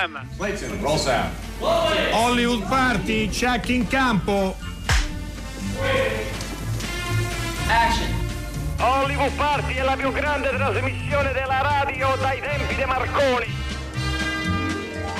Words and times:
Sound. 0.00 1.34
Hollywood 2.10 2.66
Party, 2.68 3.28
check 3.28 3.68
in 3.68 3.86
campo. 3.86 4.56
Action. 7.66 8.08
Hollywood 8.78 9.32
Party 9.32 9.74
è 9.74 9.82
la 9.82 9.96
più 9.96 10.10
grande 10.10 10.48
trasmissione 10.48 11.32
della 11.32 11.60
radio 11.60 12.16
dai 12.16 12.40
tempi 12.40 12.74
di 12.76 12.84
Marconi. 12.86 13.46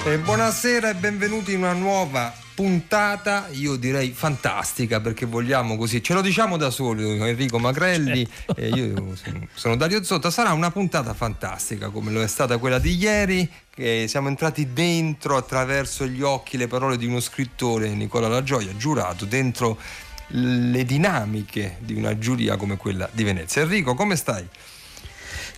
E 0.06 0.18
buonasera 0.18 0.88
e 0.88 0.94
benvenuti 0.94 1.52
in 1.52 1.58
una 1.58 1.74
nuova 1.74 2.32
puntata, 2.60 3.48
io 3.52 3.76
direi 3.76 4.12
fantastica 4.12 5.00
perché 5.00 5.24
vogliamo 5.24 5.78
così, 5.78 6.02
ce 6.02 6.12
lo 6.12 6.20
diciamo 6.20 6.58
da 6.58 6.68
soli 6.68 7.18
Enrico 7.18 7.58
Macrelli 7.58 8.26
certo. 8.26 8.54
e 8.56 8.68
io 8.68 9.14
sono 9.54 9.76
Dario 9.76 10.02
Zotta, 10.02 10.30
sarà 10.30 10.52
una 10.52 10.70
puntata 10.70 11.14
fantastica 11.14 11.88
come 11.88 12.10
lo 12.10 12.20
è 12.20 12.26
stata 12.26 12.58
quella 12.58 12.78
di 12.78 12.96
ieri, 12.96 13.50
che 13.80 14.08
siamo 14.08 14.28
entrati 14.28 14.74
dentro 14.74 15.38
attraverso 15.38 16.06
gli 16.06 16.20
occhi, 16.20 16.58
le 16.58 16.66
parole 16.66 16.98
di 16.98 17.06
uno 17.06 17.18
scrittore, 17.18 17.88
Nicola 17.88 18.28
La 18.28 18.42
Gioia, 18.42 18.76
giurato 18.76 19.24
dentro 19.24 19.78
le 20.32 20.84
dinamiche 20.84 21.78
di 21.78 21.94
una 21.94 22.18
giuria 22.18 22.56
come 22.56 22.76
quella 22.76 23.08
di 23.10 23.24
Venezia. 23.24 23.62
Enrico, 23.62 23.94
come 23.94 24.16
stai? 24.16 24.46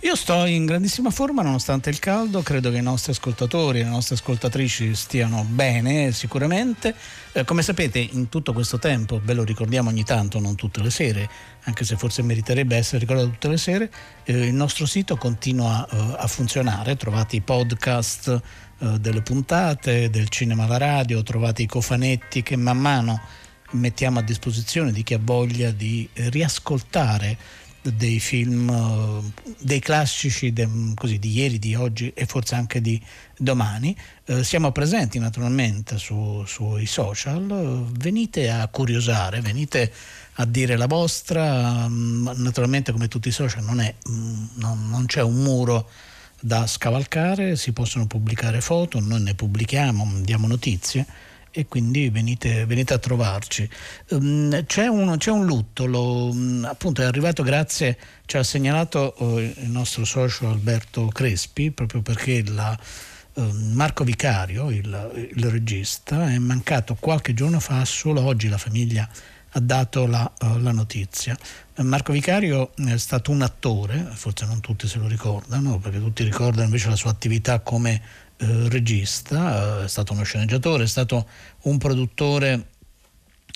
Io 0.05 0.16
sto 0.16 0.47
in 0.47 0.66
grandissima 0.66 1.11
forma 1.11 1.42
nonostante 1.42 1.88
il 1.88 2.01
caldo, 2.01 2.42
credo 2.42 2.73
che 2.73 2.79
i 2.79 2.83
nostri 2.83 3.12
ascoltatori 3.12 3.79
e 3.79 3.84
le 3.84 3.88
nostre 3.91 4.16
ascoltatrici 4.16 4.97
stiano 4.97 5.45
bene 5.45 6.11
sicuramente. 6.11 6.92
Eh, 7.31 7.44
come 7.44 7.62
sapete 7.62 8.00
in 8.00 8.28
tutto 8.28 8.53
questo 8.53 8.81
tempo, 8.81 9.20
ve 9.22 9.33
lo 9.33 9.44
ricordiamo 9.44 9.91
ogni 9.91 10.03
tanto, 10.03 10.41
non 10.41 10.56
tutte 10.56 10.83
le 10.83 10.91
sere, 10.91 11.31
anche 11.62 11.84
se 11.84 11.94
forse 11.97 12.22
meriterebbe 12.22 12.75
essere 12.75 12.98
ricordato 12.98 13.28
tutte 13.28 13.47
le 13.47 13.56
sere, 13.56 13.92
eh, 14.25 14.47
il 14.47 14.55
nostro 14.55 14.86
sito 14.86 15.17
continua 15.17 15.86
eh, 15.89 16.16
a 16.19 16.27
funzionare, 16.27 16.97
trovate 16.97 17.37
i 17.37 17.41
podcast 17.41 18.41
eh, 18.78 18.98
delle 18.98 19.22
puntate, 19.22 20.11
del 20.11 20.28
cinema 20.31 20.64
alla 20.64 20.78
radio, 20.78 21.22
trovate 21.22 21.62
i 21.62 21.66
cofanetti 21.66 22.42
che 22.42 22.56
man 22.56 22.78
mano 22.78 23.20
mettiamo 23.75 24.19
a 24.19 24.22
disposizione 24.22 24.91
di 24.91 25.03
chi 25.05 25.14
ha 25.14 25.20
voglia 25.22 25.70
di 25.70 26.06
riascoltare 26.12 27.39
dei 27.83 28.20
film, 28.20 28.69
eh, 28.70 29.52
dei 29.58 29.80
classici 29.80 30.52
de, 30.52 30.69
così, 30.94 31.19
di 31.19 31.33
ieri, 31.33 31.58
di 31.58 31.75
oggi 31.75 32.12
e 32.14 32.27
forse 32.27 32.55
anche 32.55 32.80
di 32.80 33.00
domani. 33.36 33.97
Eh, 34.25 34.44
siamo 34.44 34.70
presenti 34.70 35.19
naturalmente 35.19 35.98
su, 35.98 36.44
sui 36.47 36.86
social, 36.86 37.86
venite 37.98 38.50
a 38.50 38.66
curiosare, 38.69 39.41
venite 39.41 39.92
a 40.34 40.47
dire 40.47 40.77
la 40.77 40.86
vostra, 40.86 41.88
mm, 41.88 42.28
naturalmente 42.36 42.92
come 42.92 43.08
tutti 43.08 43.28
i 43.28 43.33
social 43.33 43.64
non, 43.64 43.80
è, 43.80 43.94
mm, 44.08 44.44
non, 44.55 44.88
non 44.88 45.06
c'è 45.06 45.22
un 45.22 45.42
muro 45.42 45.88
da 46.41 46.66
scavalcare, 46.66 47.56
si 47.56 47.72
possono 47.72 48.06
pubblicare 48.06 48.60
foto, 48.60 48.98
noi 49.00 49.22
ne 49.22 49.34
pubblichiamo, 49.34 50.20
diamo 50.22 50.47
notizie 50.47 51.06
e 51.53 51.67
quindi 51.67 52.08
venite, 52.08 52.64
venite 52.64 52.95
a 52.95 52.98
trovarci. 52.98 53.69
Um, 54.08 54.64
c'è, 54.64 54.86
un, 54.86 55.17
c'è, 55.19 55.31
un, 55.31 55.45
lutto, 55.45 55.84
lo, 55.86 56.31
um, 56.31 56.67
appunto 56.69 57.03
è 57.03 57.05
arrivato 57.05 57.42
grazie, 57.42 57.97
ci 58.25 58.39
ha 58.39 58.42
segnalato 58.42 59.14
uh, 59.19 59.39
il 59.39 59.69
nostro 59.69 60.05
socio 60.05 60.48
Alberto 60.48 61.06
Crespi, 61.09 61.70
proprio 61.70 62.00
perché 62.00 62.42
la, 62.48 62.77
uh, 63.34 63.42
Marco 63.72 64.03
Vicario, 64.03 64.70
il, 64.70 65.31
il, 65.34 65.50
regista, 65.50 66.31
è 66.31 66.39
mancato 66.39 66.97
qualche 66.98 67.34
giorno 67.34 67.61
fa, 67.61 67.84
solo 67.84 68.25
oggi 68.25 68.48
la 68.48 68.59
famiglia 68.59 69.09
ha 69.55 69.61
dato 69.61 70.06
la, 70.06 70.31
uh, 70.41 70.59
la 70.59 70.72
notizia. 70.72 71.37
Marco 71.77 72.12
Vicario 72.12 72.72
è 72.77 72.97
stato 72.97 73.31
un 73.31 73.43
attore, 73.43 74.09
forse 74.12 74.47
non 74.47 74.60
tutti 74.60 74.88
se 74.88 74.98
lo 74.98 75.06
ricordano, 75.06 75.78
perché 75.78 75.98
tutti 75.98 76.25
ricordano 76.25 76.65
invece 76.65 76.88
la 76.88 76.97
sua 76.97 77.10
attività 77.10 77.60
come 77.60 78.00
eh, 78.42 78.69
regista, 78.69 79.82
eh, 79.82 79.84
è 79.84 79.88
stato 79.88 80.12
uno 80.12 80.25
sceneggiatore, 80.25 80.82
è 80.82 80.88
stato 80.88 81.28
un 81.62 81.78
produttore 81.78 82.66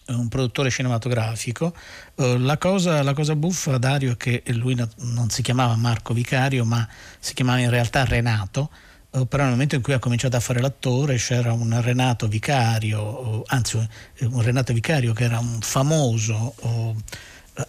un 0.07 0.29
produttore 0.29 0.71
cinematografico. 0.71 1.75
La, 2.15 2.59
cosa, 2.59 3.03
la, 3.03 3.13
cosa, 3.13 3.35
buffa, 3.35 3.77
Dario, 3.77 4.13
è 4.13 4.17
che 4.17 4.41
lui 4.53 4.77
non 4.77 5.31
si 5.31 5.43
chiamava 5.43 5.75
Marco 5.75 6.15
Vicario, 6.15 6.65
ma 6.65 6.87
si 7.19 7.35
chiamava 7.35 7.59
in 7.59 7.71
realtà 7.71 8.05
Renato. 8.05 8.71
Però 9.11 9.43
nel 9.43 9.51
momento 9.51 9.75
in 9.75 9.83
cui 9.83 9.95
ha 9.95 9.99
cominciato 9.99 10.37
a 10.37 10.41
fare 10.41 10.61
l'attore 10.61 11.17
c'era 11.17 11.53
un 11.53 11.77
Renato 11.83 12.29
Vicario, 12.29 13.43
anzi 13.47 13.85
un 14.21 14.43
Renato 14.43 14.73
Vicario 14.73 15.13
che 15.13 15.25
era 15.25 15.41
un 15.41 15.59
famoso 15.61 16.55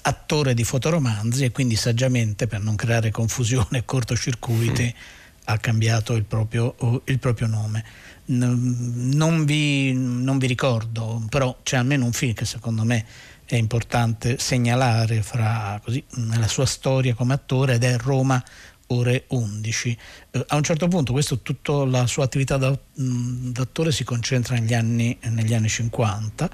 attore 0.04 0.54
di 0.54 0.64
fotoromanzi 0.64 1.46
e 1.46 1.52
quindi 1.52 1.76
saggiamente 1.76 2.46
per 2.46 2.62
non 2.62 2.76
creare 2.76 3.10
confusione 3.10 3.80
e 3.80 3.84
cortocircuiti 3.84 4.94
mm 4.96 5.17
ha 5.50 5.58
cambiato 5.58 6.14
il 6.14 6.24
proprio, 6.24 6.76
il 7.06 7.20
proprio 7.20 7.48
nome. 7.48 7.84
Non 8.26 9.46
vi, 9.46 9.94
non 9.94 10.38
vi, 10.38 10.48
ricordo, 10.48 11.26
però 11.30 11.58
c'è 11.64 11.78
almeno 11.78 12.06
un 12.06 12.12
film 12.12 12.34
che 12.34 12.44
secondo 12.44 12.84
me 12.84 13.06
è 13.46 13.56
importante 13.56 14.38
segnalare 14.38 15.22
fra, 15.22 15.80
così, 15.82 16.04
nella 16.16 16.50
sua 16.50 16.66
storia 16.66 17.14
come 17.14 17.34
attore 17.34 17.76
ed 17.76 17.84
è 17.84 17.98
Roma 17.98 18.44
ore 18.88 19.26
11. 19.28 19.98
Eh, 20.32 20.46
a 20.48 20.56
un 20.58 20.64
certo 20.64 20.90
punto 20.90 21.14
questo, 21.14 21.40
tutta 21.40 21.86
la 21.86 22.06
sua 22.08 22.26
attività 22.26 22.58
da, 22.58 22.78
d'attore 22.94 23.94
si 23.94 24.04
concentra 24.04 24.56
negli 24.56 24.74
anni, 24.74 25.18
negli 25.30 25.54
anni 25.54 25.70
50, 25.70 26.50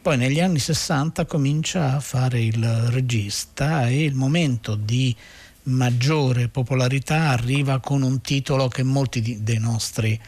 poi 0.00 0.16
negli 0.16 0.40
anni 0.40 0.60
60 0.60 1.26
comincia 1.26 1.94
a 1.94 2.00
fare 2.00 2.40
il 2.40 2.64
regista 2.90 3.88
e 3.88 4.04
il 4.04 4.14
momento 4.14 4.76
di 4.76 5.14
maggiore 5.68 6.48
popolarità 6.48 7.28
arriva 7.30 7.78
con 7.80 8.02
un 8.02 8.20
titolo 8.20 8.68
che 8.68 8.82
molti 8.82 9.42
dei 9.42 9.58
nostri 9.58 10.20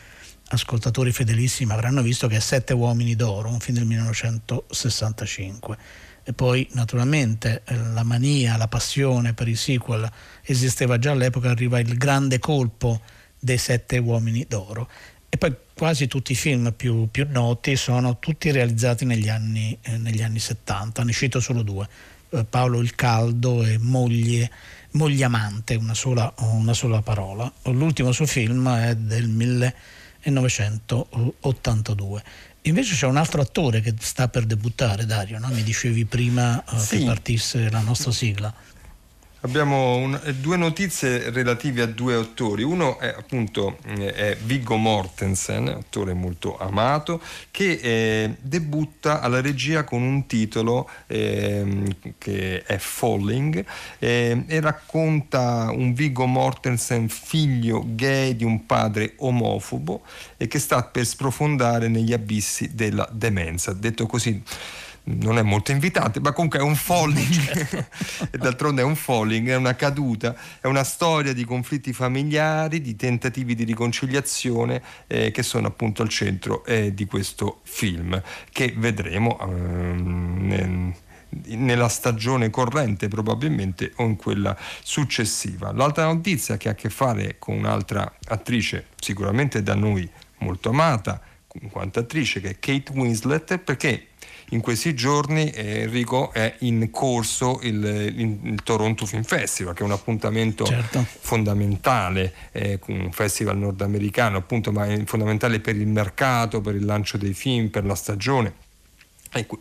ascoltatori 0.52 1.12
fedelissimi 1.12 1.72
avranno 1.72 2.02
visto 2.02 2.26
che 2.26 2.36
è 2.36 2.40
Sette 2.40 2.72
uomini 2.72 3.14
d'oro, 3.16 3.48
un 3.48 3.60
film 3.60 3.78
del 3.78 3.86
1965. 3.86 5.78
E 6.22 6.32
poi 6.32 6.68
naturalmente 6.72 7.62
eh, 7.64 7.76
la 7.76 8.02
mania, 8.02 8.56
la 8.56 8.68
passione 8.68 9.32
per 9.32 9.48
i 9.48 9.56
sequel 9.56 10.08
esisteva 10.42 10.98
già 10.98 11.12
all'epoca, 11.12 11.50
arriva 11.50 11.78
il 11.78 11.96
grande 11.96 12.38
colpo 12.38 13.00
dei 13.38 13.58
Sette 13.58 13.98
uomini 13.98 14.44
d'oro. 14.48 14.88
E 15.28 15.36
poi 15.38 15.54
quasi 15.74 16.08
tutti 16.08 16.32
i 16.32 16.36
film 16.36 16.72
più, 16.76 17.08
più 17.10 17.26
noti 17.30 17.76
sono 17.76 18.18
tutti 18.18 18.50
realizzati 18.50 19.04
negli 19.04 19.28
anni, 19.28 19.78
eh, 19.80 19.96
negli 19.96 20.22
anni 20.22 20.40
70, 20.40 21.04
ne 21.04 21.12
cito 21.12 21.40
solo 21.40 21.62
due, 21.62 21.88
eh, 22.30 22.44
Paolo 22.44 22.80
il 22.80 22.94
Caldo 22.94 23.64
e 23.64 23.78
Moglie 23.78 24.50
Mogliamante, 24.92 25.76
una 25.76 25.94
sola, 25.94 26.34
una 26.38 26.74
sola 26.74 27.00
parola. 27.02 27.52
L'ultimo 27.64 28.12
suo 28.12 28.26
film 28.26 28.68
è 28.68 28.94
del 28.96 29.28
1982. 29.28 32.22
Invece 32.62 32.94
c'è 32.94 33.06
un 33.06 33.16
altro 33.16 33.40
attore 33.40 33.80
che 33.80 33.94
sta 33.98 34.28
per 34.28 34.44
debuttare, 34.44 35.06
Dario, 35.06 35.38
no? 35.38 35.48
mi 35.48 35.62
dicevi 35.62 36.04
prima 36.04 36.62
uh, 36.68 36.78
sì. 36.78 36.98
che 36.98 37.06
partisse 37.06 37.70
la 37.70 37.80
nostra 37.80 38.12
sigla. 38.12 38.52
Abbiamo 39.42 39.96
un, 39.96 40.20
eh, 40.22 40.34
due 40.34 40.58
notizie 40.58 41.30
relative 41.30 41.80
a 41.80 41.86
due 41.86 42.12
autori. 42.12 42.62
Uno 42.62 42.98
è 42.98 43.08
appunto 43.08 43.78
eh, 43.86 44.12
è 44.12 44.36
Viggo 44.36 44.76
Mortensen, 44.76 45.68
attore 45.68 46.12
molto 46.12 46.58
amato, 46.58 47.22
che 47.50 47.78
eh, 47.82 48.36
debutta 48.38 49.22
alla 49.22 49.40
regia 49.40 49.84
con 49.84 50.02
un 50.02 50.26
titolo 50.26 50.90
eh, 51.06 51.96
che 52.18 52.62
è 52.64 52.76
Falling 52.76 53.64
eh, 53.98 54.44
e 54.46 54.60
racconta 54.60 55.70
un 55.72 55.94
Viggo 55.94 56.26
Mortensen 56.26 57.08
figlio 57.08 57.82
gay 57.86 58.36
di 58.36 58.44
un 58.44 58.66
padre 58.66 59.14
omofobo 59.16 60.02
e 60.36 60.48
che 60.48 60.58
sta 60.58 60.82
per 60.82 61.06
sprofondare 61.06 61.88
negli 61.88 62.12
abissi 62.12 62.74
della 62.74 63.08
demenza. 63.10 63.72
Detto 63.72 64.04
così 64.04 64.42
non 65.04 65.38
è 65.38 65.42
molto 65.42 65.72
invitante, 65.72 66.20
ma 66.20 66.32
comunque 66.32 66.58
è 66.58 66.62
un 66.62 66.76
falling, 66.76 67.86
e 68.30 68.38
d'altronde 68.38 68.82
è 68.82 68.84
un 68.84 68.96
falling, 68.96 69.48
è 69.48 69.56
una 69.56 69.74
caduta, 69.74 70.36
è 70.60 70.66
una 70.66 70.84
storia 70.84 71.32
di 71.32 71.44
conflitti 71.44 71.92
familiari, 71.92 72.80
di 72.80 72.96
tentativi 72.96 73.54
di 73.54 73.64
riconciliazione 73.64 74.82
eh, 75.06 75.30
che 75.30 75.42
sono 75.42 75.68
appunto 75.68 76.02
al 76.02 76.08
centro 76.08 76.64
eh, 76.64 76.94
di 76.94 77.06
questo 77.06 77.60
film, 77.64 78.20
che 78.52 78.74
vedremo 78.76 79.38
ehm, 79.40 80.94
nella 81.46 81.88
stagione 81.88 82.50
corrente 82.50 83.08
probabilmente 83.08 83.92
o 83.96 84.04
in 84.04 84.16
quella 84.16 84.56
successiva. 84.82 85.72
L'altra 85.72 86.04
notizia 86.04 86.56
che 86.56 86.68
ha 86.68 86.72
a 86.72 86.74
che 86.74 86.90
fare 86.90 87.36
con 87.38 87.56
un'altra 87.56 88.12
attrice 88.26 88.88
sicuramente 88.98 89.62
da 89.62 89.74
noi 89.74 90.08
molto 90.38 90.70
amata, 90.70 91.20
in 91.60 91.70
quanto 91.70 91.98
attrice, 91.98 92.40
che 92.40 92.50
è 92.50 92.58
Kate 92.58 92.92
Winslet, 92.92 93.58
perché 93.58 94.09
in 94.50 94.60
questi 94.60 94.94
giorni 94.94 95.50
eh, 95.50 95.80
Enrico 95.82 96.32
è 96.32 96.56
in 96.60 96.90
corso 96.90 97.60
il, 97.62 97.84
il, 97.84 98.38
il, 98.42 98.62
Toronto 98.62 99.06
Film 99.06 99.22
Festival 99.22 99.74
che 99.74 99.82
è 99.82 99.84
un 99.84 99.92
appuntamento 99.92 100.64
certo. 100.64 101.04
fondamentale 101.20 102.32
eh, 102.52 102.78
un 102.86 103.10
festival 103.12 103.58
nordamericano 103.58 104.38
appunto 104.38 104.72
ma 104.72 104.86
fondamentale 105.04 105.60
per 105.60 105.76
il 105.76 105.86
mercato 105.86 106.60
per 106.60 106.74
il 106.74 106.84
lancio 106.84 107.16
dei 107.16 107.34
film 107.34 107.68
per 107.68 107.84
la 107.84 107.94
stagione 107.94 108.68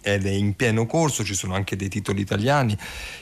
ed 0.01 0.25
è 0.25 0.31
in 0.31 0.55
pieno 0.55 0.87
corso, 0.87 1.23
ci 1.23 1.35
sono 1.35 1.53
anche 1.53 1.75
dei 1.75 1.89
titoli 1.89 2.21
italiani 2.21 2.75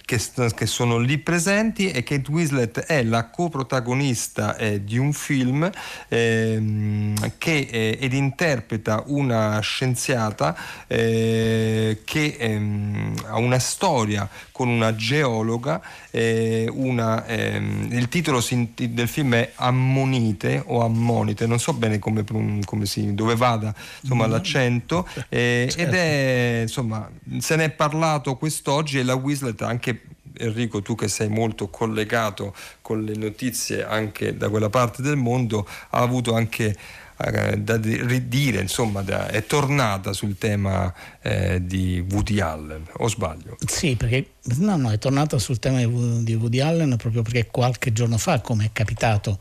che, 0.06 0.22
che 0.56 0.66
sono 0.66 0.98
lì 0.98 1.18
presenti 1.18 1.92
e 1.92 2.04
Kate 2.04 2.32
Winslet 2.32 2.80
è 2.80 3.04
la 3.04 3.30
coprotagonista 3.30 4.56
eh, 4.56 4.82
di 4.84 4.98
un 4.98 5.12
film 5.12 5.70
eh, 6.08 7.14
che, 7.38 7.68
eh, 7.70 7.98
ed 8.00 8.14
interpreta 8.14 9.04
una 9.08 9.60
scienziata 9.60 10.56
eh, 10.88 12.02
che 12.06 12.36
ehm, 12.40 13.14
ha 13.26 13.38
una 13.38 13.60
storia 13.60 14.30
con 14.52 14.70
una 14.70 14.96
geologa, 14.96 15.82
eh, 16.10 16.68
una, 16.72 17.26
ehm, 17.26 17.90
il 17.92 18.08
titolo 18.08 18.44
del 18.76 19.08
film 19.08 19.36
è 19.36 19.52
Ammonite 19.56 20.64
o 20.66 20.84
Ammonite, 20.84 21.46
non 21.46 21.60
so 21.60 21.74
bene 21.74 22.00
come, 22.00 22.24
come 22.64 22.86
si, 22.86 23.14
dove 23.14 23.36
vada 23.36 23.74
insomma, 24.02 24.26
mm. 24.26 24.32
l'accento, 24.32 25.08
eh, 25.30 25.68
certo. 25.70 25.82
ed 25.82 25.94
è 25.94 26.37
insomma, 26.62 27.10
se 27.40 27.56
ne 27.56 27.66
è 27.66 27.70
parlato 27.70 28.36
quest'oggi 28.36 29.00
e 29.00 29.04
la 29.04 29.16
Wislet 29.16 29.62
anche 29.62 30.02
Enrico, 30.40 30.82
tu 30.82 30.96
che 30.96 31.08
sei 31.08 31.30
molto 31.30 31.70
collegato 31.70 32.54
con 32.82 33.04
le 33.04 33.16
notizie 33.16 33.86
anche 33.86 34.38
da 34.38 34.50
quella 34.50 34.70
parte 34.70 35.02
del 35.02 35.16
mondo, 35.16 35.68
ha 35.90 36.00
avuto 36.00 36.34
anche 36.34 36.76
eh, 37.18 37.58
da 37.58 37.80
ridire, 37.82 38.62
insomma, 38.62 39.02
da, 39.02 39.28
è 39.28 39.46
tornata 39.46 40.14
sul 40.14 40.38
tema 40.38 40.94
eh, 41.22 41.66
di 41.66 42.04
Woody 42.12 42.40
Allen, 42.40 42.86
o 42.98 43.08
sbaglio? 43.08 43.58
Sì, 43.66 43.96
perché 43.96 44.34
no, 44.58 44.78
no, 44.78 44.92
è 44.92 45.00
tornata 45.00 45.40
sul 45.40 45.60
tema 45.60 45.80
di 45.80 46.36
Woody 46.36 46.60
Allen 46.60 46.96
proprio 46.98 47.24
perché 47.24 47.48
qualche 47.48 47.92
giorno 47.92 48.18
fa, 48.18 48.42
come 48.42 48.66
è 48.66 48.70
capitato 48.72 49.40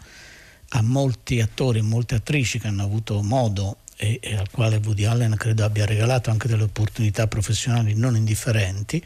a 0.70 0.82
molti 0.82 1.40
attori 1.40 1.78
e 1.78 1.82
molte 1.82 2.16
attrici 2.16 2.58
che 2.58 2.66
hanno 2.66 2.82
avuto 2.82 3.22
modo 3.22 3.76
e, 3.96 4.18
e 4.22 4.36
al 4.36 4.50
quale 4.50 4.80
Woody 4.84 5.04
Allen 5.04 5.34
credo 5.36 5.64
abbia 5.64 5.86
regalato 5.86 6.30
anche 6.30 6.48
delle 6.48 6.64
opportunità 6.64 7.26
professionali 7.26 7.94
non 7.94 8.16
indifferenti 8.16 9.02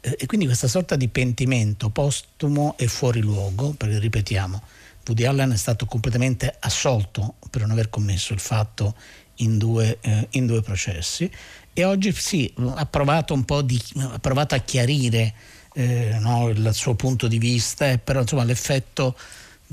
eh, 0.00 0.16
e 0.18 0.26
quindi 0.26 0.46
questa 0.46 0.68
sorta 0.68 0.96
di 0.96 1.08
pentimento 1.08 1.88
postumo 1.88 2.74
e 2.76 2.86
fuori 2.88 3.20
luogo, 3.20 3.72
perché 3.72 3.98
ripetiamo, 3.98 4.62
Woody 5.06 5.24
Allen 5.24 5.52
è 5.52 5.56
stato 5.56 5.86
completamente 5.86 6.54
assolto 6.60 7.36
per 7.50 7.62
non 7.62 7.70
aver 7.70 7.88
commesso 7.88 8.32
il 8.32 8.40
fatto 8.40 8.94
in 9.36 9.58
due, 9.58 9.98
eh, 10.00 10.28
in 10.32 10.46
due 10.46 10.62
processi 10.62 11.30
e 11.72 11.84
oggi 11.84 12.12
sì, 12.12 12.52
ha 12.74 12.86
provato 12.86 13.34
di, 13.64 13.82
ha 13.98 14.18
provato 14.18 14.54
a 14.54 14.58
chiarire 14.58 15.34
eh, 15.74 16.16
no, 16.20 16.48
il 16.48 16.70
suo 16.72 16.94
punto 16.94 17.26
di 17.26 17.38
vista, 17.38 17.98
però 17.98 18.20
insomma 18.20 18.44
l'effetto 18.44 19.16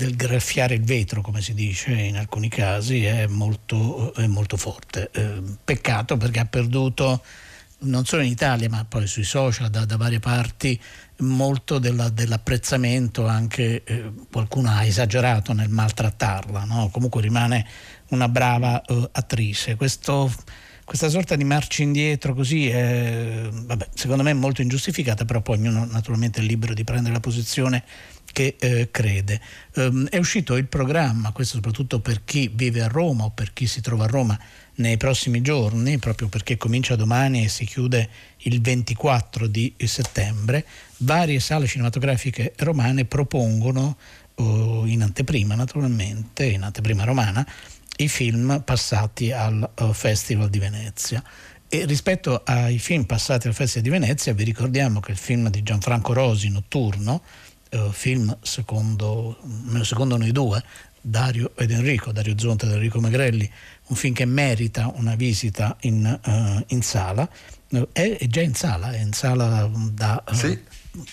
del 0.02 0.16
graffiare 0.16 0.74
il 0.74 0.82
vetro, 0.82 1.20
come 1.20 1.40
si 1.40 1.54
dice 1.54 1.92
in 1.92 2.16
alcuni 2.16 2.48
casi, 2.48 3.04
è 3.04 3.26
molto, 3.28 4.12
è 4.14 4.26
molto 4.26 4.56
forte. 4.56 5.10
Eh, 5.12 5.40
peccato 5.62 6.16
perché 6.16 6.40
ha 6.40 6.44
perduto 6.44 7.22
non 7.84 8.04
solo 8.04 8.22
in 8.22 8.30
Italia 8.30 8.68
ma 8.68 8.84
poi 8.88 9.08
sui 9.08 9.24
social 9.24 9.68
da, 9.68 9.84
da 9.84 9.96
varie 9.96 10.20
parti 10.20 10.80
molto 11.18 11.80
della, 11.80 12.10
dell'apprezzamento 12.10 13.26
anche 13.26 13.82
eh, 13.82 14.12
qualcuno 14.30 14.70
ha 14.70 14.84
esagerato 14.84 15.52
nel 15.52 15.68
maltrattarla 15.68 16.62
no? 16.62 16.90
comunque 16.92 17.20
rimane 17.20 17.66
una 18.10 18.28
brava 18.28 18.80
eh, 18.82 19.08
attrice 19.10 19.74
Questo, 19.74 20.32
questa 20.84 21.08
sorta 21.08 21.34
di 21.34 21.42
marcia 21.42 21.82
indietro 21.82 22.34
così 22.34 22.68
è, 22.68 23.48
vabbè, 23.50 23.88
secondo 23.94 24.22
me 24.22 24.30
è 24.30 24.34
molto 24.34 24.62
ingiustificata 24.62 25.24
però 25.24 25.40
poi 25.40 25.58
ognuno 25.58 25.84
naturalmente 25.84 26.40
è 26.40 26.44
libero 26.44 26.74
di 26.74 26.84
prendere 26.84 27.14
la 27.14 27.20
posizione 27.20 27.82
che 28.32 28.56
eh, 28.58 28.88
crede. 28.90 29.40
Um, 29.74 30.08
è 30.08 30.16
uscito 30.16 30.56
il 30.56 30.66
programma, 30.66 31.32
questo 31.32 31.56
soprattutto 31.56 32.00
per 32.00 32.24
chi 32.24 32.50
vive 32.52 32.82
a 32.82 32.88
Roma 32.88 33.24
o 33.24 33.30
per 33.30 33.52
chi 33.52 33.66
si 33.66 33.80
trova 33.80 34.04
a 34.04 34.08
Roma 34.08 34.38
nei 34.76 34.96
prossimi 34.96 35.42
giorni, 35.42 35.98
proprio 35.98 36.28
perché 36.28 36.56
comincia 36.56 36.96
domani 36.96 37.44
e 37.44 37.48
si 37.48 37.64
chiude 37.66 38.08
il 38.38 38.60
24 38.60 39.46
di 39.46 39.74
settembre, 39.84 40.66
varie 40.98 41.40
sale 41.40 41.66
cinematografiche 41.66 42.54
romane 42.58 43.04
propongono 43.04 43.96
uh, 44.36 44.84
in 44.86 45.02
anteprima 45.02 45.54
naturalmente, 45.54 46.46
in 46.46 46.62
anteprima 46.62 47.04
romana, 47.04 47.46
i 47.98 48.08
film 48.08 48.62
passati 48.64 49.30
al 49.32 49.70
uh, 49.78 49.92
Festival 49.92 50.48
di 50.48 50.58
Venezia. 50.58 51.22
E 51.68 51.86
rispetto 51.86 52.42
ai 52.44 52.78
film 52.78 53.04
passati 53.04 53.46
al 53.46 53.54
Festival 53.54 53.82
di 53.82 53.90
Venezia 53.90 54.34
vi 54.34 54.44
ricordiamo 54.44 55.00
che 55.00 55.12
il 55.12 55.16
film 55.16 55.48
di 55.48 55.62
Gianfranco 55.62 56.12
Rosi, 56.12 56.50
Notturno, 56.50 57.22
eh, 57.74 57.88
film 57.90 58.36
secondo, 58.42 59.38
secondo 59.82 60.18
noi 60.18 60.30
due, 60.30 60.62
Dario 61.00 61.52
ed 61.56 61.70
Enrico, 61.70 62.12
Dario 62.12 62.38
Zonta 62.38 62.66
ed 62.66 62.72
Enrico 62.72 63.00
Magrelli, 63.00 63.50
un 63.86 63.96
film 63.96 64.14
che 64.14 64.26
merita 64.26 64.92
una 64.94 65.14
visita 65.14 65.76
in, 65.80 66.20
uh, 66.24 66.62
in 66.68 66.82
sala, 66.82 67.28
è, 67.92 68.16
è, 68.18 68.26
già 68.26 68.42
in 68.42 68.54
sala, 68.54 68.92
è 68.92 69.00
in 69.00 69.12
sala 69.12 69.70
da, 69.90 70.22
uh, 70.28 70.34
sì. 70.34 70.58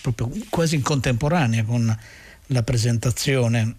proprio 0.02 0.30
quasi 0.50 0.76
in 0.76 0.82
contemporanea 0.82 1.64
con 1.64 1.98
la 2.46 2.62
presentazione 2.62 3.74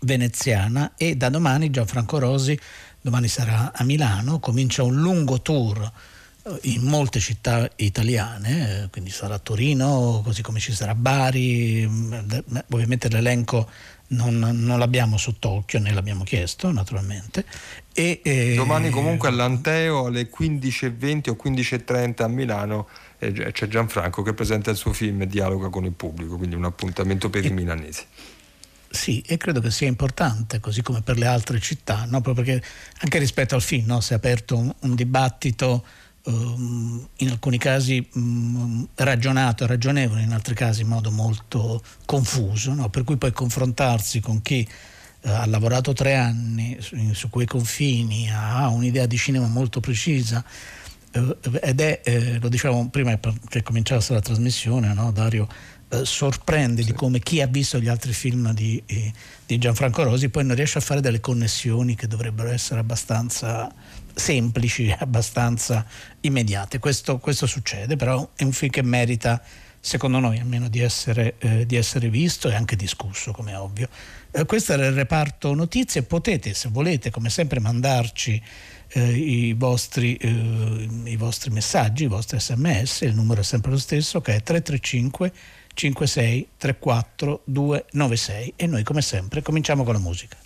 veneziana 0.00 0.94
e 0.96 1.16
da 1.16 1.28
domani 1.28 1.70
Gianfranco 1.70 2.18
Rosi, 2.18 2.58
domani 3.00 3.28
sarà 3.28 3.72
a 3.72 3.84
Milano, 3.84 4.40
comincia 4.40 4.82
un 4.82 5.00
lungo 5.00 5.40
tour 5.40 5.92
in 6.62 6.82
molte 6.82 7.20
città 7.20 7.70
italiane, 7.76 8.88
quindi 8.90 9.10
sarà 9.10 9.38
Torino, 9.38 10.22
così 10.24 10.42
come 10.42 10.58
ci 10.58 10.72
sarà 10.72 10.94
Bari, 10.94 11.84
ovviamente 12.70 13.08
l'elenco 13.08 13.70
non, 14.08 14.38
non 14.38 14.78
l'abbiamo 14.78 15.16
sott'occhio 15.16 15.78
né 15.78 15.92
l'abbiamo 15.92 16.24
chiesto 16.24 16.70
naturalmente. 16.72 17.44
E, 17.92 18.20
eh, 18.22 18.54
Domani 18.56 18.90
comunque 18.90 19.28
all'Anteo 19.28 20.06
alle 20.06 20.28
15.20 20.28 21.30
o 21.30 21.38
15.30 21.42 22.22
a 22.22 22.28
Milano 22.28 22.88
c'è 23.18 23.68
Gianfranco 23.68 24.22
che 24.22 24.34
presenta 24.34 24.70
il 24.70 24.76
suo 24.76 24.92
film 24.92 25.22
e 25.22 25.26
dialoga 25.28 25.68
con 25.68 25.84
il 25.84 25.92
pubblico, 25.92 26.36
quindi 26.36 26.56
un 26.56 26.64
appuntamento 26.64 27.30
per 27.30 27.44
e, 27.44 27.48
i 27.48 27.52
milanesi. 27.52 28.02
Sì, 28.90 29.22
e 29.24 29.36
credo 29.36 29.60
che 29.60 29.70
sia 29.70 29.86
importante, 29.86 30.58
così 30.60 30.82
come 30.82 31.02
per 31.02 31.16
le 31.16 31.26
altre 31.26 31.60
città, 31.60 32.04
no? 32.08 32.20
proprio 32.20 32.44
perché 32.44 32.62
anche 32.98 33.18
rispetto 33.18 33.54
al 33.54 33.62
film 33.62 33.86
no? 33.86 34.00
si 34.00 34.12
è 34.12 34.16
aperto 34.16 34.56
un, 34.56 34.74
un 34.80 34.94
dibattito 34.94 35.84
Ehm, 36.24 37.08
in 37.16 37.30
alcuni 37.30 37.58
casi 37.58 38.06
mm, 38.16 38.84
ragionato 38.94 39.64
e 39.64 39.66
ragionevole, 39.66 40.22
in 40.22 40.32
altri 40.32 40.54
casi 40.54 40.82
in 40.82 40.88
modo 40.88 41.10
molto 41.10 41.82
confuso, 42.06 42.74
no? 42.74 42.88
per 42.90 43.02
cui 43.02 43.16
poi 43.16 43.32
confrontarsi 43.32 44.20
con 44.20 44.40
chi 44.40 44.66
eh, 45.22 45.28
ha 45.30 45.46
lavorato 45.46 45.92
tre 45.92 46.14
anni 46.14 46.78
su, 46.80 47.28
quei 47.28 47.46
confini, 47.46 48.30
ha 48.30 48.68
un'idea 48.68 49.06
di 49.06 49.16
cinema 49.16 49.48
molto 49.48 49.80
precisa 49.80 50.44
eh, 51.10 51.36
ed 51.60 51.80
è, 51.80 52.00
eh, 52.04 52.38
lo 52.38 52.48
dicevamo 52.48 52.88
prima 52.88 53.18
che 53.48 53.62
cominciasse 53.62 54.12
la 54.12 54.20
trasmissione, 54.20 54.94
no? 54.94 55.10
Dario, 55.10 55.48
sorprende 56.04 56.82
sì. 56.82 56.88
di 56.88 56.94
come 56.94 57.18
chi 57.18 57.40
ha 57.40 57.46
visto 57.46 57.78
gli 57.78 57.88
altri 57.88 58.12
film 58.12 58.52
di, 58.52 58.82
di 59.46 59.58
Gianfranco 59.58 60.02
Rosi 60.02 60.30
poi 60.30 60.44
non 60.44 60.56
riesce 60.56 60.78
a 60.78 60.80
fare 60.80 61.00
delle 61.00 61.20
connessioni 61.20 61.94
che 61.94 62.06
dovrebbero 62.06 62.48
essere 62.48 62.80
abbastanza 62.80 63.70
semplici, 64.14 64.94
abbastanza 64.96 65.84
immediate. 66.20 66.78
Questo, 66.78 67.18
questo, 67.18 67.46
succede, 67.46 67.96
però 67.96 68.30
è 68.34 68.44
un 68.44 68.52
film 68.52 68.70
che 68.70 68.82
merita, 68.82 69.42
secondo 69.80 70.18
noi 70.18 70.38
almeno, 70.38 70.68
di 70.68 70.80
essere, 70.80 71.34
eh, 71.38 71.66
di 71.66 71.76
essere 71.76 72.08
visto 72.08 72.48
e 72.48 72.54
anche 72.54 72.76
discusso, 72.76 73.32
come 73.32 73.54
ovvio. 73.54 73.88
Eh, 74.30 74.44
questo 74.44 74.72
era 74.72 74.86
il 74.86 74.92
reparto 74.92 75.54
notizie, 75.54 76.02
potete, 76.02 76.54
se 76.54 76.68
volete, 76.70 77.10
come 77.10 77.30
sempre, 77.30 77.60
mandarci 77.60 78.42
eh, 78.88 79.10
i, 79.10 79.52
vostri, 79.54 80.16
eh, 80.16 80.88
i 81.04 81.16
vostri 81.16 81.50
messaggi, 81.50 82.04
i 82.04 82.08
vostri 82.08 82.40
sms, 82.40 83.02
il 83.02 83.14
numero 83.14 83.40
è 83.40 83.44
sempre 83.44 83.70
lo 83.70 83.78
stesso, 83.78 84.20
che 84.20 84.36
è 84.36 84.42
335 84.42 85.32
56 85.74 86.48
34 86.56 87.42
296 87.44 88.54
e 88.56 88.66
noi 88.66 88.82
come 88.82 89.02
sempre 89.02 89.42
cominciamo 89.42 89.84
con 89.84 89.94
la 89.94 90.00
musica. 90.00 90.36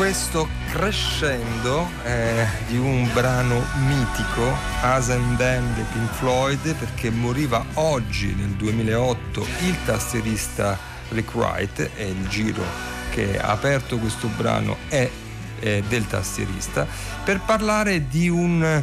Questo 0.00 0.48
crescendo 0.70 1.86
eh, 2.04 2.46
di 2.68 2.78
un 2.78 3.06
brano 3.12 3.62
mitico, 3.86 4.50
As 4.80 5.10
and 5.10 5.36
Then 5.36 5.74
dei 5.74 5.84
Pink 5.92 6.10
Floyd, 6.12 6.74
perché 6.74 7.10
moriva 7.10 7.62
oggi 7.74 8.34
nel 8.34 8.48
2008 8.52 9.46
il 9.66 9.76
tastierista 9.84 10.78
Rick 11.10 11.34
Wright 11.34 11.90
e 11.96 12.08
il 12.08 12.28
giro 12.28 12.62
che 13.10 13.38
ha 13.38 13.50
aperto 13.50 13.98
questo 13.98 14.28
brano 14.38 14.78
è 14.88 15.06
eh, 15.60 15.82
del 15.86 16.06
tastierista, 16.06 16.86
per 17.22 17.40
parlare 17.40 18.08
di 18.08 18.30
un 18.30 18.82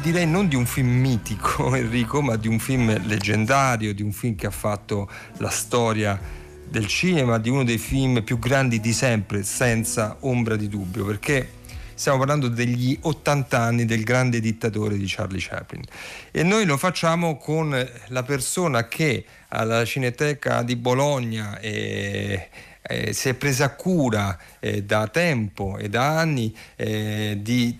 direi 0.00 0.28
non 0.28 0.46
di 0.46 0.54
un 0.54 0.64
film 0.64 0.90
mitico 0.90 1.74
Enrico, 1.74 2.22
ma 2.22 2.36
di 2.36 2.46
un 2.46 2.60
film 2.60 3.04
leggendario, 3.04 3.92
di 3.92 4.02
un 4.02 4.12
film 4.12 4.36
che 4.36 4.46
ha 4.46 4.52
fatto 4.52 5.10
la 5.38 5.50
storia 5.50 6.38
del 6.70 6.86
cinema, 6.86 7.38
di 7.38 7.50
uno 7.50 7.64
dei 7.64 7.78
film 7.78 8.22
più 8.22 8.38
grandi 8.38 8.80
di 8.80 8.92
sempre, 8.92 9.42
senza 9.42 10.16
ombra 10.20 10.56
di 10.56 10.68
dubbio, 10.68 11.04
perché 11.04 11.58
stiamo 11.94 12.18
parlando 12.18 12.48
degli 12.48 12.96
80 13.00 13.58
anni 13.58 13.84
del 13.84 14.04
grande 14.04 14.40
dittatore 14.40 14.96
di 14.96 15.04
Charlie 15.06 15.40
Chaplin. 15.42 15.82
E 16.30 16.42
noi 16.42 16.64
lo 16.64 16.76
facciamo 16.76 17.36
con 17.36 17.88
la 18.06 18.22
persona 18.22 18.86
che 18.88 19.24
alla 19.48 19.84
Cineteca 19.84 20.62
di 20.62 20.76
Bologna 20.76 21.58
eh, 21.58 22.48
eh, 22.82 23.12
si 23.12 23.28
è 23.28 23.34
presa 23.34 23.74
cura 23.74 24.38
eh, 24.60 24.82
da 24.82 25.08
tempo 25.08 25.76
e 25.76 25.88
da 25.88 26.18
anni 26.18 26.56
eh, 26.76 27.36
di 27.40 27.78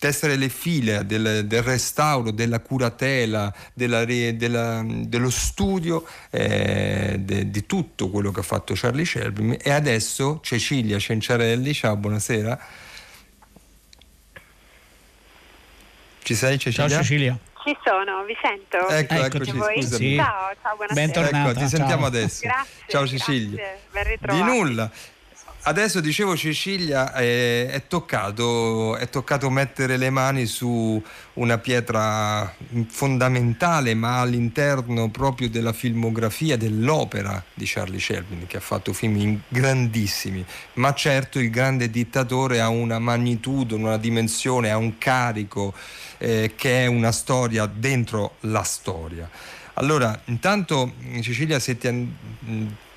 tessere 0.00 0.36
le 0.36 0.48
file 0.48 1.04
del, 1.04 1.44
del 1.46 1.62
restauro, 1.62 2.30
della 2.30 2.60
curatela, 2.60 3.52
della, 3.74 4.02
della, 4.06 4.82
dello 4.82 5.28
studio 5.28 6.06
eh, 6.30 7.16
de, 7.18 7.50
di 7.50 7.66
tutto 7.66 8.08
quello 8.08 8.30
che 8.30 8.40
ha 8.40 8.42
fatto 8.42 8.72
Charlie 8.74 9.04
Shelby 9.04 9.56
e 9.60 9.70
adesso 9.70 10.40
Cecilia 10.42 10.98
Cenciarelli, 10.98 11.74
ciao, 11.74 11.96
buonasera. 11.96 12.58
Ci 16.22 16.34
sei 16.34 16.58
Cecilia? 16.58 16.88
Ciao 16.88 17.02
Cecilia. 17.02 17.38
Ci 17.62 17.76
sono, 17.84 18.24
vi 18.24 18.36
sento. 18.40 18.88
Ecco, 18.88 19.14
eccoci, 19.14 19.50
eccoci 19.50 19.82
scusami. 19.82 20.16
Ciao, 20.16 20.50
ciao, 20.62 20.76
buonasera. 20.76 21.06
Bentornata. 21.06 21.50
Ecco, 21.50 21.60
ti 21.60 21.68
sentiamo 21.68 22.00
ciao. 22.00 22.06
adesso. 22.06 22.40
Grazie, 22.40 22.84
ciao 22.86 23.06
Cecilia. 23.06 23.56
grazie, 23.56 23.78
ben 23.90 24.04
ritrovati. 24.04 24.42
Di 24.42 24.48
nulla. 24.48 24.90
Adesso 25.62 26.00
dicevo 26.00 26.38
Cecilia, 26.38 27.12
eh, 27.16 27.68
è, 27.68 27.86
toccato, 27.86 28.96
è 28.96 29.10
toccato 29.10 29.50
mettere 29.50 29.98
le 29.98 30.08
mani 30.08 30.46
su 30.46 31.02
una 31.34 31.58
pietra 31.58 32.50
fondamentale, 32.88 33.92
ma 33.92 34.20
all'interno 34.20 35.10
proprio 35.10 35.50
della 35.50 35.74
filmografia, 35.74 36.56
dell'opera 36.56 37.44
di 37.52 37.66
Charlie 37.66 37.98
Chaplin, 38.00 38.46
che 38.46 38.56
ha 38.56 38.60
fatto 38.60 38.94
film 38.94 39.38
grandissimi. 39.48 40.42
Ma 40.74 40.94
certo 40.94 41.38
il 41.38 41.50
grande 41.50 41.90
dittatore 41.90 42.62
ha 42.62 42.70
una 42.70 42.98
magnitudine, 42.98 43.82
una 43.82 43.98
dimensione, 43.98 44.70
ha 44.70 44.78
un 44.78 44.96
carico 44.96 45.74
eh, 46.16 46.52
che 46.56 46.84
è 46.84 46.86
una 46.86 47.12
storia 47.12 47.66
dentro 47.66 48.36
la 48.40 48.62
storia. 48.62 49.28
Allora, 49.74 50.20
intanto 50.26 50.92
Cecilia, 51.22 51.58
se 51.58 51.76
ti 51.78 52.08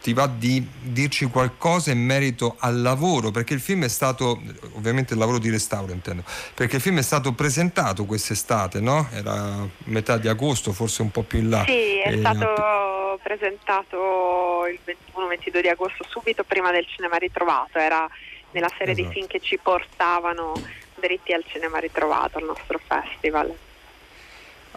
ti 0.04 0.12
va 0.12 0.28
di 0.28 0.68
dirci 0.82 1.28
qualcosa 1.28 1.90
in 1.92 2.04
merito 2.04 2.58
al 2.60 2.82
lavoro, 2.82 3.32
perché 3.32 3.54
il 3.54 3.62
film 3.62 3.86
è 3.86 3.88
stato, 3.88 4.42
ovviamente 4.74 5.14
il 5.14 5.20
lavoro 5.20 5.38
di 5.38 5.50
restauro 5.50 5.94
intendo, 5.94 6.24
perché 6.54 6.76
il 6.76 6.82
film 6.82 6.98
è 6.98 7.02
stato 7.02 7.32
presentato 7.32 8.04
quest'estate, 8.04 8.82
no? 8.82 9.08
Era 9.14 9.66
metà 9.86 10.18
di 10.18 10.28
agosto, 10.28 10.74
forse 10.74 11.04
un 11.04 11.10
po' 11.10 11.22
più 11.24 11.40
in 11.40 11.50
là. 11.50 11.64
Sì, 11.66 12.00
è 12.00 12.12
E- 12.12 12.18
stato 12.18 13.18
presentato 13.24 14.66
il 14.70 14.80
21-22 14.84 15.62
di 15.62 15.70
agosto, 15.70 16.04
subito 16.10 16.44
prima 16.44 16.70
del 16.72 16.86
cinema 16.86 17.16
ritrovato, 17.16 17.78
era 17.80 18.06
nella 18.52 18.70
serie 18.78 18.92
Esatto. 18.92 19.08
dei 19.08 19.14
film 19.14 19.28
che 19.28 19.40
ci 19.40 19.58
portavano 19.58 20.52
dritti 21.00 21.32
al 21.32 21.46
cinema 21.48 21.80
ritrovato, 21.80 22.40
al 22.40 22.44
nostro 22.44 22.78
festival. 22.86 23.56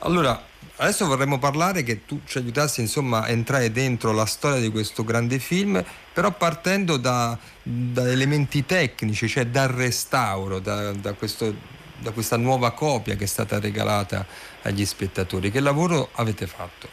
Allora, 0.00 0.40
adesso 0.76 1.06
vorremmo 1.06 1.38
parlare 1.38 1.82
che 1.82 2.04
tu 2.04 2.20
ci 2.26 2.38
aiutassi 2.38 2.80
insomma 2.80 3.22
a 3.22 3.28
entrare 3.28 3.72
dentro 3.72 4.12
la 4.12 4.26
storia 4.26 4.60
di 4.60 4.70
questo 4.70 5.04
grande 5.04 5.38
film, 5.38 5.82
però 6.12 6.30
partendo 6.32 6.96
da, 6.96 7.36
da 7.62 8.08
elementi 8.10 8.64
tecnici, 8.66 9.28
cioè 9.28 9.46
dal 9.46 9.68
restauro, 9.68 10.58
da, 10.58 10.92
da 10.92 11.12
questo- 11.14 11.74
da 11.98 12.10
questa 12.10 12.36
nuova 12.36 12.72
copia 12.72 13.16
che 13.16 13.24
è 13.24 13.26
stata 13.26 13.58
regalata 13.58 14.26
agli 14.62 14.84
spettatori. 14.84 15.50
Che 15.50 15.60
lavoro 15.60 16.10
avete 16.12 16.46
fatto? 16.46 16.86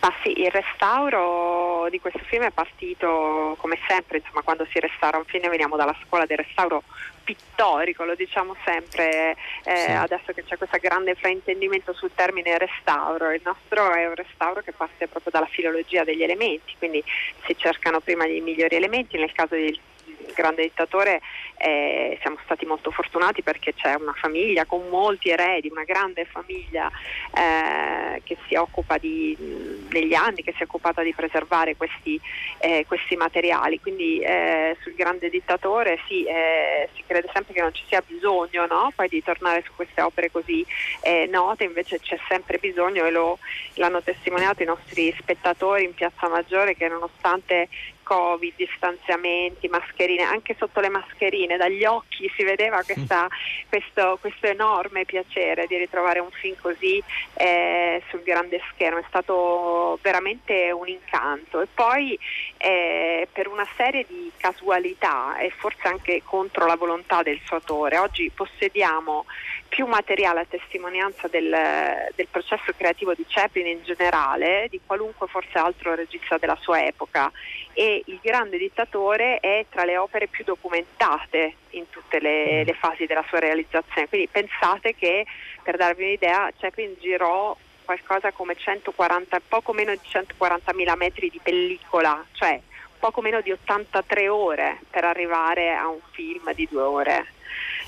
Ma 0.00 0.12
sì, 0.22 0.40
il 0.40 0.50
restauro 0.50 1.88
di 1.90 1.98
questo 2.00 2.20
film 2.26 2.44
è 2.44 2.50
partito 2.52 3.56
come 3.58 3.78
sempre, 3.88 4.18
insomma, 4.18 4.42
quando 4.42 4.64
si 4.70 4.78
restaura 4.78 5.18
un 5.18 5.24
film 5.24 5.48
veniamo 5.48 5.76
dalla 5.76 5.94
scuola 6.06 6.24
del 6.24 6.36
restauro 6.38 6.84
pittorico, 7.22 8.04
lo 8.04 8.14
diciamo 8.14 8.56
sempre 8.64 9.36
eh, 9.64 9.76
Sì. 9.76 9.90
adesso 9.90 10.32
che 10.32 10.44
c'è 10.44 10.56
questo 10.56 10.78
grande 10.80 11.14
fraintendimento 11.14 11.92
sul 11.92 12.10
termine 12.14 12.58
restauro, 12.58 13.30
il 13.30 13.40
nostro 13.44 13.92
è 13.92 14.06
un 14.06 14.14
restauro 14.14 14.60
che 14.60 14.72
parte 14.72 15.08
proprio 15.08 15.32
dalla 15.32 15.46
filologia 15.46 16.04
degli 16.04 16.22
elementi, 16.22 16.74
quindi 16.78 17.02
si 17.46 17.56
cercano 17.56 18.00
prima 18.00 18.26
i 18.26 18.40
migliori 18.40 18.76
elementi, 18.76 19.18
nel 19.18 19.32
caso 19.32 19.54
del 19.54 19.78
grande 20.34 20.62
dittatore 20.62 21.20
eh, 21.56 22.18
siamo 22.20 22.38
stati 22.44 22.66
molto 22.66 22.90
fortunati 22.90 23.42
perché 23.42 23.72
c'è 23.74 23.94
una 23.94 24.14
famiglia 24.14 24.64
con 24.64 24.88
molti 24.88 25.30
eredi, 25.30 25.68
una 25.70 25.84
grande 25.84 26.24
famiglia 26.24 26.90
eh, 27.34 28.20
che 28.24 28.36
si 28.46 28.56
occupa 28.56 28.98
di, 28.98 29.36
negli 29.90 30.14
anni, 30.14 30.42
che 30.42 30.52
si 30.52 30.62
è 30.62 30.64
occupata 30.64 31.02
di 31.02 31.14
preservare 31.14 31.76
questi, 31.76 32.20
eh, 32.58 32.84
questi 32.86 33.14
materiali. 33.16 33.80
Quindi 33.80 34.20
eh, 34.20 34.76
sul 34.80 34.94
grande 34.94 35.30
dittatore 35.30 36.00
sì, 36.08 36.24
eh, 36.24 36.88
si 36.94 37.04
crede 37.06 37.30
sempre 37.32 37.54
che 37.54 37.60
non 37.60 37.72
ci 37.72 37.84
sia 37.86 38.02
bisogno 38.04 38.66
no? 38.66 38.92
poi 38.94 39.08
di 39.08 39.22
tornare 39.22 39.62
su 39.64 39.72
queste 39.76 40.00
opere 40.00 40.30
così 40.30 40.66
eh, 41.02 41.28
note, 41.30 41.64
invece 41.64 42.00
c'è 42.00 42.18
sempre 42.28 42.58
bisogno 42.58 43.04
e 43.06 43.10
lo, 43.10 43.38
l'hanno 43.74 44.02
testimoniato 44.02 44.62
i 44.62 44.66
nostri 44.66 45.14
spettatori 45.18 45.84
in 45.84 45.94
Piazza 45.94 46.28
Maggiore 46.28 46.76
che 46.76 46.88
nonostante 46.88 47.68
Covid, 48.02 48.54
distanziamenti, 48.56 49.68
mascherine, 49.68 50.22
anche 50.22 50.54
sotto 50.58 50.80
le 50.80 50.88
mascherine, 50.88 51.56
dagli 51.56 51.84
occhi 51.84 52.30
si 52.36 52.42
vedeva 52.44 52.82
questa- 52.82 53.28
questo, 53.68 54.18
questo 54.20 54.46
enorme 54.46 55.04
piacere 55.04 55.66
di 55.66 55.76
ritrovare 55.76 56.18
un 56.18 56.30
film 56.30 56.56
così 56.60 57.02
eh, 57.34 58.02
sul 58.10 58.22
grande 58.22 58.60
schermo, 58.70 58.98
è 58.98 59.04
stato 59.08 59.98
veramente 60.02 60.70
un 60.70 60.88
incanto. 60.88 61.60
E 61.60 61.66
poi 61.72 62.18
eh, 62.58 63.28
per 63.32 63.48
una 63.48 63.66
serie 63.76 64.04
di 64.06 64.30
casualità 64.36 65.38
e 65.38 65.50
forse 65.50 65.88
anche 65.88 66.22
contro 66.24 66.66
la 66.66 66.76
volontà 66.76 67.22
del 67.22 67.40
suo 67.44 67.56
autore, 67.56 67.98
oggi 67.98 68.30
possediamo 68.34 69.24
più 69.72 69.86
materiale 69.86 70.40
a 70.40 70.44
testimonianza 70.44 71.28
del, 71.28 71.48
del 72.14 72.28
processo 72.30 72.74
creativo 72.76 73.14
di 73.14 73.24
Chaplin 73.26 73.66
in 73.66 73.82
generale, 73.84 74.66
di 74.68 74.78
qualunque 74.84 75.28
forse 75.28 75.56
altro 75.56 75.94
regista 75.94 76.36
della 76.36 76.58
sua 76.60 76.84
epoca 76.84 77.32
e 77.72 78.02
Il 78.04 78.18
grande 78.20 78.58
dittatore 78.58 79.40
è 79.40 79.64
tra 79.70 79.84
le 79.84 79.96
opere 79.96 80.26
più 80.26 80.44
documentate 80.44 81.54
in 81.70 81.88
tutte 81.88 82.20
le, 82.20 82.64
le 82.64 82.74
fasi 82.74 83.06
della 83.06 83.24
sua 83.26 83.38
realizzazione. 83.38 84.08
Quindi 84.08 84.28
pensate 84.30 84.94
che, 84.94 85.24
per 85.62 85.78
darvi 85.78 86.02
un'idea, 86.02 86.50
Chaplin 86.54 86.94
girò 87.00 87.56
qualcosa 87.86 88.30
come 88.30 88.54
140, 88.54 89.40
poco 89.48 89.72
meno 89.72 89.92
di 89.92 90.00
140.000 90.06 90.96
metri 90.98 91.30
di 91.30 91.40
pellicola, 91.42 92.22
cioè 92.32 92.60
poco 93.02 93.20
meno 93.20 93.40
di 93.40 93.50
83 93.50 94.28
ore 94.28 94.78
per 94.88 95.02
arrivare 95.02 95.74
a 95.74 95.88
un 95.88 95.98
film 96.12 96.54
di 96.54 96.68
due 96.70 96.82
ore. 96.82 97.26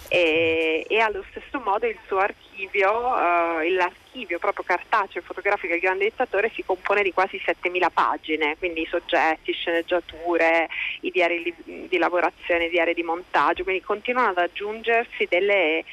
E, 0.09 0.85
e 0.89 0.99
allo 0.99 1.25
stesso 1.31 1.61
modo 1.61 1.87
il 1.87 1.97
suo 2.09 2.19
archivio, 2.19 3.17
eh, 3.17 3.71
l'archivio 3.71 4.41
proprio 4.41 4.65
cartaceo 4.65 5.23
e 5.23 5.25
fotografico 5.25 5.73
del 5.73 5.81
grande 5.81 6.05
dittatore 6.05 6.51
si 6.53 6.65
compone 6.65 7.05
di 7.05 7.13
quasi 7.13 7.41
7000 7.45 7.91
pagine, 7.91 8.57
quindi 8.59 8.85
soggetti, 8.91 9.53
sceneggiature, 9.53 10.69
i 11.03 11.11
diari 11.13 11.43
di, 11.43 11.89
di 11.89 11.99
lavorazione, 11.99 12.67
i 12.67 12.71
diari 12.71 12.93
di 12.93 13.05
montaggio, 13.05 13.63
quindi 13.63 13.83
continuano 13.83 14.31
ad 14.31 14.39
aggiungersi 14.39 15.27
delle 15.29 15.85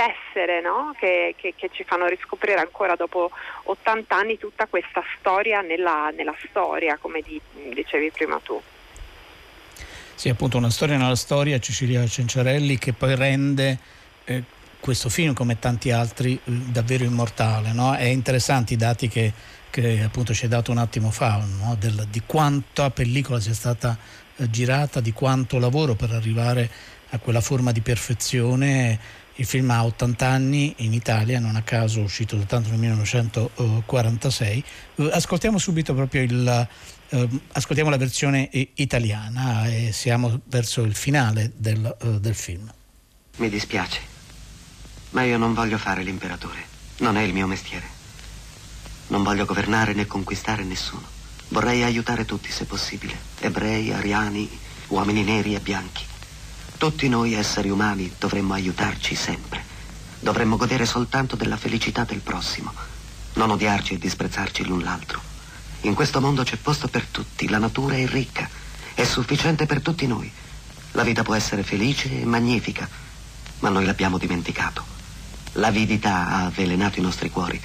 tessere 0.00 0.62
no? 0.62 0.94
che, 0.98 1.34
che- 1.36 1.52
che 1.54 1.68
ci 1.72 1.84
fanno 1.84 2.06
riscoprire 2.06 2.58
ancora 2.58 2.94
dopo 2.96 3.30
80 3.64 4.16
anni 4.16 4.38
tutta 4.38 4.66
questa 4.66 5.02
storia 5.18 5.60
nella, 5.60 6.10
nella 6.16 6.34
storia, 6.48 6.96
come 6.98 7.20
di- 7.20 7.40
dicevi 7.74 8.10
prima 8.10 8.40
tu. 8.42 8.60
Sì, 10.14 10.28
appunto 10.28 10.56
una 10.56 10.70
storia 10.70 10.96
nella 10.96 11.16
storia, 11.16 11.58
Cecilia 11.58 12.06
Cenciarelli, 12.06 12.78
che 12.78 12.92
poi 12.92 13.14
rende 13.14 13.78
eh, 14.24 14.42
questo 14.78 15.08
film, 15.08 15.34
come 15.34 15.58
tanti 15.58 15.90
altri, 15.90 16.34
eh, 16.34 16.40
davvero 16.46 17.04
immortale. 17.04 17.72
no? 17.72 17.94
È 17.94 18.04
interessante 18.04 18.74
i 18.74 18.76
dati 18.76 19.08
che, 19.08 19.32
che 19.70 20.02
appunto 20.02 20.32
ci 20.32 20.44
hai 20.44 20.50
dato 20.50 20.70
un 20.70 20.78
attimo 20.78 21.10
fa, 21.10 21.42
no? 21.58 21.74
Del- 21.78 22.06
di 22.10 22.22
quanta 22.24 22.90
pellicola 22.90 23.40
sia 23.40 23.54
stata 23.54 23.96
eh, 24.36 24.48
girata, 24.50 25.00
di 25.00 25.12
quanto 25.12 25.58
lavoro 25.58 25.94
per 25.94 26.10
arrivare 26.12 26.70
a 27.10 27.18
quella 27.18 27.40
forma 27.40 27.72
di 27.72 27.80
perfezione. 27.80 28.98
Il 29.40 29.46
film 29.46 29.70
ha 29.70 29.82
80 29.86 30.28
anni 30.28 30.74
in 30.78 30.92
Italia, 30.92 31.40
non 31.40 31.56
a 31.56 31.62
caso 31.62 32.02
uscito 32.02 32.36
soltanto 32.36 32.68
nel 32.68 32.78
1946. 32.78 34.64
Eh, 34.96 35.08
Ascoltiamo 35.10 35.56
subito 35.56 35.94
proprio 35.94 36.20
il, 36.22 36.68
Eh, 37.12 37.28
ascoltiamo 37.52 37.90
la 37.90 37.96
versione 37.96 38.48
italiana 38.74 39.66
e 39.66 39.90
siamo 39.92 40.42
verso 40.44 40.82
il 40.82 40.94
finale 40.94 41.50
del, 41.56 41.96
uh, 42.02 42.20
del 42.20 42.36
film. 42.36 42.72
Mi 43.38 43.48
dispiace, 43.48 44.00
ma 45.10 45.24
io 45.24 45.36
non 45.36 45.52
voglio 45.52 45.76
fare 45.76 46.04
l'imperatore. 46.04 46.62
Non 46.98 47.16
è 47.16 47.22
il 47.22 47.32
mio 47.32 47.48
mestiere. 47.48 47.86
Non 49.08 49.24
voglio 49.24 49.44
governare 49.44 49.92
né 49.92 50.06
conquistare 50.06 50.62
nessuno. 50.62 51.02
Vorrei 51.48 51.82
aiutare 51.82 52.24
tutti 52.24 52.50
se 52.50 52.64
possibile. 52.64 53.18
Ebrei, 53.40 53.90
ariani, 53.92 54.48
uomini 54.88 55.24
neri 55.24 55.56
e 55.56 55.60
bianchi. 55.60 56.04
Tutti 56.80 57.10
noi 57.10 57.34
esseri 57.34 57.68
umani 57.68 58.10
dovremmo 58.18 58.54
aiutarci 58.54 59.14
sempre. 59.14 59.62
Dovremmo 60.18 60.56
godere 60.56 60.86
soltanto 60.86 61.36
della 61.36 61.58
felicità 61.58 62.04
del 62.04 62.20
prossimo, 62.20 62.72
non 63.34 63.50
odiarci 63.50 63.92
e 63.92 63.98
disprezzarci 63.98 64.64
l'un 64.64 64.82
l'altro. 64.82 65.20
In 65.82 65.92
questo 65.92 66.22
mondo 66.22 66.42
c'è 66.42 66.56
posto 66.56 66.88
per 66.88 67.04
tutti, 67.04 67.50
la 67.50 67.58
natura 67.58 67.96
è 67.96 68.06
ricca, 68.06 68.48
è 68.94 69.04
sufficiente 69.04 69.66
per 69.66 69.82
tutti 69.82 70.06
noi. 70.06 70.32
La 70.92 71.02
vita 71.02 71.22
può 71.22 71.34
essere 71.34 71.64
felice 71.64 72.22
e 72.22 72.24
magnifica, 72.24 72.88
ma 73.58 73.68
noi 73.68 73.84
l'abbiamo 73.84 74.16
dimenticato. 74.16 74.82
L'avidità 75.52 76.28
ha 76.28 76.44
avvelenato 76.46 76.98
i 76.98 77.02
nostri 77.02 77.28
cuori 77.28 77.60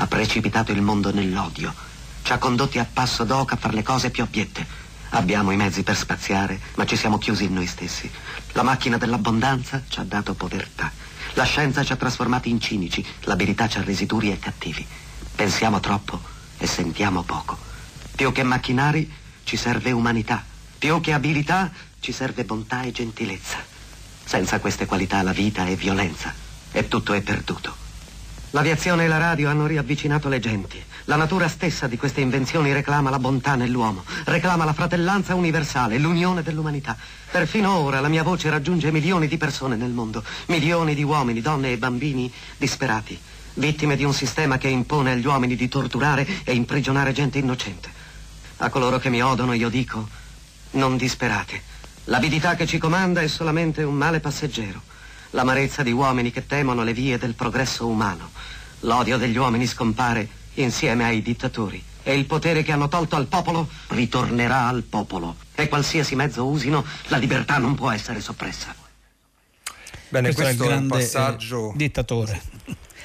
ha 0.00 0.06
precipitato 0.08 0.72
il 0.72 0.82
mondo 0.82 1.12
nell'odio, 1.12 1.72
ci 2.22 2.32
ha 2.32 2.38
condotti 2.38 2.80
a 2.80 2.86
passo 2.92 3.22
d'oca 3.22 3.54
a 3.54 3.56
fare 3.56 3.74
le 3.74 3.84
cose 3.84 4.10
più 4.10 4.24
obiette. 4.24 4.87
Abbiamo 5.10 5.50
i 5.52 5.56
mezzi 5.56 5.82
per 5.82 5.96
spaziare, 5.96 6.60
ma 6.74 6.84
ci 6.84 6.96
siamo 6.96 7.18
chiusi 7.18 7.44
in 7.44 7.54
noi 7.54 7.66
stessi. 7.66 8.10
La 8.52 8.62
macchina 8.62 8.98
dell'abbondanza 8.98 9.82
ci 9.88 10.00
ha 10.00 10.04
dato 10.04 10.34
povertà. 10.34 10.92
La 11.34 11.44
scienza 11.44 11.82
ci 11.82 11.92
ha 11.92 11.96
trasformati 11.96 12.50
in 12.50 12.60
cinici, 12.60 13.04
l'abilità 13.22 13.68
ci 13.68 13.78
ha 13.78 13.82
resi 13.82 14.06
duri 14.06 14.30
e 14.30 14.38
cattivi. 14.38 14.86
Pensiamo 15.34 15.80
troppo 15.80 16.20
e 16.58 16.66
sentiamo 16.66 17.22
poco. 17.22 17.56
Più 18.14 18.32
che 18.32 18.42
macchinari 18.42 19.10
ci 19.44 19.56
serve 19.56 19.92
umanità, 19.92 20.44
più 20.78 21.00
che 21.00 21.12
abilità 21.12 21.70
ci 22.00 22.12
serve 22.12 22.44
bontà 22.44 22.82
e 22.82 22.92
gentilezza. 22.92 23.56
Senza 24.24 24.60
queste 24.60 24.86
qualità 24.86 25.22
la 25.22 25.32
vita 25.32 25.66
è 25.66 25.74
violenza 25.74 26.34
e 26.70 26.86
tutto 26.86 27.14
è 27.14 27.22
perduto. 27.22 27.87
L'aviazione 28.52 29.04
e 29.04 29.08
la 29.08 29.18
radio 29.18 29.50
hanno 29.50 29.66
riavvicinato 29.66 30.30
le 30.30 30.40
genti. 30.40 30.82
La 31.04 31.16
natura 31.16 31.48
stessa 31.48 31.86
di 31.86 31.98
queste 31.98 32.22
invenzioni 32.22 32.72
reclama 32.72 33.10
la 33.10 33.18
bontà 33.18 33.56
nell'uomo, 33.56 34.04
reclama 34.24 34.64
la 34.64 34.72
fratellanza 34.72 35.34
universale, 35.34 35.98
l'unione 35.98 36.42
dell'umanità. 36.42 36.96
Perfino 37.30 37.76
ora 37.76 38.00
la 38.00 38.08
mia 38.08 38.22
voce 38.22 38.48
raggiunge 38.48 38.90
milioni 38.90 39.28
di 39.28 39.36
persone 39.36 39.76
nel 39.76 39.90
mondo, 39.90 40.24
milioni 40.46 40.94
di 40.94 41.02
uomini, 41.02 41.42
donne 41.42 41.72
e 41.72 41.76
bambini 41.76 42.32
disperati, 42.56 43.18
vittime 43.54 43.96
di 43.96 44.04
un 44.04 44.14
sistema 44.14 44.56
che 44.56 44.68
impone 44.68 45.12
agli 45.12 45.26
uomini 45.26 45.54
di 45.54 45.68
torturare 45.68 46.26
e 46.44 46.54
imprigionare 46.54 47.12
gente 47.12 47.36
innocente. 47.36 47.90
A 48.58 48.70
coloro 48.70 48.98
che 48.98 49.10
mi 49.10 49.22
odono 49.22 49.52
io 49.52 49.68
dico, 49.68 50.08
non 50.72 50.96
disperate. 50.96 51.62
L'avidità 52.04 52.54
che 52.54 52.66
ci 52.66 52.78
comanda 52.78 53.20
è 53.20 53.28
solamente 53.28 53.82
un 53.82 53.94
male 53.94 54.20
passeggero 54.20 54.96
l'amarezza 55.30 55.82
di 55.82 55.92
uomini 55.92 56.30
che 56.30 56.46
temono 56.46 56.82
le 56.82 56.92
vie 56.92 57.18
del 57.18 57.34
progresso 57.34 57.86
umano. 57.86 58.30
L'odio 58.80 59.16
degli 59.16 59.36
uomini 59.36 59.66
scompare 59.66 60.28
insieme 60.54 61.04
ai 61.04 61.22
dittatori 61.22 61.82
e 62.02 62.16
il 62.16 62.24
potere 62.24 62.62
che 62.62 62.72
hanno 62.72 62.88
tolto 62.88 63.16
al 63.16 63.26
popolo 63.26 63.68
ritornerà 63.88 64.66
al 64.66 64.82
popolo. 64.82 65.36
E 65.54 65.68
qualsiasi 65.68 66.14
mezzo 66.14 66.46
usino, 66.46 66.84
la 67.08 67.18
libertà 67.18 67.58
non 67.58 67.74
può 67.74 67.90
essere 67.90 68.20
soppressa. 68.20 68.74
Bene, 70.08 70.32
questo, 70.32 70.42
questo 70.42 70.62
è, 70.62 70.66
il 70.66 70.70
grande, 70.70 70.74
è 70.74 70.80
un 70.80 70.88
passaggio... 70.88 71.72
Eh, 71.72 71.76
dittatore. 71.76 72.42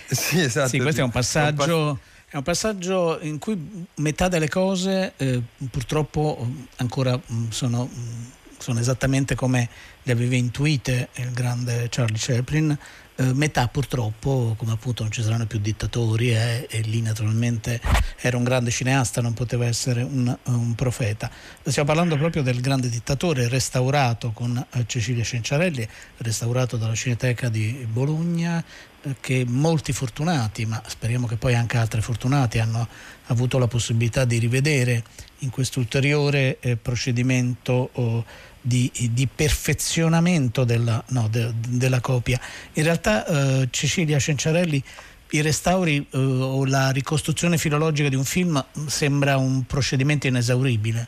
Sì, 0.09 0.41
esatto. 0.41 0.69
Sì, 0.69 0.79
questo 0.79 1.01
è 1.01 1.03
un 1.03 1.09
passaggio... 1.11 1.99
È 2.33 2.37
un 2.37 2.43
passaggio 2.43 3.19
in 3.21 3.37
cui 3.37 3.85
metà 3.95 4.27
delle 4.27 4.49
cose 4.49 5.13
eh, 5.17 5.39
purtroppo 5.69 6.47
ancora 6.77 7.15
mm, 7.15 7.49
sono 7.49 7.87
mm, 7.87 8.23
sono 8.63 8.79
esattamente 8.79 9.35
come 9.35 9.67
le 10.03 10.11
aveva 10.13 10.35
intuite 10.35 11.09
il 11.15 11.31
grande 11.31 11.87
Charlie 11.89 12.17
Chaplin. 12.17 12.77
Eh, 13.15 13.31
metà 13.33 13.67
purtroppo, 13.67 14.55
come 14.57 14.71
appunto 14.71 15.03
non 15.03 15.11
ci 15.11 15.21
saranno 15.21 15.45
più 15.45 15.59
dittatori 15.59 16.33
eh, 16.33 16.65
e 16.67 16.79
lì 16.79 16.99
naturalmente 17.01 17.79
era 18.19 18.37
un 18.37 18.43
grande 18.43 18.71
cineasta, 18.71 19.21
non 19.21 19.33
poteva 19.33 19.65
essere 19.65 20.01
un, 20.01 20.35
un 20.45 20.75
profeta. 20.75 21.29
Stiamo 21.61 21.87
parlando 21.87 22.17
proprio 22.17 22.41
del 22.41 22.61
grande 22.61 22.89
dittatore 22.89 23.49
restaurato 23.49 24.31
con 24.31 24.57
eh, 24.57 24.85
Cecilia 24.87 25.23
Cenciarelli, 25.23 25.87
restaurato 26.17 26.77
dalla 26.77 26.95
Cineteca 26.95 27.49
di 27.49 27.85
Bologna, 27.87 28.63
eh, 29.03 29.15
che 29.19 29.45
molti 29.45 29.91
fortunati, 29.91 30.65
ma 30.65 30.81
speriamo 30.87 31.27
che 31.27 31.35
poi 31.35 31.53
anche 31.53 31.77
altri 31.77 32.01
fortunati 32.01 32.57
hanno 32.59 32.87
avuto 33.27 33.59
la 33.59 33.67
possibilità 33.67 34.25
di 34.25 34.39
rivedere 34.39 35.03
in 35.39 35.49
questo 35.49 35.79
ulteriore 35.79 36.57
procedimento 36.81 37.89
oh, 37.91 38.25
di, 38.65 38.89
di 39.11 39.27
perfezionamento 39.27 40.63
della, 40.63 41.03
no, 41.09 41.27
de, 41.29 41.51
della, 41.67 41.99
copia. 41.99 42.39
In 42.73 42.83
realtà 42.83 43.25
eh, 43.25 43.67
Cecilia 43.69 44.17
Cenciarelli 44.17 44.81
i 45.31 45.41
restauri 45.41 45.97
eh, 45.97 46.17
o 46.17 46.65
la 46.65 46.91
ricostruzione 46.91 47.57
filologica 47.57 48.07
di 48.07 48.15
un 48.15 48.23
film 48.23 48.63
sembra 48.87 49.37
un 49.37 49.65
procedimento 49.65 50.27
inesauribile. 50.27 51.07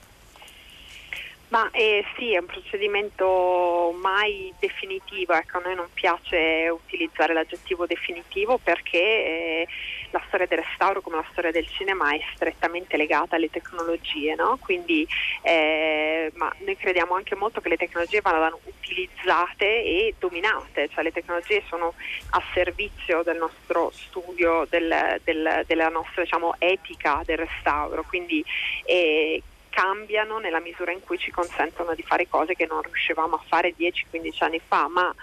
Ma 1.47 1.69
eh, 1.71 2.03
sì, 2.17 2.33
è 2.33 2.39
un 2.39 2.47
procedimento 2.47 3.95
mai 4.01 4.53
definitivo, 4.59 5.33
ecco, 5.33 5.59
a 5.59 5.61
noi 5.63 5.75
non 5.75 5.87
piace 5.93 6.67
utilizzare 6.69 7.33
l'aggettivo 7.33 7.85
definitivo 7.85 8.57
perché 8.61 8.97
eh, 8.99 9.67
la 10.15 10.23
storia 10.27 10.47
del 10.47 10.59
restauro 10.59 11.01
come 11.01 11.17
la 11.17 11.25
storia 11.31 11.51
del 11.51 11.67
cinema 11.67 12.13
è 12.13 12.19
strettamente 12.33 12.95
legata 12.95 13.35
alle 13.35 13.49
tecnologie, 13.49 14.33
no? 14.35 14.57
quindi 14.61 15.05
eh, 15.41 16.31
noi 16.33 16.77
crediamo 16.77 17.15
anche 17.15 17.35
molto 17.35 17.59
che 17.59 17.67
le 17.67 17.77
tecnologie 17.77 18.21
vadano 18.21 18.59
utilizzate 18.63 19.65
e 19.65 20.15
dominate, 20.17 20.87
cioè 20.89 21.03
le 21.03 21.11
tecnologie 21.11 21.63
sono 21.67 21.93
a 22.31 22.41
servizio 22.53 23.23
del 23.23 23.37
nostro 23.37 23.91
studio, 23.93 24.65
del, 24.69 25.19
del, 25.23 25.63
della 25.67 25.89
nostra 25.89 26.23
diciamo, 26.23 26.55
etica 26.59 27.21
del 27.25 27.37
restauro, 27.37 28.05
quindi 28.07 28.43
eh, 28.85 29.43
cambiano 29.75 30.37
nella 30.37 30.61
misura 30.61 30.93
in 30.93 31.01
cui 31.01 31.17
ci 31.17 31.31
consentono 31.31 31.93
di 31.93 32.01
fare 32.01 32.29
cose 32.29 32.55
che 32.55 32.65
non 32.65 32.81
riuscivamo 32.81 33.35
a 33.35 33.43
fare 33.45 33.75
10-15 33.77 34.43
anni 34.45 34.61
fa, 34.65 34.87
ma 34.87 35.13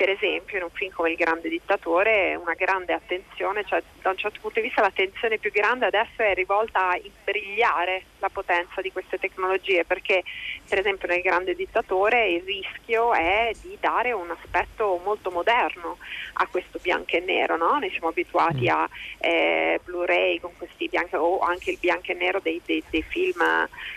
per 0.00 0.08
esempio 0.08 0.56
in 0.56 0.62
un 0.62 0.70
film 0.70 0.90
come 0.92 1.10
Il 1.10 1.16
grande 1.16 1.50
dittatore 1.50 2.34
una 2.34 2.54
grande 2.54 2.94
attenzione, 2.94 3.66
cioè 3.66 3.82
da 4.00 4.08
un 4.08 4.16
certo 4.16 4.38
punto 4.40 4.58
di 4.58 4.66
vista 4.66 4.80
l'attenzione 4.80 5.36
più 5.36 5.50
grande 5.50 5.84
adesso 5.84 6.22
è 6.22 6.32
rivolta 6.32 6.88
a 6.88 6.96
imbrigliare 6.96 8.04
la 8.20 8.30
potenza 8.30 8.80
di 8.80 8.90
queste 8.92 9.18
tecnologie 9.18 9.84
perché 9.84 10.22
per 10.66 10.78
esempio 10.78 11.06
nel 11.06 11.20
grande 11.20 11.54
dittatore 11.54 12.30
il 12.30 12.42
rischio 12.44 13.12
è 13.12 13.52
di 13.60 13.76
dare 13.78 14.12
un 14.12 14.30
aspetto 14.30 14.98
molto 15.04 15.30
moderno 15.30 15.98
a 16.34 16.46
questo 16.46 16.78
bianco 16.80 17.16
e 17.16 17.20
nero, 17.20 17.58
no? 17.58 17.78
noi 17.78 17.90
siamo 17.90 18.08
abituati 18.08 18.70
mm. 18.70 18.74
a 18.74 18.88
eh, 19.18 19.80
Blu-ray 19.84 20.40
con 20.40 20.52
questi 20.56 20.88
bianchi 20.88 21.16
o 21.16 21.40
anche 21.40 21.72
il 21.72 21.78
bianco 21.78 22.12
e 22.12 22.14
nero 22.14 22.40
dei, 22.40 22.62
dei, 22.64 22.82
dei 22.88 23.02
film 23.02 23.42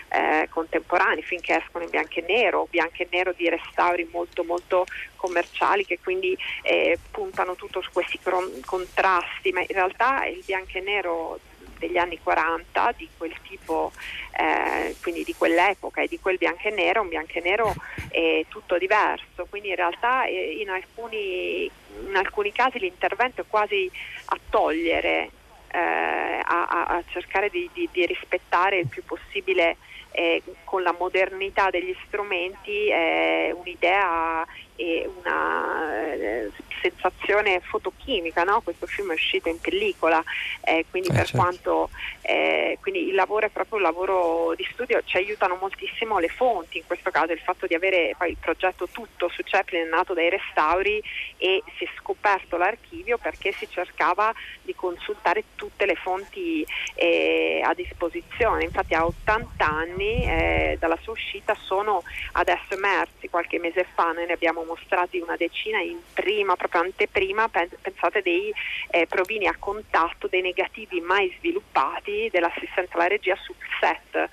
eh, 0.08 0.48
contemporanei, 0.50 1.22
finché 1.22 1.56
escono 1.56 1.84
in 1.84 1.90
bianco 1.90 2.18
e 2.18 2.24
nero, 2.28 2.60
o 2.60 2.68
bianco 2.68 3.02
e 3.02 3.08
nero 3.10 3.32
di 3.32 3.48
restauri 3.48 4.06
molto 4.12 4.44
molto 4.44 4.84
commerciali 5.24 5.86
che 5.86 5.98
quindi 6.02 6.36
eh, 6.60 6.98
puntano 7.10 7.54
tutto 7.54 7.80
su 7.80 7.90
questi 7.92 8.20
contrasti, 8.64 9.52
ma 9.52 9.60
in 9.60 9.66
realtà 9.68 10.26
il 10.26 10.42
bianco 10.44 10.76
e 10.76 10.80
nero 10.80 11.40
degli 11.78 11.96
anni 11.96 12.18
40 12.22 12.92
di 12.96 13.08
quel 13.16 13.34
tipo, 13.42 13.90
eh, 14.36 14.94
quindi 15.00 15.24
di 15.24 15.34
quell'epoca 15.34 16.02
e 16.02 16.08
di 16.08 16.20
quel 16.20 16.36
bianco 16.36 16.68
e 16.68 16.70
nero, 16.70 17.00
un 17.00 17.08
bianco 17.08 17.32
e 17.38 17.40
nero 17.40 17.74
è 18.10 18.44
tutto 18.48 18.76
diverso, 18.76 19.46
quindi 19.48 19.70
in 19.70 19.76
realtà 19.76 20.26
eh, 20.26 20.58
in, 20.60 20.68
alcuni, 20.68 21.70
in 22.06 22.16
alcuni 22.16 22.52
casi 22.52 22.78
l'intervento 22.78 23.40
è 23.40 23.44
quasi 23.48 23.90
a 24.26 24.38
togliere, 24.50 25.30
eh, 25.68 25.78
a, 25.78 26.66
a, 26.68 27.02
cercare 27.08 27.48
di, 27.48 27.68
di, 27.72 27.88
di, 27.90 28.04
rispettare 28.06 28.78
il 28.78 28.88
più 28.88 29.02
possibile 29.04 29.76
eh, 30.14 30.42
con 30.62 30.82
la 30.82 30.94
modernità 30.96 31.70
degli 31.70 31.94
strumenti 32.06 32.88
eh, 32.88 33.52
un'idea 33.56 34.46
e 34.76 35.08
una 35.20 36.12
eh, 36.14 36.50
sensazione 36.80 37.60
fotochimica, 37.60 38.42
no? 38.42 38.60
questo 38.60 38.86
film 38.86 39.10
è 39.10 39.14
uscito 39.14 39.48
in 39.48 39.60
pellicola, 39.60 40.22
eh, 40.62 40.84
quindi 40.90 41.08
eh, 41.08 41.12
per 41.12 41.26
certo. 41.26 41.42
quanto 41.42 41.90
eh, 42.22 42.78
quindi 42.80 43.08
il 43.08 43.14
lavoro 43.14 43.46
è 43.46 43.50
proprio 43.50 43.76
un 43.76 43.84
lavoro 43.84 44.54
di 44.56 44.66
studio, 44.72 45.00
ci 45.04 45.16
aiutano 45.16 45.56
moltissimo 45.60 46.18
le 46.18 46.28
fonti, 46.28 46.78
in 46.78 46.86
questo 46.86 47.10
caso 47.10 47.32
il 47.32 47.38
fatto 47.38 47.66
di 47.66 47.74
avere 47.74 48.14
poi 48.18 48.30
il 48.30 48.36
progetto 48.38 48.88
tutto 48.90 49.28
su 49.28 49.42
Chaplin 49.44 49.86
è 49.86 49.88
nato 49.88 50.12
dai 50.12 50.28
restauri 50.28 51.02
e 51.38 51.62
si 51.76 51.84
è 51.84 51.88
scoperto 51.98 52.56
l'archivio 52.56 53.18
perché 53.18 53.52
si 53.52 53.68
cercava 53.70 54.32
di 54.62 54.74
consultare 54.74 55.44
tutte 55.54 55.86
le 55.86 55.94
fonti 55.94 56.66
eh, 56.94 57.62
a 57.64 57.72
disposizione, 57.74 58.64
infatti 58.64 58.94
a 58.94 59.06
80 59.06 59.64
anni 59.64 60.03
eh, 60.04 60.76
dalla 60.78 60.98
sua 61.00 61.12
uscita 61.12 61.54
sono 61.54 62.02
adesso 62.32 62.74
emersi, 62.74 63.28
qualche 63.28 63.58
mese 63.58 63.86
fa 63.94 64.12
noi 64.12 64.26
ne 64.26 64.32
abbiamo 64.32 64.64
mostrati 64.64 65.18
una 65.18 65.36
decina 65.36 65.80
in 65.80 65.98
prima, 66.12 66.56
proprio 66.56 66.82
anteprima, 66.82 67.48
pensate 67.48 68.22
dei 68.22 68.52
eh, 68.90 69.06
provini 69.06 69.46
a 69.46 69.56
contatto, 69.58 70.28
dei 70.28 70.42
negativi 70.42 71.00
mai 71.00 71.34
sviluppati 71.38 72.28
dell'assistenza 72.30 72.94
alla 72.94 73.08
regia 73.08 73.36
sul 73.36 73.56
set 73.80 74.28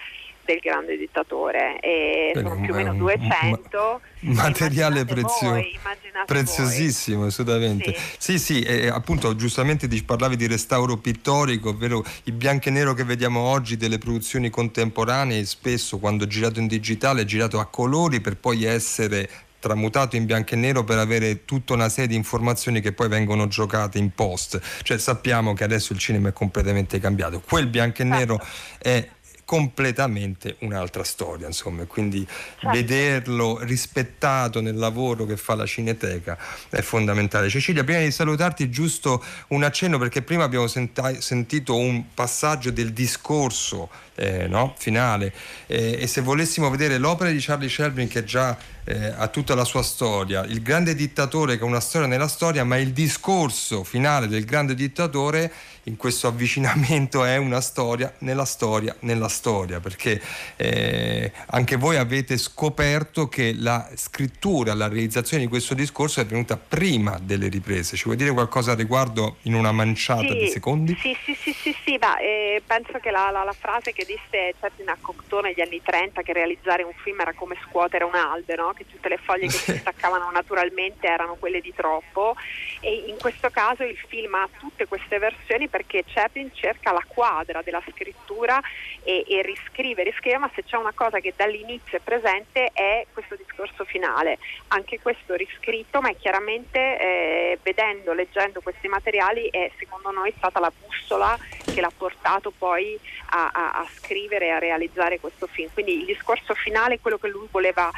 del 0.52 0.60
grande 0.60 0.98
dittatore 0.98 1.80
e 1.80 2.32
sono 2.36 2.60
più 2.60 2.74
o 2.74 2.76
meno 2.76 2.94
200 2.94 4.02
materiale 4.22 5.06
prezio- 5.06 5.50
voi, 5.50 5.78
preziosissimo 6.26 7.26
assolutamente 7.26 7.96
sì 8.18 8.38
sì, 8.38 8.40
sì 8.40 8.62
e, 8.62 8.88
appunto 8.88 9.36
giustamente 9.36 9.88
parlavi 10.04 10.36
di 10.36 10.48
restauro 10.48 10.98
pittorico 10.98 11.70
ovvero 11.70 12.04
il 12.24 12.34
bianco 12.34 12.68
e 12.68 12.72
nero 12.72 12.94
che 12.94 13.04
vediamo 13.04 13.40
oggi 13.40 13.78
delle 13.78 13.98
produzioni 13.98 14.50
contemporanee 14.50 15.46
spesso 15.46 15.98
quando 15.98 16.28
girato 16.28 16.60
in 16.60 16.68
digitale 16.68 17.22
è 17.22 17.26
girato 17.26 17.60
a 17.60 17.66
colori 17.66 18.20
per 18.20 18.38
poi 18.38 18.64
essere 18.66 19.30
tramutato 19.62 20.16
in 20.16 20.26
bianco 20.26 20.56
e 20.56 20.58
nero 20.58 20.84
per 20.84 20.98
avere 20.98 21.46
tutta 21.46 21.74
una 21.74 21.88
serie 21.88 22.10
di 22.10 22.16
informazioni 22.16 22.82
che 22.82 22.94
poi 22.94 23.08
vengono 23.08 23.48
giocate 23.48 24.00
in 24.00 24.10
post. 24.14 24.60
Cioè 24.82 24.98
sappiamo 24.98 25.54
che 25.54 25.64
adesso 25.64 25.94
il 25.94 26.00
cinema 26.00 26.30
è 26.30 26.34
completamente 26.34 27.00
cambiato. 27.00 27.42
Quel 27.42 27.68
bianco 27.68 28.02
e 28.02 28.06
nero 28.06 28.38
certo. 28.38 28.90
è 28.90 29.10
completamente 29.52 30.56
un'altra 30.60 31.04
storia, 31.04 31.46
insomma, 31.46 31.84
quindi 31.84 32.26
certo. 32.26 32.70
vederlo 32.70 33.60
rispettato 33.60 34.62
nel 34.62 34.78
lavoro 34.78 35.26
che 35.26 35.36
fa 35.36 35.56
la 35.56 35.66
Cineteca 35.66 36.38
è 36.70 36.80
fondamentale. 36.80 37.50
Cecilia, 37.50 37.84
prima 37.84 38.00
di 38.00 38.12
salutarti 38.12 38.70
giusto 38.70 39.22
un 39.50 39.64
accenno 39.64 39.98
perché 39.98 40.22
prima 40.22 40.46
abbiamo 40.46 40.68
senta- 40.68 41.20
sentito 41.20 41.76
un 41.76 42.14
passaggio 42.14 42.72
del 42.72 42.94
discorso 42.94 43.90
eh, 44.16 44.48
no? 44.48 44.74
finale 44.78 45.34
eh, 45.68 45.98
e 46.00 46.08
se 46.08 46.22
volessimo 46.22 46.70
vedere 46.70 46.98
l'opera 46.98 47.30
di 47.30 47.40
Charlie 47.40 47.68
Shelby 47.68 48.08
che 48.08 48.24
già 48.24 48.58
eh, 48.86 49.14
ha 49.16 49.28
tutta 49.28 49.56
la 49.56 49.64
sua 49.64 49.84
storia, 49.84 50.44
il 50.44 50.62
grande 50.62 50.96
dittatore 50.96 51.58
che 51.58 51.64
ha 51.64 51.68
una 51.68 51.80
storia 51.80 52.08
nella 52.08 52.28
storia, 52.28 52.64
ma 52.64 52.78
il 52.78 52.92
discorso 52.92 53.84
finale 53.84 54.28
del 54.28 54.46
grande 54.46 54.76
dittatore 54.76 55.52
in 55.86 55.98
questo 55.98 56.28
avvicinamento 56.28 57.24
è 57.24 57.38
una 57.38 57.62
storia 57.62 58.14
nella 58.20 58.46
storia 58.46 58.96
nella 59.00 59.28
storia, 59.28 59.80
perché 59.80 60.22
eh, 60.56 61.32
anche 61.48 61.76
voi 61.76 61.98
avete 61.98 62.38
scoperto 62.38 63.28
che 63.28 63.54
la 63.58 63.90
scrittura, 63.96 64.74
la 64.74 64.88
realizzazione 64.88 65.44
di 65.44 65.50
questo 65.50 65.74
discorso 65.74 66.22
è 66.22 66.26
venuta 66.26 66.58
prima 66.58 67.20
delle 67.22 67.48
riprese. 67.48 67.96
Ci 67.96 68.04
vuoi 68.06 68.18
dire 68.18 68.32
qualcosa 68.32 68.72
al 68.72 68.78
riguardo 68.78 69.38
in 69.44 69.56
una 69.56 69.72
manciata 69.72 70.28
sì, 70.28 70.38
di 70.38 70.48
secondi? 70.50 70.98
Sì, 71.00 71.16
sì, 71.24 71.36
sì, 71.36 71.54
sì, 71.54 71.76
sì 71.84 71.98
ma, 72.00 72.18
eh, 72.20 72.62
penso 72.66 73.00
che 73.00 73.10
la, 73.12 73.30
la, 73.32 73.44
la, 73.44 73.56
frase 73.58 73.92
che 73.94 74.06
disse 74.06 74.54
Cerdina 74.60 74.96
Cocteau 75.00 75.42
negli 75.42 75.62
anni 75.62 75.82
30 75.82 76.22
che 76.22 76.34
realizzare 76.34 76.84
un 76.84 76.94
film 77.04 77.20
era 77.20 77.34
come 77.34 77.56
scuotere 77.68 78.04
un 78.04 78.16
albero, 78.16 78.71
che 78.74 78.86
tutte 78.88 79.10
le 79.10 79.18
foglie 79.18 79.48
che 79.48 79.58
si 79.58 79.78
staccavano 79.78 80.30
naturalmente 80.32 81.08
erano 81.08 81.36
quelle 81.36 81.62
di 81.62 81.74
troppo 81.74 82.36
e 82.80 83.06
in 83.08 83.18
questo 83.18 83.50
caso 83.50 83.84
il 83.84 83.98
film 84.08 84.34
ha 84.36 84.48
tutte 84.58 84.88
queste 84.88 85.18
versioni 85.18 85.68
perché 85.68 86.04
Chaplin 86.06 86.52
cerca 86.54 86.92
la 86.92 87.04
quadra 87.08 87.62
della 87.62 87.82
scrittura 87.90 88.60
e, 89.04 89.26
e 89.28 89.42
riscrive, 89.42 90.04
riscrive, 90.04 90.38
ma 90.38 90.50
se 90.54 90.64
c'è 90.64 90.78
una 90.78 90.92
cosa 90.94 91.20
che 91.20 91.34
dall'inizio 91.36 91.98
è 91.98 92.02
presente 92.02 92.72
è 92.74 93.06
questo 93.12 93.36
discorso 93.36 93.84
finale. 93.86 94.38
Anche 94.70 95.00
questo 95.00 95.36
riscritto, 95.36 96.02
ma 96.02 96.10
è 96.10 96.16
chiaramente 96.18 96.80
eh, 96.80 97.60
vedendo, 97.62 98.14
leggendo 98.14 98.62
questi 98.62 98.88
materiali 98.88 99.48
è 99.50 99.72
secondo 99.78 100.12
noi 100.12 100.34
stata 100.38 100.60
la 100.60 100.72
bussola 100.72 101.38
che 101.74 101.82
l'ha 101.82 101.92
portato 101.96 102.52
poi 102.56 103.00
a, 103.30 103.50
a, 103.54 103.72
a 103.72 103.88
scrivere 103.94 104.48
e 104.48 104.50
a 104.50 104.60
realizzare 104.60 105.20
questo 105.20 105.48
film. 105.48 105.70
Quindi 105.74 106.00
il 106.00 106.06
discorso 106.06 106.54
finale 106.54 106.96
è 106.96 107.00
quello 107.00 107.18
che 107.18 107.28
lui 107.28 107.48
voleva 107.50 107.92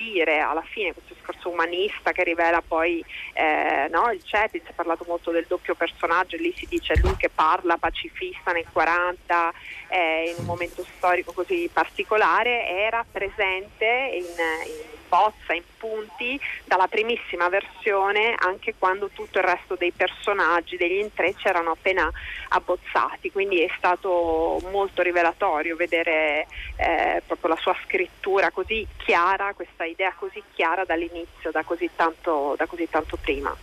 dire 0.00 0.40
alla 0.40 0.62
fine 0.62 0.92
questo 0.92 1.14
discorso 1.14 1.50
umanista 1.50 2.12
che 2.12 2.24
rivela 2.24 2.62
poi 2.66 3.04
eh, 3.34 3.88
no, 3.90 4.10
il 4.10 4.22
Cetin, 4.24 4.62
si 4.64 4.70
è 4.70 4.74
parlato 4.74 5.04
molto 5.06 5.30
del 5.30 5.44
doppio 5.46 5.74
personaggio, 5.74 6.36
lì 6.36 6.52
si 6.56 6.66
dice 6.68 6.94
lui 7.02 7.16
che 7.16 7.28
parla 7.28 7.76
pacifista 7.76 8.52
nel 8.52 8.66
40 8.72 9.52
eh, 9.88 10.30
in 10.30 10.34
un 10.38 10.46
momento 10.46 10.84
storico 10.96 11.32
così 11.32 11.68
particolare, 11.72 12.66
era 12.66 13.04
presente 13.10 14.10
in, 14.14 14.24
in 14.24 14.99
bozza, 15.10 15.52
in 15.52 15.64
punti, 15.76 16.40
dalla 16.64 16.86
primissima 16.86 17.48
versione 17.48 18.34
anche 18.38 18.74
quando 18.78 19.10
tutto 19.12 19.38
il 19.38 19.44
resto 19.44 19.74
dei 19.74 19.90
personaggi, 19.90 20.76
degli 20.76 21.00
intrecci 21.00 21.48
erano 21.48 21.72
appena 21.72 22.08
abbozzati, 22.50 23.32
quindi 23.32 23.60
è 23.60 23.70
stato 23.76 24.62
molto 24.70 25.02
rivelatorio 25.02 25.74
vedere 25.74 26.46
eh, 26.76 27.22
proprio 27.26 27.50
la 27.50 27.60
sua 27.60 27.76
scrittura 27.84 28.50
così 28.50 28.86
chiara, 28.98 29.52
questa 29.52 29.84
idea 29.84 30.14
così 30.16 30.40
chiara 30.54 30.84
dall'inizio, 30.84 31.50
da 31.50 31.64
così 31.64 31.90
tanto, 31.96 32.54
da 32.56 32.66
così 32.66 32.88
tanto 32.88 33.18
prima. 33.20 33.54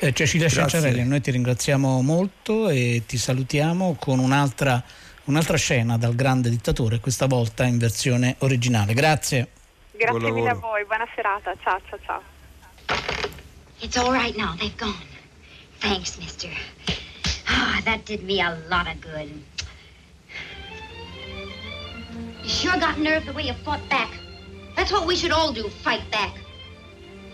Eh, 0.00 0.12
Cecilia 0.12 0.48
Cianciarelli, 0.48 1.04
noi 1.04 1.20
ti 1.20 1.30
ringraziamo 1.30 2.02
molto 2.02 2.68
e 2.68 3.02
ti 3.06 3.16
salutiamo 3.16 3.96
con 4.00 4.18
un'altra, 4.18 4.82
un'altra 5.26 5.56
scena 5.56 5.96
dal 5.96 6.16
grande 6.16 6.50
dittatore, 6.50 6.98
questa 6.98 7.26
volta 7.26 7.62
in 7.62 7.78
versione 7.78 8.34
originale. 8.38 8.94
Grazie. 8.94 9.48
Grazie 9.98 10.32
mille 10.32 10.50
a 10.50 10.54
voi, 10.54 10.84
buona 10.84 11.06
serata. 11.14 11.54
Ciao, 11.62 11.80
ciao, 11.88 11.98
ciao. 12.06 12.22
It's 13.80 13.96
all 13.96 14.12
right 14.12 14.36
now, 14.36 14.54
they've 14.58 14.76
gone. 14.76 15.06
Thanks, 15.80 16.18
mister. 16.18 16.48
Ah, 17.48 17.80
that 17.84 18.04
did 18.06 18.22
me 18.22 18.40
a 18.40 18.58
lot 18.68 18.86
of 18.88 19.00
good. 19.00 19.30
You 22.42 22.48
sure 22.48 22.78
got 22.78 22.98
nerve 22.98 23.26
the 23.26 23.32
way 23.32 23.42
you 23.42 23.54
fought 23.64 23.86
back. 23.88 24.10
That's 24.76 24.90
what 24.90 25.06
we 25.06 25.14
should 25.14 25.32
all 25.32 25.52
do, 25.52 25.68
fight 25.68 26.08
back. 26.10 26.32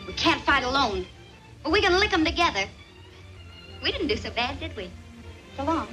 We 0.07 0.13
can't 0.15 0.41
fight 0.41 0.65
alone, 0.65 1.07
but 1.63 1.71
we 1.73 1.81
can 1.81 1.99
lick 2.01 2.11
them 2.11 2.25
together. 2.25 2.65
We 3.83 3.93
didn't 3.93 4.09
do 4.09 4.17
so 4.17 4.31
bad, 4.31 4.59
did 4.59 4.77
we? 4.77 4.91
So 5.57 5.65
long. 5.65 5.89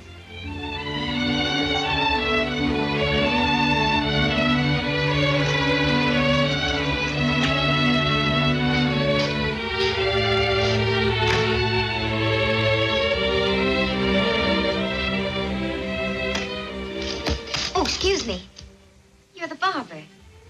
You're 19.45 19.53
the 19.53 19.61
barber. 19.61 20.01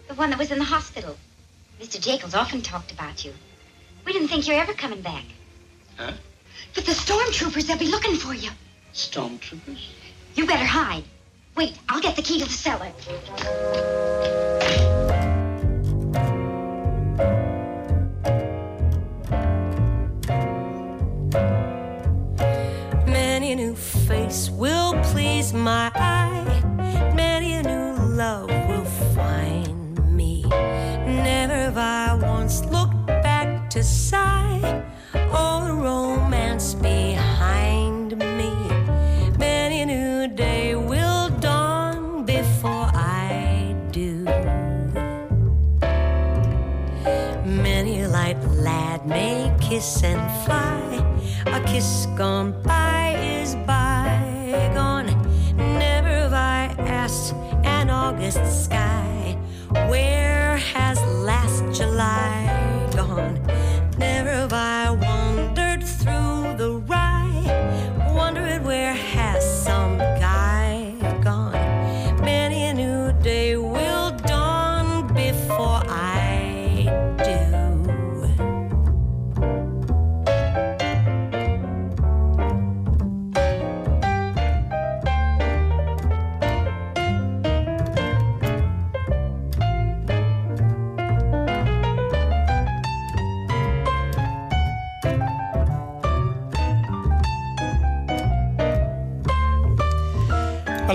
The 0.07 0.13
one 0.13 0.29
that 0.29 0.39
was 0.39 0.51
in 0.51 0.57
the 0.57 0.63
hospital. 0.63 1.17
Mr. 1.81 1.99
Jacobs 1.99 2.33
often 2.33 2.61
talked 2.61 2.93
about 2.93 3.25
you. 3.25 3.33
We 4.05 4.13
didn't 4.13 4.29
think 4.29 4.47
you 4.47 4.53
were 4.53 4.61
ever 4.61 4.71
coming 4.71 5.01
back. 5.01 5.25
Huh? 5.97 6.13
But 6.73 6.85
the 6.85 6.93
stormtroopers, 6.93 7.67
they'll 7.67 7.77
be 7.77 7.89
looking 7.89 8.15
for 8.15 8.33
you. 8.33 8.51
Stormtroopers? 8.93 9.85
You 10.35 10.47
better 10.47 10.63
hide. 10.63 11.03
Wait, 11.57 11.77
I'll 11.89 11.99
get 11.99 12.15
the 12.15 12.21
key 12.21 12.39
to 12.39 12.45
the 12.45 12.53
cellar. 12.53 12.89
Many 23.05 23.55
new 23.55 23.75
face 23.75 24.49
will 24.49 24.93
please 25.11 25.51
my 25.51 25.91
eye 25.95 26.14
kiss 49.75 50.03
and 50.03 50.45
fly. 50.45 50.79
A 51.47 51.59
kiss 51.65 52.07
gone 52.15 52.53
by 52.63 53.13
is 53.19 53.55
bygone. 53.67 55.07
Never 55.57 56.07
have 56.07 56.33
I 56.33 56.73
asked 56.79 57.33
an 57.65 57.89
August 57.89 58.63
sky. 58.63 58.84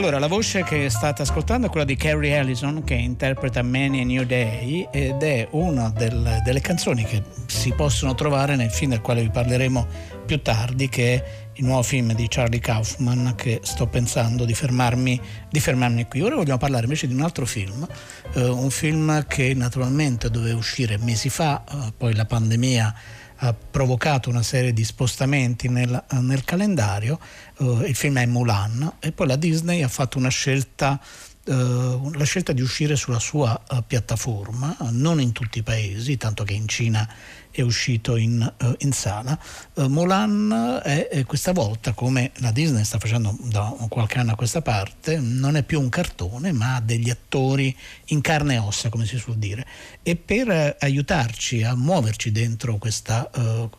Allora, 0.00 0.18
la 0.18 0.28
voce 0.28 0.64
che 0.64 0.88
state 0.88 1.20
ascoltando 1.20 1.66
è 1.66 1.68
quella 1.68 1.84
di 1.84 1.94
Carrie 1.94 2.34
Ellison 2.34 2.82
che 2.84 2.94
interpreta 2.94 3.60
Many 3.60 4.00
a 4.00 4.04
New 4.06 4.24
Day 4.24 4.88
ed 4.90 5.22
è 5.22 5.46
una 5.50 5.90
del, 5.90 6.40
delle 6.42 6.62
canzoni 6.62 7.04
che 7.04 7.22
si 7.44 7.74
possono 7.74 8.14
trovare 8.14 8.56
nel 8.56 8.70
film 8.70 8.92
del 8.92 9.02
quale 9.02 9.20
vi 9.20 9.28
parleremo 9.28 9.86
più 10.24 10.40
tardi 10.40 10.88
che 10.88 11.14
è 11.14 11.48
il 11.56 11.66
nuovo 11.66 11.82
film 11.82 12.14
di 12.14 12.28
Charlie 12.28 12.60
Kaufman 12.60 13.34
che 13.36 13.60
sto 13.62 13.88
pensando 13.88 14.46
di 14.46 14.54
fermarmi, 14.54 15.20
di 15.50 15.60
fermarmi 15.60 16.06
qui. 16.06 16.22
Ora 16.22 16.36
vogliamo 16.36 16.56
parlare 16.56 16.84
invece 16.84 17.06
di 17.06 17.12
un 17.12 17.20
altro 17.20 17.44
film, 17.44 17.86
eh, 18.32 18.42
un 18.42 18.70
film 18.70 19.26
che 19.26 19.52
naturalmente 19.52 20.30
doveva 20.30 20.56
uscire 20.56 20.96
mesi 20.96 21.28
fa, 21.28 21.62
eh, 21.62 21.92
poi 21.94 22.14
la 22.14 22.24
pandemia 22.24 22.94
ha 23.42 23.54
provocato 23.54 24.28
una 24.28 24.42
serie 24.42 24.72
di 24.72 24.84
spostamenti 24.84 25.68
nel, 25.68 26.04
nel 26.20 26.44
calendario, 26.44 27.18
uh, 27.58 27.82
il 27.82 27.94
film 27.94 28.18
è 28.18 28.26
Mulan 28.26 28.96
e 29.00 29.12
poi 29.12 29.26
la 29.26 29.36
Disney 29.36 29.82
ha 29.82 29.88
fatto 29.88 30.18
una 30.18 30.28
scelta 30.28 31.00
Uh, 31.42 32.12
la 32.12 32.24
scelta 32.24 32.52
di 32.52 32.60
uscire 32.60 32.96
sulla 32.96 33.18
sua 33.18 33.60
uh, 33.70 33.82
piattaforma, 33.84 34.76
uh, 34.78 34.88
non 34.90 35.22
in 35.22 35.32
tutti 35.32 35.60
i 35.60 35.62
paesi, 35.62 36.18
tanto 36.18 36.44
che 36.44 36.52
in 36.52 36.68
Cina 36.68 37.08
è 37.50 37.62
uscito 37.62 38.16
in, 38.16 38.52
uh, 38.60 38.74
in 38.78 38.92
sala. 38.92 39.38
Uh, 39.74 39.86
Mulan 39.86 40.80
è, 40.82 41.08
è, 41.08 41.24
questa 41.24 41.52
volta, 41.52 41.92
come 41.92 42.32
la 42.36 42.50
Disney 42.50 42.84
sta 42.84 42.98
facendo 42.98 43.36
da 43.42 43.74
qualche 43.88 44.18
anno 44.18 44.32
a 44.32 44.36
questa 44.36 44.62
parte, 44.62 45.18
non 45.18 45.56
è 45.56 45.62
più 45.62 45.80
un 45.80 45.88
cartone, 45.88 46.52
ma 46.52 46.76
ha 46.76 46.80
degli 46.80 47.10
attori 47.10 47.76
in 48.06 48.20
carne 48.20 48.54
e 48.54 48.58
ossa, 48.58 48.88
come 48.88 49.06
si 49.06 49.18
suol 49.18 49.36
dire. 49.36 49.66
E 50.02 50.16
per 50.16 50.48
uh, 50.48 50.84
aiutarci 50.84 51.62
a 51.62 51.74
muoverci 51.74 52.32
dentro 52.32 52.76
questa, 52.76 53.30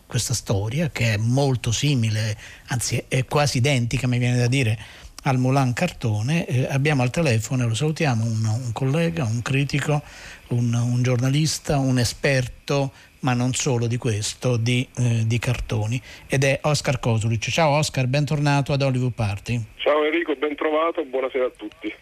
questa 0.06 0.34
storia, 0.34 0.90
che 0.90 1.14
è 1.14 1.18
molto 1.18 1.72
simile, 1.72 2.38
anzi 2.68 3.04
è 3.08 3.26
quasi 3.26 3.58
identica, 3.58 4.08
mi 4.08 4.18
viene 4.18 4.38
da 4.38 4.48
dire, 4.48 4.78
al 5.24 5.38
Mulan 5.38 5.74
Cartone, 5.74 6.46
eh, 6.48 6.68
abbiamo 6.70 7.04
al 7.04 7.12
telefono, 7.12 7.68
lo 7.68 7.76
salutiamo, 7.76 8.24
un, 8.24 8.44
un 8.46 8.72
collega, 8.72 9.24
un 9.24 9.42
critico, 9.42 10.02
un, 10.50 10.74
un, 10.74 11.04
giornalista, 11.04 11.78
un 11.78 12.00
esperto 12.00 12.92
ma 13.22 13.34
non 13.34 13.54
solo 13.54 13.88
di 13.88 13.98
questo, 13.98 14.58
di, 14.58 14.88
eh, 14.98 15.26
di 15.26 15.40
cartoni, 15.40 16.02
ed 16.28 16.44
è 16.44 16.60
Oscar 16.64 17.00
Kosulic. 17.00 17.50
Ciao 17.50 17.72
Oscar, 17.72 18.08
bentornato 18.08 18.74
ad 18.74 18.82
Hollywood 18.82 19.14
Party. 19.14 19.62
Ciao 19.78 20.04
Enrico, 20.04 20.36
ben 20.36 20.56
trovato, 20.56 21.04
buonasera 21.04 21.46
a 21.46 21.52
tutti. 21.56 21.94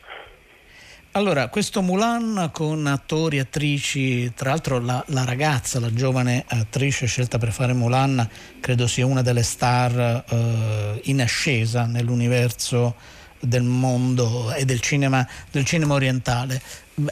Allora, 1.14 1.48
questo 1.48 1.82
Mulan 1.82 2.52
con 2.54 2.86
attori 2.86 3.38
e 3.38 3.40
attrici, 3.40 4.32
tra 4.36 4.52
l'altro 4.52 4.80
la, 4.80 5.04
la, 5.08 5.26
ragazza, 5.26 5.80
la 5.80 5.92
giovane 5.92 6.46
attrice 6.48 7.08
scelta 7.08 7.40
per 7.40 7.52
fare 7.52 7.74
Mulan, 7.74 8.30
credo 8.60 8.86
sia 8.86 9.08
una 9.08 9.24
delle 9.24 9.42
star 9.42 10.24
eh, 10.30 11.02
in 11.06 11.20
ascesa 11.20 11.86
nell'universo 11.88 12.96
del 13.40 13.64
mondo 13.64 14.54
e 14.54 14.66
del 14.66 14.80
cinema, 14.82 15.26
del 15.52 15.66
cinema 15.66 15.94
orientale. 15.94 16.62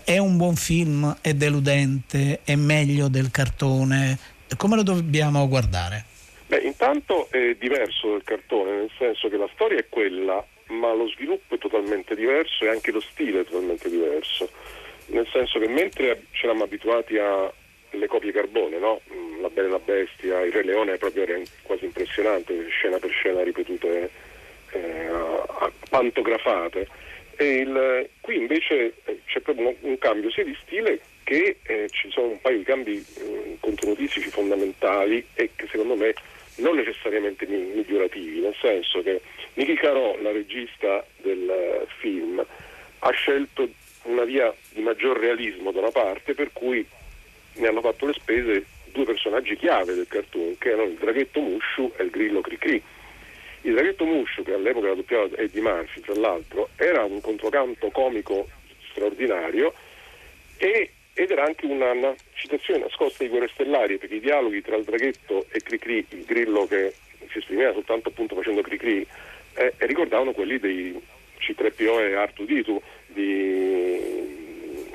È 0.04 0.18
un 0.18 0.38
buon 0.38 0.56
film? 0.56 1.18
È 1.22 1.34
deludente? 1.34 2.42
È 2.44 2.56
meglio 2.56 3.08
del 3.08 3.32
cartone? 3.32 4.18
Come 4.58 4.76
lo 4.76 4.84
dobbiamo 4.84 5.48
guardare? 5.48 6.06
Beh, 6.48 6.60
intanto 6.60 7.28
è 7.30 7.56
diverso 7.60 8.12
dal 8.12 8.24
cartone, 8.24 8.72
nel 8.72 8.92
senso 8.98 9.28
che 9.28 9.38
la 9.38 9.50
storia 9.54 9.78
è 9.78 9.86
quella, 9.90 10.46
ma 10.68 10.94
lo 10.94 11.08
sviluppo 11.10 11.56
è 11.56 11.58
totalmente 11.58 12.16
diverso 12.16 12.64
e 12.64 12.70
anche 12.70 12.92
lo 12.92 13.02
stile 13.02 13.42
è 13.42 13.46
totalmente 13.46 13.90
diverso. 13.90 14.50
Nel 15.08 15.28
senso 15.32 15.60
che 15.60 15.68
mentre 15.68 16.24
ci 16.32 16.44
eravamo 16.44 16.66
abituati 16.66 17.18
alle 17.18 18.08
copie 18.08 18.32
carbone, 18.32 18.78
no? 18.78 19.02
La 19.42 19.50
Bella 19.50 19.68
e 19.68 19.72
la 19.72 19.80
Bestia, 19.80 20.42
il 20.42 20.52
Re 20.52 20.64
Leone 20.64 20.98
proprio 20.98 21.24
era 21.24 21.40
quasi 21.62 21.86
impressionante, 21.86 22.68
scena 22.70 22.98
per 22.98 23.12
scena 23.12 23.44
ripetute 23.44 24.10
eh, 24.72 25.10
pantografate 25.90 26.88
il, 27.44 28.10
qui 28.22 28.38
invece 28.38 28.94
eh, 29.06 29.22
c'è 29.26 29.40
proprio 29.42 29.76
un, 29.82 29.98
cambio 29.98 30.32
sia 30.32 30.44
di 30.44 30.58
stile 30.64 31.00
che 31.24 31.58
eh, 31.64 31.88
ci 31.92 32.10
sono 32.10 32.28
un 32.28 32.42
paio 32.42 32.58
di 32.58 32.64
cambi 32.64 33.06
eh, 33.18 33.58
contenutistici 33.60 34.30
fondamentali 34.30 35.26
e 35.34 35.52
che 35.56 35.68
secondo 35.70 35.96
me 35.96 36.14
non 36.56 36.76
necessariamente 36.76 37.46
migliorativi, 37.46 38.40
nel 38.40 38.56
senso 38.60 39.04
che 39.04 39.22
Niki 39.54 39.76
Caro, 39.76 40.18
la 40.22 40.32
regista 40.32 41.06
del 41.18 41.48
uh, 41.48 41.86
film, 42.00 42.44
ha 43.00 43.10
scelto 43.12 43.70
una 44.04 44.24
via 44.24 44.52
di 44.72 44.82
maggior 44.82 45.20
realismo 45.20 45.72
da 45.72 45.80
una 45.80 45.92
parte, 45.92 46.34
per 46.34 46.52
cui 46.54 46.84
ne 47.54 47.68
hanno 47.68 47.82
fatto 47.82 48.08
le 48.08 48.14
spese 48.14 48.66
due 48.86 49.06
personaggi 49.06 49.56
chiave 49.56 49.94
del 49.94 50.08
cartoon, 50.08 50.58
che 50.58 50.70
erano 50.70 50.90
il 50.90 50.96
draghetto 50.96 51.40
Mushu 51.42 51.92
e 51.98 52.04
il 52.04 52.10
grillo 52.10 52.42
Cricri. 52.42 52.82
Il 53.62 53.74
draghetto 53.74 54.06
Muscio, 54.06 54.44
che 54.44 54.54
all'epoca 54.54 54.88
era 54.88 54.96
doppiato 54.96 55.28
da 55.28 55.38
Eddie 55.38 55.62
Murphy, 55.62 56.02
tra 56.02 56.16
l'altro, 56.16 56.70
era 56.76 57.04
un 57.04 57.20
controcanto 57.22 57.90
comico 57.90 58.48
straordinario 58.90 59.74
e, 60.58 60.92
ed 61.14 61.32
era 61.32 61.44
anche 61.44 61.66
una, 61.66 61.92
una, 61.92 62.16
citazione 62.34 62.82
nascosta 62.82 63.24
di 63.24 63.30
Guerre 63.30 63.50
Stellari, 63.50 63.98
perché 63.98 64.16
i 64.16 64.20
dialoghi 64.20 64.62
tra 64.62 64.76
il 64.76 64.84
draghetto 64.84 65.48
e 65.50 65.62
Cricri, 65.62 66.06
il 66.10 66.26
grillo 66.26 66.66
che 66.68 66.94
si 67.30 67.40
esprimeva 67.40 67.74
soltanto 67.74 68.10
appunto 68.10 68.36
facendo 68.36 68.62
Cricri, 68.62 69.06
eh, 69.56 69.74
ricordavano 69.78 70.32
quelli 70.32 70.60
dei 70.60 71.00
C3PO 71.40 72.00
e 72.00 72.14
R2D2 72.14 72.78
di, 73.08 74.00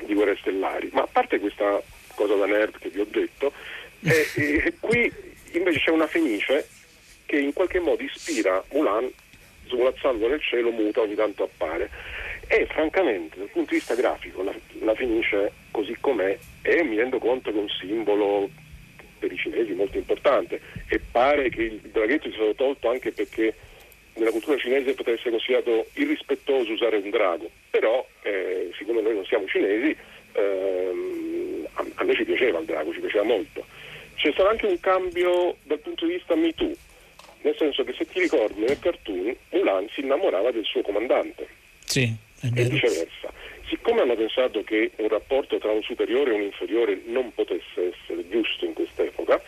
di 0.05 0.13
Guerre 0.13 0.37
Stellari. 0.37 0.89
Ma 0.93 1.01
a 1.01 1.09
parte 1.11 1.39
questa 1.39 1.81
cosa 2.15 2.35
da 2.35 2.45
nerd 2.45 2.77
che 2.79 2.89
vi 2.89 3.01
ho 3.01 3.07
detto, 3.09 3.51
eh, 4.03 4.27
eh, 4.35 4.73
qui 4.79 5.11
invece 5.51 5.79
c'è 5.79 5.91
una 5.91 6.07
fenice 6.07 6.67
che 7.33 7.39
in 7.39 7.53
qualche 7.53 7.79
modo 7.79 8.03
ispira 8.03 8.63
Mulan, 8.73 9.11
svolazzando 9.65 10.27
nel 10.27 10.39
cielo, 10.39 10.69
muta, 10.69 11.01
ogni 11.01 11.15
tanto 11.15 11.45
appare. 11.45 11.89
E 12.45 12.67
francamente, 12.67 13.39
dal 13.39 13.47
punto 13.47 13.71
di 13.71 13.77
vista 13.77 13.95
grafico, 13.95 14.43
la, 14.43 14.53
la 14.81 14.93
Fenice 14.93 15.51
così 15.71 15.97
com'è, 15.99 16.37
e 16.61 16.83
mi 16.83 16.95
rendo 16.95 17.17
conto 17.17 17.51
che 17.51 17.57
è 17.57 17.59
un 17.59 17.69
simbolo 17.69 18.51
per 19.17 19.31
i 19.31 19.37
cinesi 19.37 19.73
molto 19.73 19.97
importante 19.97 20.61
e 20.87 20.99
pare 20.99 21.49
che 21.49 21.63
il 21.63 21.79
draghetto 21.79 22.29
sia 22.29 22.35
stato 22.37 22.53
tolto 22.53 22.89
anche 22.89 23.11
perché 23.11 23.55
nella 24.15 24.29
cultura 24.29 24.57
cinese 24.57 24.93
potrebbe 24.93 25.17
essere 25.17 25.31
considerato 25.31 25.87
irrispettoso 25.93 26.71
usare 26.71 26.97
un 26.97 27.09
drago, 27.09 27.49
però 27.71 28.05
eh, 28.21 28.69
siccome 28.77 29.01
noi 29.01 29.15
non 29.15 29.25
siamo 29.25 29.47
cinesi, 29.47 29.95
ehm, 30.33 31.67
a, 31.73 31.85
a, 31.95 32.03
me 32.03 32.13
ci 32.13 32.25
piaceva 32.25 32.59
il 32.59 32.65
drago, 32.65 32.93
ci 32.93 32.99
piaceva 32.99 33.23
molto. 33.23 33.65
C'è 34.15 34.31
stato 34.33 34.49
anche 34.49 34.67
un 34.67 34.79
cambio 34.79 35.55
dal 35.63 35.79
punto 35.79 36.05
di 36.05 36.13
vista 36.13 36.35
MeToo, 36.35 36.71
nel 37.43 37.55
senso 37.57 37.83
che 37.83 37.93
se 37.93 38.05
ti 38.05 38.19
ricordi 38.19 38.61
nel 38.61 38.79
cartoon 38.79 39.35
Mulan 39.51 39.87
si 39.93 40.01
innamorava 40.01 40.51
del 40.51 40.65
suo 40.65 40.81
comandante 40.81 41.47
sì, 41.85 42.11
e 42.41 42.63
viceversa. 42.63 43.31
Siccome 43.67 44.01
hanno 44.01 44.15
pensato 44.15 44.63
che 44.63 44.91
un 44.97 45.07
rapporto 45.07 45.57
tra 45.57 45.71
un 45.71 45.81
superiore 45.81 46.31
e 46.31 46.35
un 46.35 46.41
inferiore 46.41 47.01
non 47.05 47.33
potesse 47.33 47.93
essere 47.93 48.27
giusto 48.29 48.65
in 48.65 48.73
quest'epoca, 48.73 49.41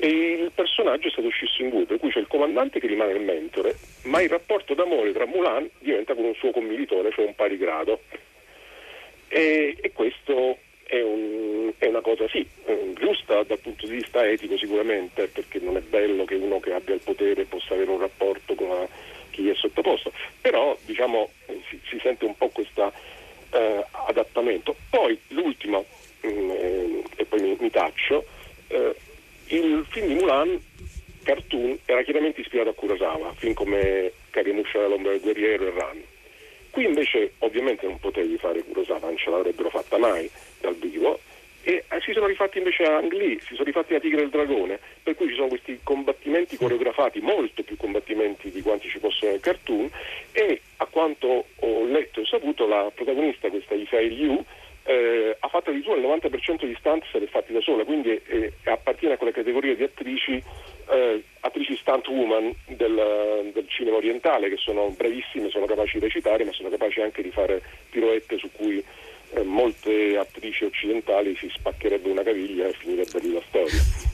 il 0.00 0.52
personaggio 0.54 1.08
è 1.08 1.10
stato 1.10 1.28
scisso 1.30 1.62
in 1.62 1.70
due, 1.70 1.84
per 1.84 1.98
cui 1.98 2.10
c'è 2.10 2.20
il 2.20 2.28
comandante 2.28 2.78
che 2.78 2.86
rimane 2.86 3.12
il 3.12 3.20
mentore, 3.20 3.76
ma 4.04 4.20
il 4.20 4.28
rapporto 4.28 4.74
d'amore 4.74 5.12
tra 5.12 5.26
Mulan 5.26 5.68
diventa 5.80 6.14
con 6.14 6.24
un 6.24 6.34
suo 6.34 6.50
commilitone, 6.50 7.10
cioè 7.10 7.26
un 7.26 7.34
pari 7.34 7.56
grado. 7.56 8.02
E, 9.28 9.76
e 9.80 9.92
questo 9.92 10.58
è, 10.88 11.02
un, 11.02 11.70
è 11.76 11.86
una 11.86 12.00
cosa 12.00 12.26
sì, 12.28 12.46
giusta 12.94 13.42
dal 13.42 13.58
punto 13.58 13.86
di 13.86 13.92
vista 13.92 14.26
etico 14.26 14.56
sicuramente, 14.56 15.28
perché 15.28 15.58
non 15.60 15.76
è 15.76 15.80
bello 15.80 16.24
che 16.24 16.34
uno 16.34 16.60
che 16.60 16.72
abbia 16.72 16.94
il 16.94 17.02
potere 17.04 17.44
possa 17.44 17.74
avere 17.74 17.90
un 17.90 18.00
rapporto 18.00 18.54
con 18.54 18.68
la, 18.68 18.88
chi 19.30 19.42
gli 19.42 19.50
è 19.50 19.54
sottoposto, 19.54 20.12
però 20.40 20.76
diciamo 20.86 21.30
si, 21.68 21.78
si 21.88 21.98
sente 22.02 22.24
un 22.24 22.36
po' 22.36 22.48
questo 22.48 22.90
eh, 23.50 23.84
adattamento. 24.06 24.74
Poi 24.88 25.18
l'ultimo, 25.28 25.84
mh, 26.22 26.28
mm, 26.28 26.50
eh, 26.50 27.02
e 27.16 27.24
poi 27.26 27.40
mi, 27.42 27.56
mi 27.60 27.70
taccio, 27.70 28.24
eh, 28.68 28.94
il 29.48 29.84
film 29.90 30.06
di 30.06 30.14
Mulan 30.14 30.60
cartoon 31.22 31.78
era 31.84 32.02
chiaramente 32.02 32.40
ispirato 32.40 32.70
a 32.70 32.74
Kurosawa, 32.74 33.34
film 33.34 33.52
come 33.52 34.12
Kagemusha 34.30 34.86
l'ombra 34.86 35.10
del 35.10 35.20
guerriero 35.20 35.66
e 35.66 35.70
Run. 35.70 36.07
Qui 36.78 36.86
invece 36.86 37.32
ovviamente 37.38 37.88
non 37.88 37.98
potevi 37.98 38.38
fare 38.38 38.62
Kurosawa, 38.62 39.00
non 39.00 39.16
ce 39.16 39.30
l'avrebbero 39.30 39.68
fatta 39.68 39.98
mai 39.98 40.30
dal 40.60 40.76
vivo. 40.76 41.18
E 41.64 41.82
eh, 41.90 42.00
si 42.00 42.12
sono 42.12 42.26
rifatti 42.26 42.58
invece 42.58 42.84
a 42.84 42.98
Ang 42.98 43.10
Lee, 43.10 43.40
si 43.40 43.54
sono 43.54 43.64
rifatti 43.64 43.96
a 43.96 43.98
Tigre 43.98 44.20
e 44.20 44.24
il 44.26 44.30
Dragone, 44.30 44.78
per 45.02 45.16
cui 45.16 45.26
ci 45.26 45.34
sono 45.34 45.48
questi 45.48 45.80
combattimenti 45.82 46.56
coreografati, 46.56 47.18
molto 47.18 47.64
più 47.64 47.76
combattimenti 47.76 48.52
di 48.52 48.62
quanti 48.62 48.88
ci 48.88 49.00
possono 49.00 49.32
nel 49.32 49.40
cartoon. 49.40 49.90
E 50.30 50.60
a 50.76 50.86
quanto 50.86 51.46
ho 51.52 51.84
letto 51.84 52.20
e 52.20 52.26
saputo 52.26 52.68
la 52.68 52.88
protagonista, 52.94 53.50
questa 53.50 53.74
Yifei 53.74 54.14
Liu, 54.14 54.44
eh, 54.84 55.36
ha 55.36 55.48
fatto 55.48 55.72
di 55.72 55.82
suo 55.82 55.96
il 55.96 56.02
90% 56.02 56.64
di 56.64 56.76
stunt 56.78 57.02
se 57.10 57.18
l'è 57.18 57.26
fatti 57.26 57.52
da 57.52 57.60
sola, 57.60 57.82
quindi 57.82 58.10
eh, 58.10 58.52
appartiene 58.62 59.14
a 59.14 59.16
quella 59.16 59.32
categoria 59.32 59.74
di 59.74 59.82
attrici, 59.82 60.40
eh, 60.90 61.22
attrici 61.40 61.76
stunt 61.76 62.06
woman 62.08 62.54
del, 62.66 63.50
del, 63.52 63.66
cinema 63.68 63.96
orientale 63.96 64.48
che 64.48 64.56
sono 64.56 64.90
bravissime, 64.96 65.50
sono 65.50 65.66
capaci 65.66 65.98
di 65.98 66.04
recitare, 66.04 66.44
ma 66.44 66.52
sono 66.52 66.68
capaci 66.68 67.00
anche 67.00 67.22
di 67.22 67.30
fare 67.30 67.62
piroette 67.90 68.38
su 68.38 68.50
cui 68.52 68.82
eh, 69.34 69.42
molte 69.42 70.16
attrici 70.16 70.64
occidentali 70.64 71.36
si 71.36 71.50
spaccherebbe 71.54 72.10
una 72.10 72.22
caviglia 72.22 72.66
e 72.66 72.72
finirebbe 72.72 73.20
lì 73.20 73.32
la 73.32 73.42
storia. 73.48 74.06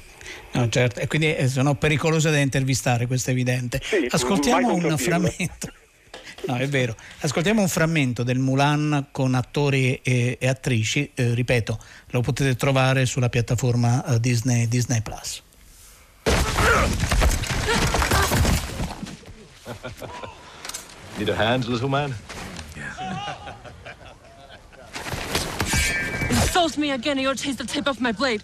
No, 0.53 0.69
certo, 0.69 1.01
e 1.01 1.09
quindi 1.09 1.35
eh, 1.35 1.49
sono 1.49 1.75
pericolose 1.75 2.31
da 2.31 2.39
intervistare, 2.39 3.07
questo 3.07 3.31
è 3.31 3.33
evidente. 3.33 3.81
Sì, 3.83 4.07
Ascoltiamo 4.09 4.73
un 4.73 4.97
frammento. 4.97 5.73
No, 6.47 6.57
è 6.57 6.69
vero. 6.69 6.95
Ascoltiamo 7.21 7.61
un 7.61 7.69
frammento 7.69 8.23
del 8.23 8.39
Mulan 8.39 9.07
con 9.11 9.35
attori 9.35 9.99
e, 10.03 10.37
e 10.39 10.47
attrici, 10.47 11.11
eh, 11.15 11.35
ripeto, 11.35 11.79
lo 12.11 12.21
potete 12.21 12.55
trovare 12.55 13.07
sulla 13.07 13.29
piattaforma 13.29 14.05
eh, 14.05 14.21
Disney, 14.21 14.69
Disney 14.69 15.01
Plus. 15.01 15.44
Need 21.19 21.29
a 21.29 21.35
hand, 21.35 21.67
little 21.67 21.89
man? 21.89 22.15
Yeah. 22.77 23.55
Insult 26.31 26.77
me 26.77 26.91
again, 26.91 27.19
or 27.19 27.23
you'll 27.23 27.35
taste 27.35 27.59
the 27.59 27.65
tip 27.65 27.87
of 27.87 28.01
my 28.01 28.13
blade. 28.13 28.43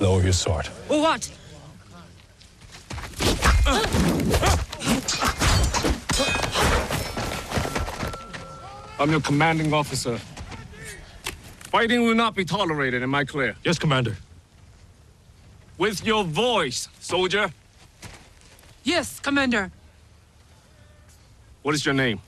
Lower 0.00 0.22
your 0.22 0.32
sword. 0.32 0.68
Or 0.88 1.00
what? 1.00 1.30
I'm 8.98 9.10
your 9.10 9.20
commanding 9.20 9.72
officer. 9.72 10.18
Fighting 11.70 12.04
will 12.04 12.14
not 12.14 12.34
be 12.34 12.44
tolerated, 12.44 13.02
am 13.02 13.14
I 13.14 13.24
clear? 13.24 13.56
Yes, 13.64 13.78
Commander. 13.78 14.16
With 15.78 16.06
your 16.06 16.24
voice, 16.24 16.88
soldier. 17.00 17.52
Yes, 18.82 19.20
Commander. 19.20 19.70
What 21.62 21.74
is 21.74 21.84
your 21.84 21.94
name? 21.94 22.20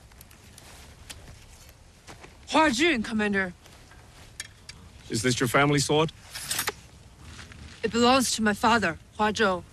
Hua 2.51 2.69
Jun, 2.69 3.01
Commander. 3.01 3.53
Is 5.09 5.21
this 5.21 5.39
your 5.39 5.47
family 5.47 5.79
sword? 5.79 6.11
It 7.81 7.91
belongs 7.91 8.31
to 8.33 8.43
my 8.43 8.53
father, 8.53 8.97
Hua 9.17 9.31
Zhou. 9.31 9.63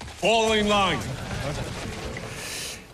Fall 0.00 0.52
in 0.52 0.68
line. 0.68 0.98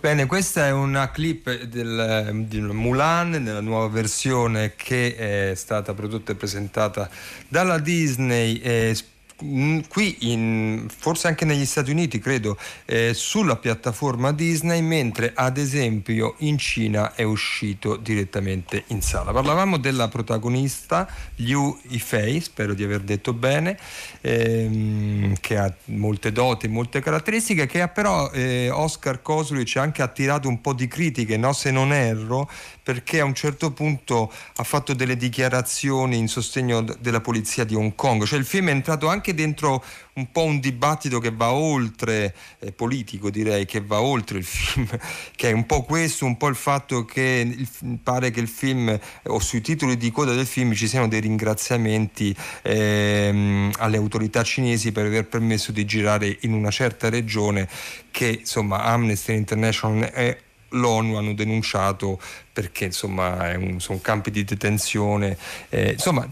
Bene, 0.00 0.24
questa 0.24 0.66
è 0.66 0.72
una 0.72 1.10
clip 1.10 1.64
del, 1.64 2.46
di 2.48 2.58
Mulan 2.58 3.32
nella 3.32 3.60
nuova 3.60 3.86
versione 3.88 4.72
che 4.74 5.50
è 5.50 5.54
stata 5.54 5.92
prodotta 5.92 6.32
e 6.32 6.36
presentata 6.36 7.10
dalla 7.46 7.78
Disney. 7.78 8.60
Eh, 8.60 8.96
qui 9.88 10.32
in, 10.32 10.86
forse 10.94 11.28
anche 11.28 11.44
negli 11.44 11.64
Stati 11.64 11.90
Uniti 11.90 12.18
credo 12.18 12.58
eh, 12.84 13.14
sulla 13.14 13.56
piattaforma 13.56 14.32
Disney 14.32 14.82
mentre 14.82 15.32
ad 15.34 15.56
esempio 15.56 16.34
in 16.38 16.58
Cina 16.58 17.14
è 17.14 17.22
uscito 17.22 17.96
direttamente 17.96 18.84
in 18.88 19.00
sala 19.00 19.32
parlavamo 19.32 19.78
della 19.78 20.08
protagonista 20.08 21.08
Liu 21.36 21.78
Yifei 21.88 22.40
spero 22.40 22.74
di 22.74 22.84
aver 22.84 23.00
detto 23.00 23.32
bene 23.32 23.78
ehm, 24.20 25.34
che 25.40 25.56
ha 25.56 25.72
molte 25.86 26.32
doti 26.32 26.68
molte 26.68 27.00
caratteristiche 27.00 27.66
che 27.66 27.80
ha 27.80 27.88
però 27.88 28.30
eh, 28.32 28.68
Oscar 28.70 29.22
Kosluich 29.22 29.76
ha 29.76 29.82
anche 29.82 30.02
attirato 30.02 30.48
un 30.48 30.60
po' 30.60 30.74
di 30.74 30.86
critiche 30.86 31.36
no? 31.36 31.52
se 31.52 31.70
non 31.70 31.92
erro 31.92 32.50
perché 32.82 33.20
a 33.20 33.24
un 33.24 33.34
certo 33.34 33.72
punto 33.72 34.32
ha 34.56 34.64
fatto 34.64 34.94
delle 34.94 35.16
dichiarazioni 35.16 36.16
in 36.18 36.28
sostegno 36.28 36.84
della 36.98 37.20
polizia 37.20 37.64
di 37.64 37.74
Hong 37.74 37.94
Kong 37.94 38.24
cioè 38.24 38.38
il 38.38 38.44
film 38.44 38.68
è 38.68 38.72
entrato 38.72 39.08
anche 39.08 39.29
anche 39.30 39.34
dentro 39.34 39.82
un 40.14 40.30
po' 40.30 40.42
un 40.42 40.60
dibattito 40.60 41.18
che 41.18 41.30
va 41.30 41.52
oltre, 41.52 42.34
eh, 42.58 42.72
politico 42.72 43.30
direi, 43.30 43.64
che 43.64 43.80
va 43.80 44.00
oltre 44.00 44.38
il 44.38 44.44
film, 44.44 44.86
che 45.34 45.50
è 45.50 45.52
un 45.52 45.64
po' 45.66 45.82
questo, 45.82 46.26
un 46.26 46.36
po' 46.36 46.48
il 46.48 46.56
fatto 46.56 47.04
che 47.04 47.54
il, 47.56 47.98
pare 48.02 48.30
che 48.30 48.40
il 48.40 48.48
film 48.48 48.98
o 49.24 49.38
sui 49.38 49.60
titoli 49.60 49.96
di 49.96 50.10
coda 50.10 50.34
del 50.34 50.46
film 50.46 50.74
ci 50.74 50.88
siano 50.88 51.08
dei 51.08 51.20
ringraziamenti 51.20 52.34
ehm, 52.62 53.72
alle 53.78 53.96
autorità 53.96 54.42
cinesi 54.42 54.92
per 54.92 55.06
aver 55.06 55.26
permesso 55.26 55.72
di 55.72 55.84
girare 55.84 56.36
in 56.40 56.52
una 56.52 56.70
certa 56.70 57.08
regione 57.08 57.68
che 58.10 58.40
insomma 58.40 58.82
Amnesty 58.82 59.34
International 59.34 60.10
è 60.10 60.36
l'ONU 60.70 61.16
hanno 61.16 61.34
denunciato 61.34 62.20
perché 62.52 62.86
insomma 62.86 63.56
un, 63.56 63.80
sono 63.80 64.00
campi 64.00 64.30
di 64.30 64.44
detenzione 64.44 65.36
eh, 65.68 65.92
insomma 65.92 66.28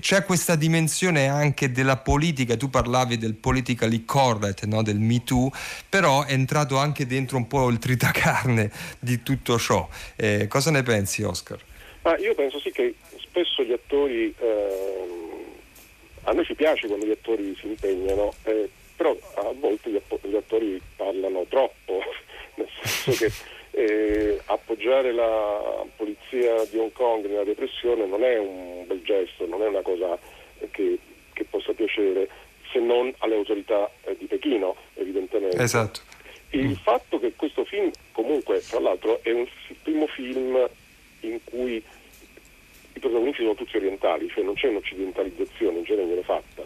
c'è 0.00 0.24
questa 0.24 0.56
dimensione 0.56 1.28
anche 1.28 1.72
della 1.72 1.96
politica 1.96 2.56
tu 2.56 2.68
parlavi 2.68 3.16
del 3.18 3.34
politically 3.34 4.04
correct 4.04 4.64
no? 4.64 4.82
del 4.82 4.98
Me 4.98 5.22
Too 5.24 5.50
però 5.88 6.24
è 6.24 6.32
entrato 6.32 6.76
anche 6.76 7.06
dentro 7.06 7.36
un 7.36 7.46
po' 7.46 7.68
il 7.68 7.78
tritacarne 7.78 8.70
di 8.98 9.22
tutto 9.22 9.58
ciò 9.58 9.88
eh, 10.16 10.46
cosa 10.48 10.70
ne 10.70 10.82
pensi 10.82 11.22
Oscar? 11.22 11.58
Ah, 12.02 12.16
io 12.18 12.34
penso 12.34 12.60
sì 12.60 12.70
che 12.70 12.94
spesso 13.18 13.64
gli 13.64 13.72
attori 13.72 14.32
eh, 14.38 15.44
a 16.22 16.32
noi 16.32 16.44
ci 16.44 16.54
piace 16.54 16.86
quando 16.86 17.06
gli 17.06 17.10
attori 17.10 17.56
si 17.58 17.66
impegnano 17.66 18.32
eh, 18.44 18.70
però 18.96 19.16
a 19.34 19.52
volte 19.58 19.90
gli 19.90 20.36
attori 20.36 20.80
parlano 20.96 21.44
troppo 21.48 22.00
nel 22.56 22.68
senso 22.82 23.24
che 23.24 23.32
eh, 23.70 24.40
appoggiare 24.46 25.12
la 25.12 25.84
polizia 25.96 26.64
di 26.70 26.78
Hong 26.78 26.92
Kong 26.92 27.26
nella 27.26 27.44
depressione 27.44 28.06
non 28.06 28.24
è 28.24 28.38
un 28.38 28.86
bel 28.86 29.02
gesto, 29.02 29.46
non 29.46 29.62
è 29.62 29.66
una 29.66 29.82
cosa 29.82 30.18
che, 30.70 30.98
che 31.32 31.44
possa 31.44 31.72
piacere 31.72 32.28
se 32.72 32.78
non 32.80 33.12
alle 33.18 33.34
autorità 33.34 33.90
eh, 34.04 34.16
di 34.16 34.26
Pechino, 34.26 34.76
evidentemente. 34.94 35.62
Esatto. 35.62 36.00
Il 36.50 36.68
mm. 36.68 36.72
fatto 36.74 37.18
che 37.18 37.32
questo 37.36 37.64
film, 37.64 37.90
comunque, 38.12 38.62
tra 38.66 38.80
l'altro, 38.80 39.20
è 39.22 39.30
un 39.30 39.46
primo 39.82 40.06
film 40.06 40.68
in 41.20 41.38
cui 41.44 41.82
i 42.94 42.98
protagonisti 42.98 43.42
sono 43.42 43.54
tutti 43.54 43.76
orientali, 43.76 44.28
cioè 44.30 44.42
non 44.42 44.54
c'è 44.54 44.68
un'occidentalizzazione, 44.68 45.78
in 45.78 45.84
genere 45.84 46.06
viene 46.06 46.22
fatta. 46.22 46.64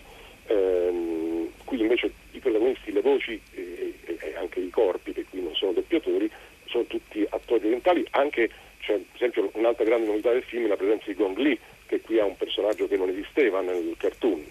Ehm, 0.51 1.48
qui 1.64 1.80
invece 1.80 2.11
i 2.32 2.40
protagonisti, 2.40 2.90
le 2.90 3.01
voci 3.03 3.40
e, 3.55 3.94
e, 4.05 4.34
anche 4.34 4.59
i 4.59 4.68
corpi, 4.70 5.12
che 5.12 5.24
qui 5.30 5.40
non 5.40 5.55
sono 5.55 5.72
doppiatori, 5.72 6.28
sono 6.66 6.84
tutti 6.84 7.24
attori 7.28 7.66
orientali, 7.66 8.05
anche 8.11 8.51
c'è 8.80 8.94
per 8.94 9.14
esempio 9.14 9.51
un'altra 9.55 9.84
grande 9.84 10.07
novità 10.07 10.32
del 10.32 10.42
film 10.42 10.64
è 10.64 10.68
la 10.68 10.76
presenza 10.76 11.05
di 11.07 11.14
Gong 11.14 11.36
Li, 11.38 11.57
che 11.86 12.01
qui 12.01 12.18
ha 12.18 12.24
un 12.24 12.36
personaggio 12.36 12.88
che 12.88 12.96
non 12.96 13.11
esisteva 13.11 13.61
nel 13.61 13.94
cartoon, 13.96 14.44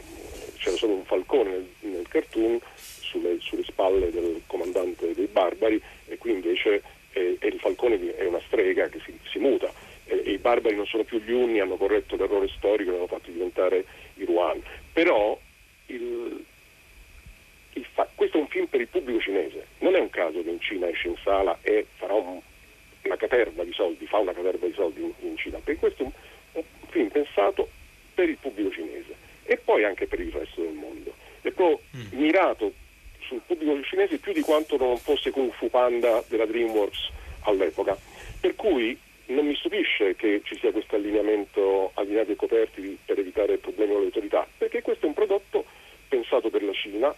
c'era 0.58 0.78
solo 0.78 0.94
un 0.94 1.04
falcone 1.04 1.50
nel, 1.50 1.68
nel 1.80 2.08
cartoon 2.08 2.60
sulle, 2.76 3.38
sulle, 3.40 3.64
spalle 3.64 4.10
del 4.10 4.42
comandante 4.48 5.14
dei 5.14 5.28
barbari 5.28 5.82
e 6.08 6.18
qui 6.18 6.32
invece 6.32 6.82
è 7.12 7.46
il 7.46 7.60
falcone 7.60 8.16
è 8.16 8.26
una 8.26 8.42
strega 8.46 8.88
che 8.88 9.00
si, 9.04 9.18
si 9.30 9.40
muta. 9.40 9.70
E, 10.06 10.22
e, 10.24 10.32
i 10.32 10.38
barbari 10.38 10.76
non 10.76 10.86
sono 10.86 11.04
più 11.04 11.20
gli 11.20 11.32
Unni, 11.32 11.60
hanno 11.60 11.76
corretto 11.76 12.16
l'errore 12.16 12.48
storico 12.56 12.92
e 12.92 12.96
hanno 12.96 13.08
fatto 13.08 13.32
diventare 13.32 13.84
i 14.16 14.26
Ruan. 14.26 14.62
Però 14.94 15.38
il, 15.96 16.46
fa- 17.94 18.10
questo 18.16 18.38
è 18.38 18.42
un 18.42 18.48
film 18.48 18.66
per 18.68 18.82
il 18.82 18.88
pubblico 18.88 19.20
cinese, 19.20 19.68
non 19.80 19.96
è 19.96 20.00
un 20.00 20.10
caso 20.10 20.42
che 20.42 20.50
in 20.50 20.60
Cina 20.60 20.88
esce 20.88 21.08
in 21.08 21.16
sala 21.24 21.58
e 21.62 21.86
farà 21.96 22.14
un, 22.14 22.40
una 23.04 23.16
caterva 23.18 23.64
di 23.64 23.74
soldi, 23.74 24.06
fa 24.06 24.18
una 24.18 24.34
caterva 24.34 24.66
di 24.66 24.74
soldi 24.74 25.02
in, 25.02 25.12
in 25.20 25.38
Cina, 25.38 25.60
perché 25.64 25.80
questo 25.80 26.04
è 26.04 26.06
un, 26.06 26.12
un, 26.54 26.64
film 26.90 27.10
pensato 27.10 27.70
per 28.14 28.30
il 28.30 28.38
pubblico 28.38 28.72
cinese 28.72 29.16
e 29.44 29.58
poi 29.58 29.84
anche 29.84 30.08
per 30.08 30.20
il 30.20 30.32
resto 30.32 30.62
del 30.62 30.74
mondo. 30.74 31.14
È 31.42 31.52
proprio 31.52 31.82
mm. 31.96 32.20
mirato 32.20 32.74
sul 33.20 33.42
pubblico 33.46 33.82
cinese 33.84 34.18
più 34.18 34.34
di 34.34 34.42
quanto 34.42 34.78
non 34.78 34.98
fosse 34.98 35.32
Kung 35.32 35.52
Fu 35.52 35.70
Panda 35.70 36.24
della 36.28 36.46
DreamWorks 36.46 37.10
all'epoca. 37.42 37.98
Per 38.40 38.56
cui 38.56 38.98
non 39.28 39.46
mi 39.46 39.56
stupisce 39.56 40.16
che 40.16 40.42
ci 40.44 40.58
sia 40.58 40.72
questo 40.72 40.96
allineamento 40.96 41.92
allineati 41.94 42.32
e 42.32 42.36
coperti 42.36 42.98
per 43.06 43.20
evitare 43.20 43.58
problemi 43.58 43.92
con 43.92 44.02
le 44.02 44.08
autorità, 44.08 44.48
perché 44.58 44.82
questo 44.82 45.06
è 45.06 45.08
un 45.08 45.14
prodotto 45.14 45.66
pensato 46.10 46.50
per 46.50 46.64
la 46.64 46.74
Cina, 46.74 47.16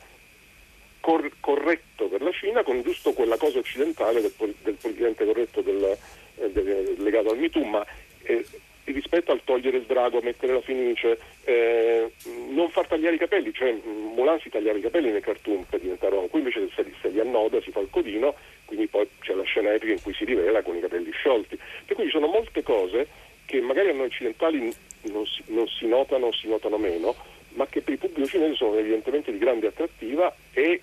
cor- 0.99 1.31
corretto 1.39 2.07
per 2.07 2.21
la 2.21 2.31
Cina, 2.31 2.63
con 2.63 2.81
giusto 2.83 3.13
quella 3.13 3.37
cosa 3.37 3.59
occidentale 3.59 4.21
del, 4.21 4.33
pol- 4.35 4.55
del 4.61 4.75
politicamente 4.75 5.25
corretto 5.25 5.61
del, 5.61 5.97
eh, 6.35 6.51
del, 6.51 6.95
legato 6.97 7.31
al 7.31 7.39
MeToo, 7.39 7.63
ma 7.63 7.85
eh, 8.23 8.45
rispetto 8.85 9.31
al 9.31 9.41
togliere 9.43 9.77
il 9.77 9.85
drago, 9.85 10.21
mettere 10.21 10.53
la 10.53 10.61
finice, 10.61 11.17
eh, 11.43 12.11
non 12.49 12.69
far 12.69 12.87
tagliare 12.87 13.15
i 13.15 13.19
capelli, 13.19 13.53
cioè 13.53 13.73
Mulan 13.73 14.39
si 14.39 14.49
tagliava 14.49 14.77
i 14.77 14.81
capelli 14.81 15.11
nei 15.11 15.21
cartoon 15.21 15.65
per 15.67 15.79
diventare 15.79 16.13
uomo, 16.15 16.27
qui 16.27 16.39
invece 16.39 16.69
se 16.75 17.09
li 17.09 17.19
annoda 17.19 17.61
si 17.61 17.71
fa 17.71 17.79
il 17.79 17.89
codino, 17.89 18.35
quindi 18.65 18.87
poi 18.87 19.07
c'è 19.19 19.33
la 19.33 19.43
scena 19.43 19.73
epica 19.73 19.93
in 19.93 20.01
cui 20.01 20.13
si 20.13 20.25
rivela 20.25 20.61
con 20.61 20.75
i 20.75 20.81
capelli 20.81 21.11
sciolti. 21.11 21.59
Per 21.85 21.95
cui 21.95 22.05
ci 22.05 22.11
sono 22.11 22.27
molte 22.27 22.63
cose 22.63 23.07
che 23.45 23.59
magari 23.59 23.89
a 23.89 23.93
noi 23.93 24.05
occidentali 24.05 24.73
non 25.03 25.25
si, 25.25 25.43
non 25.47 25.67
si 25.67 25.87
notano, 25.87 26.31
si 26.31 26.47
notano 26.47 26.77
meno, 26.77 27.15
ma 27.53 27.65
che 27.67 27.81
per 27.81 27.93
il 27.93 27.99
pubblico 27.99 28.27
cinese 28.27 28.55
sono 28.55 28.77
evidentemente 28.77 29.31
di 29.31 29.37
grande 29.37 29.67
attrattiva 29.67 30.33
e 30.53 30.81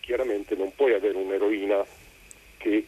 chiaramente 0.00 0.54
non 0.56 0.72
puoi 0.74 0.94
avere 0.94 1.16
un'eroina 1.16 1.84
che 2.56 2.86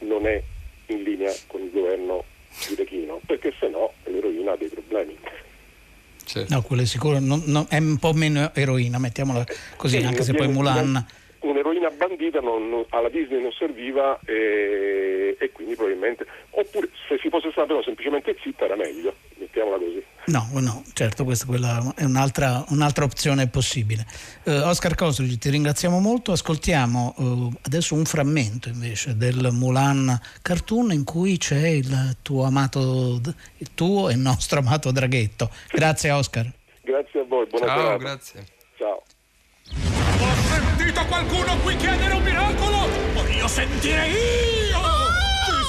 non 0.00 0.26
è 0.26 0.42
in 0.86 1.02
linea 1.02 1.32
con 1.46 1.62
il 1.62 1.70
governo 1.70 2.24
di 2.68 2.74
Pechino, 2.74 3.20
perché 3.26 3.52
se 3.58 3.68
no 3.68 3.92
l'eroina 4.04 4.52
ha 4.52 4.56
dei 4.56 4.68
problemi. 4.68 5.16
Certo. 6.24 6.54
No, 6.54 6.62
quello 6.62 6.82
è 6.82 6.84
sicuro, 6.84 7.18
non, 7.20 7.42
non, 7.46 7.66
è 7.68 7.78
un 7.78 7.98
po' 7.98 8.12
meno 8.12 8.50
eroina, 8.54 8.98
mettiamola 8.98 9.44
così, 9.76 9.98
sì, 9.98 10.04
anche 10.04 10.22
se 10.22 10.34
poi 10.34 10.48
Mulan... 10.48 11.06
Un'eroina 11.40 11.90
bandita 11.90 12.40
non, 12.40 12.84
alla 12.90 13.08
Disney 13.08 13.40
non 13.40 13.52
serviva 13.52 14.18
e, 14.26 15.36
e, 15.38 15.52
quindi 15.52 15.74
probabilmente... 15.74 16.26
Oppure 16.50 16.88
se 17.06 17.18
si 17.18 17.28
fosse 17.28 17.50
stata 17.50 17.68
però 17.68 17.82
semplicemente 17.82 18.36
zitta 18.42 18.64
era 18.64 18.76
meglio, 18.76 19.14
mettiamola 19.36 19.78
così. 19.78 20.04
No, 20.28 20.46
no, 20.52 20.84
certo, 20.92 21.24
questa 21.24 21.46
è 21.94 22.04
un'altra, 22.04 22.62
un'altra, 22.68 23.04
opzione 23.04 23.48
possibile. 23.48 24.04
Uh, 24.44 24.50
Oscar 24.64 24.94
Koslic, 24.94 25.38
ti 25.38 25.48
ringraziamo 25.48 26.00
molto. 26.00 26.32
Ascoltiamo 26.32 27.14
uh, 27.16 27.52
adesso 27.62 27.94
un 27.94 28.04
frammento 28.04 28.68
invece 28.68 29.16
del 29.16 29.48
Mulan 29.52 30.20
cartoon 30.42 30.92
in 30.92 31.04
cui 31.04 31.38
c'è 31.38 31.68
il 31.68 32.16
tuo 32.20 32.44
amato, 32.44 33.20
il 33.56 33.74
tuo 33.74 34.10
e 34.10 34.12
il 34.12 34.18
nostro 34.18 34.58
amato 34.58 34.90
draghetto. 34.90 35.50
Grazie 35.70 36.10
Oscar. 36.10 36.52
Grazie 36.82 37.20
a 37.20 37.24
voi, 37.24 37.46
buona 37.46 37.66
Ciao, 37.66 37.78
serata. 37.78 37.96
grazie. 37.96 38.46
Ciao. 38.76 39.02
Ho 40.20 40.34
sentito 40.76 41.06
qualcuno 41.06 41.56
qui 41.60 41.76
chiedere 41.76 42.12
un 42.12 42.22
miracolo! 42.22 42.88
Voglio 43.14 43.48
sentire 43.48 44.08
io! 44.08 44.87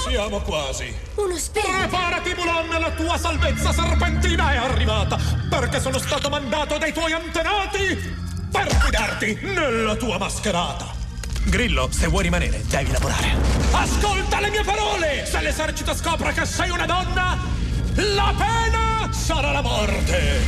Siamo 0.10 0.40
quasi! 0.40 0.92
Uno 1.16 1.38
spirito! 1.38 1.72
Preparati, 1.72 2.34
Mulan, 2.34 2.82
la 2.82 2.90
tua 2.92 3.16
salvezza 3.16 3.72
serpentina 3.72 4.54
è 4.54 4.56
arrivata! 4.58 5.20
Perché 5.48 5.80
sono 5.80 6.00
stato 6.00 6.30
mandato 6.30 6.80
dai 6.80 6.92
tuoi 6.92 7.14
antenati 7.14 8.18
per 8.52 8.76
guidarti 8.76 9.38
nella 9.44 9.96
tua 9.96 10.18
mascherata! 10.18 10.88
Grillo, 11.44 11.90
se 11.92 12.08
vuoi 12.08 12.24
rimanere, 12.24 12.64
devi 12.66 12.92
lavorare. 12.92 13.36
Ascolta 13.72 14.40
le 14.40 14.50
mie 14.50 14.64
parole! 14.64 15.28
Se 15.28 15.42
l'esercito 15.42 15.94
scopre 15.94 16.34
che 16.34 16.46
sei 16.46 16.72
una 16.72 16.88
donna, 16.88 17.38
la 17.94 18.34
pena 18.36 19.10
sarà 19.12 19.52
la 19.52 19.62
morte! 19.62 20.42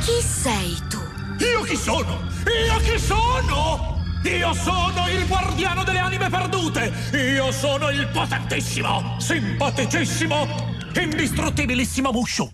Chi 0.00 0.22
sei 0.22 0.82
tu? 0.88 1.02
Io 1.38 1.60
chi 1.64 1.76
sono? 1.76 2.22
Io 2.46 2.78
chi 2.78 2.98
sono? 2.98 3.93
Io 4.24 4.54
sono 4.54 5.08
il 5.10 5.26
guardiano 5.26 5.84
delle 5.84 5.98
anime 5.98 6.30
perdute! 6.30 6.92
Io 7.12 7.52
sono 7.52 7.90
il 7.90 8.08
potentissimo, 8.08 9.16
simpaticissimo, 9.18 10.46
indistruttibilissimo 10.94 12.10
Mushu! 12.10 12.50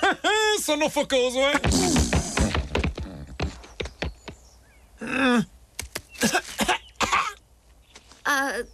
sono 0.60 0.88
focoso, 0.90 1.50
eh? 1.50 1.60
Uh, 8.26 8.66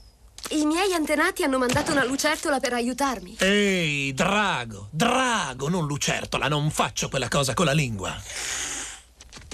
I 0.50 0.64
miei 0.64 0.92
antenati 0.92 1.44
hanno 1.44 1.58
mandato 1.58 1.92
una 1.92 2.04
lucertola 2.04 2.58
per 2.58 2.72
aiutarmi. 2.72 3.36
Ehi, 3.38 4.12
drago, 4.12 4.88
drago, 4.90 5.68
non 5.68 5.86
lucertola, 5.86 6.48
non 6.48 6.70
faccio 6.70 7.08
quella 7.08 7.28
cosa 7.28 7.54
con 7.54 7.66
la 7.66 7.72
lingua. 7.72 8.20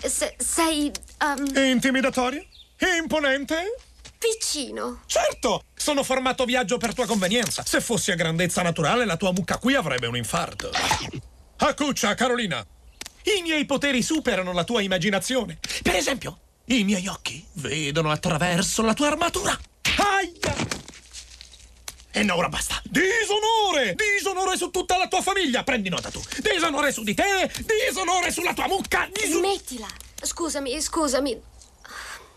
Se, 0.05 0.35
sei... 0.39 0.93
Um, 1.21 1.57
Intimidatorio? 1.57 2.45
Imponente? 3.01 3.65
piccino. 4.19 5.03
Certo, 5.07 5.63
sono 5.75 6.03
formato 6.03 6.45
viaggio 6.45 6.79
per 6.79 6.95
tua 6.95 7.07
convenienza. 7.07 7.63
Se 7.65 7.81
fossi 7.81 8.11
a 8.11 8.15
grandezza 8.15 8.63
naturale, 8.63 9.05
la 9.05 9.17
tua 9.17 9.33
mucca 9.33 9.59
qui 9.59 9.75
avrebbe 9.75 10.07
un 10.07 10.17
infarto. 10.17 10.71
Accuccia, 11.59 12.15
Carolina. 12.15 12.65
I 13.23 13.43
miei 13.43 13.65
poteri 13.65 14.03
superano 14.03 14.53
la 14.53 14.65
tua 14.65 14.83
immaginazione. 14.83 15.59
Per 15.83 15.95
esempio, 15.95 16.39
i 16.67 16.85
miei 16.85 17.07
occhi 17.09 17.45
vedono 17.55 18.11
attraverso 18.11 18.83
la 18.83 18.95
tua 18.95 19.09
armatura. 19.09 19.59
Aia! 19.99 20.76
E 22.17 22.23
no, 22.23 22.35
ora 22.37 22.49
basta. 22.49 22.81
Disonore! 22.89 23.95
Disonore 23.95 24.57
su 24.57 24.71
tutta 24.71 24.97
la 24.97 25.07
tua 25.07 25.21
famiglia. 25.21 25.63
Prendi 25.65 25.91
nota 25.91 26.09
tu. 26.11 26.19
Disonore 26.41 26.91
su 26.91 27.03
di 27.03 27.13
te. 27.13 27.51
Disonore 27.67 28.31
sulla 28.33 28.55
tua 28.55 28.67
mucca. 28.69 29.07
Diso- 29.13 29.37
Smettila. 29.39 29.87
Scusami, 30.23 30.81
scusami. 30.81 31.39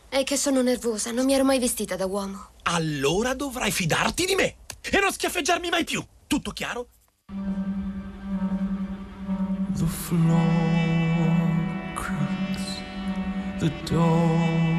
È 0.09 0.23
che 0.25 0.35
sono 0.35 0.61
nervosa, 0.61 1.11
non 1.11 1.23
mi 1.23 1.33
ero 1.33 1.45
mai 1.45 1.59
vestita 1.59 1.95
da 1.95 2.05
uomo. 2.07 2.49
allora 2.63 3.33
dovrai 3.33 3.71
fidarti 3.71 4.25
di 4.25 4.35
me 4.35 4.55
e 4.81 4.99
non 4.99 5.13
schiaffeggiarmi 5.13 5.69
mai 5.69 5.85
più. 5.85 6.03
Tutto 6.27 6.51
chiaro? 6.51 6.87
The 9.77 9.85
floor 9.85 10.43
creaks, 11.95 12.81
the 13.59 13.71
door. 13.89 14.78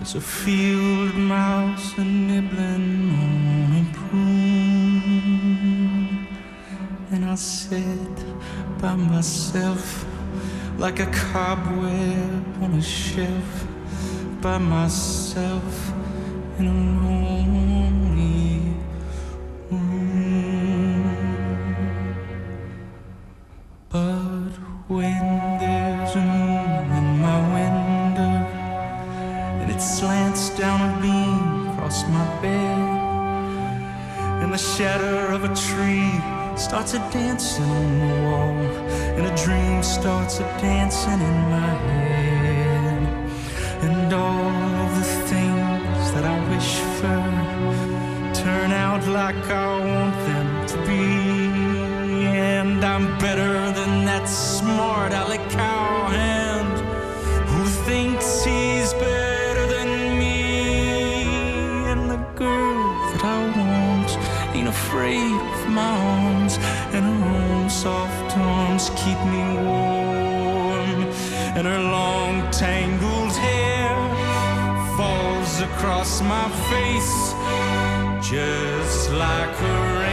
There's 0.00 0.14
a 0.14 0.20
field 0.22 1.14
mouse 1.14 1.98
a 1.98 2.02
nibbling 2.02 3.12
on 3.20 3.72
a 3.76 3.84
prune. 3.92 5.36
And 7.10 7.26
I 7.26 7.34
sit 7.34 8.24
by 8.80 8.94
myself 8.94 10.06
like 10.78 11.00
a 11.00 11.06
cobweb 11.12 12.62
on 12.62 12.72
a 12.78 12.82
shelf, 12.82 13.66
by 14.40 14.56
myself 14.56 15.92
in 16.58 16.66
a 16.66 16.72
lonely 16.72 17.99
shadow 34.80 35.34
of 35.34 35.44
a 35.44 35.54
tree 35.54 36.10
starts 36.56 36.94
a 36.94 36.98
dancing 37.12 37.64
on 37.64 37.98
the 37.98 38.14
wall, 38.24 38.56
and 39.16 39.26
a 39.26 39.36
dream 39.44 39.82
starts 39.82 40.38
a 40.40 40.44
dancing 40.58 41.20
in 41.20 41.38
my 41.54 41.72
head, 41.84 43.02
and 43.86 44.10
all 44.10 44.48
of 44.84 44.90
the 45.00 45.08
things 45.28 46.12
that 46.14 46.24
I 46.24 46.36
wish 46.48 46.72
for 46.98 47.22
turn 48.42 48.72
out 48.72 49.06
like 49.06 49.44
I 49.50 49.70
want 49.90 50.16
them 50.30 50.48
to 50.72 50.76
be. 50.88 51.04
And 52.38 52.82
I'm 52.82 53.06
better 53.18 53.72
than 53.78 54.06
that 54.06 54.26
smart 54.26 55.12
aleck 55.12 55.44
cowhand 55.50 55.79
afraid 65.00 65.70
my 65.70 65.96
arms, 65.96 66.58
and 66.92 67.04
her 67.06 67.54
own 67.54 67.70
soft 67.70 68.36
arms 68.36 68.90
keep 68.90 69.18
me 69.34 69.42
warm. 69.64 71.00
And 71.56 71.66
her 71.66 71.82
long 71.98 72.50
tangled 72.50 73.32
hair 73.32 73.96
falls 74.96 75.60
across 75.60 76.20
my 76.20 76.48
face 76.70 77.16
just 78.30 79.10
like 79.12 79.56
a 79.72 79.98
rain 79.98 80.09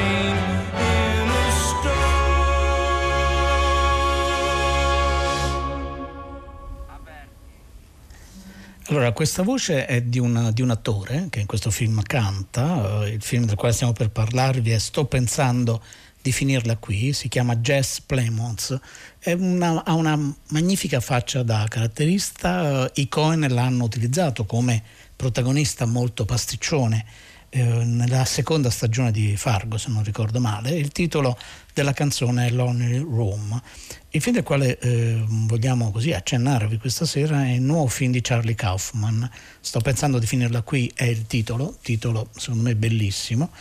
Allora, 8.89 9.11
questa 9.11 9.43
voce 9.43 9.85
è 9.85 10.01
di, 10.01 10.17
una- 10.19 10.51
di 10.51 10.61
un 10.61 10.69
attore 10.69 11.27
che 11.29 11.41
in 11.41 11.45
questo 11.45 11.71
film 11.71 12.01
canta, 12.03 13.03
eh, 13.03 13.09
il 13.09 13.21
film 13.21 13.45
del 13.45 13.55
quale 13.55 13.73
stiamo 13.73 13.91
per 13.91 14.09
parlarvi 14.11 14.71
è 14.71 14.77
Sto 14.77 15.05
pensando 15.05 15.81
di 16.21 16.31
finirla 16.31 16.77
qui, 16.77 17.11
si 17.13 17.27
chiama 17.27 17.57
Jess 17.57 17.99
Plemons, 18.01 18.77
una- 19.25 19.83
ha 19.83 19.93
una 19.93 20.17
magnifica 20.49 20.99
faccia 21.01 21.43
da 21.43 21.65
caratterista, 21.67 22.85
eh, 22.85 23.01
i 23.01 23.09
Cohen 23.09 23.45
l'hanno 23.49 23.83
utilizzato 23.83 24.45
come 24.45 24.81
protagonista 25.15 25.85
molto 25.85 26.23
pasticcione 26.25 27.05
eh, 27.49 27.63
nella 27.63 28.25
seconda 28.25 28.69
stagione 28.69 29.11
di 29.11 29.37
Fargo, 29.37 29.77
se 29.77 29.89
non 29.89 30.03
ricordo 30.03 30.39
male. 30.39 30.71
Il 30.71 30.91
titolo 30.91 31.37
della 31.73 31.93
canzone 31.93 32.47
è 32.47 32.49
Lonely 32.49 32.97
Room. 32.99 33.61
Il 34.09 34.21
film 34.21 34.35
del 34.35 34.43
quale 34.43 34.77
eh, 34.79 35.23
vogliamo 35.25 35.91
così 35.91 36.11
accennarvi 36.11 36.77
questa 36.77 37.05
sera 37.05 37.45
è 37.45 37.51
il 37.51 37.61
nuovo 37.61 37.87
film 37.87 38.11
di 38.11 38.21
Charlie 38.21 38.55
Kaufman. 38.55 39.29
Sto 39.59 39.79
pensando 39.79 40.19
di 40.19 40.25
finirla 40.25 40.61
qui, 40.61 40.91
è 40.93 41.05
il 41.05 41.25
titolo, 41.27 41.77
titolo 41.81 42.29
secondo 42.35 42.63
me 42.63 42.75
bellissimo, 42.75 43.51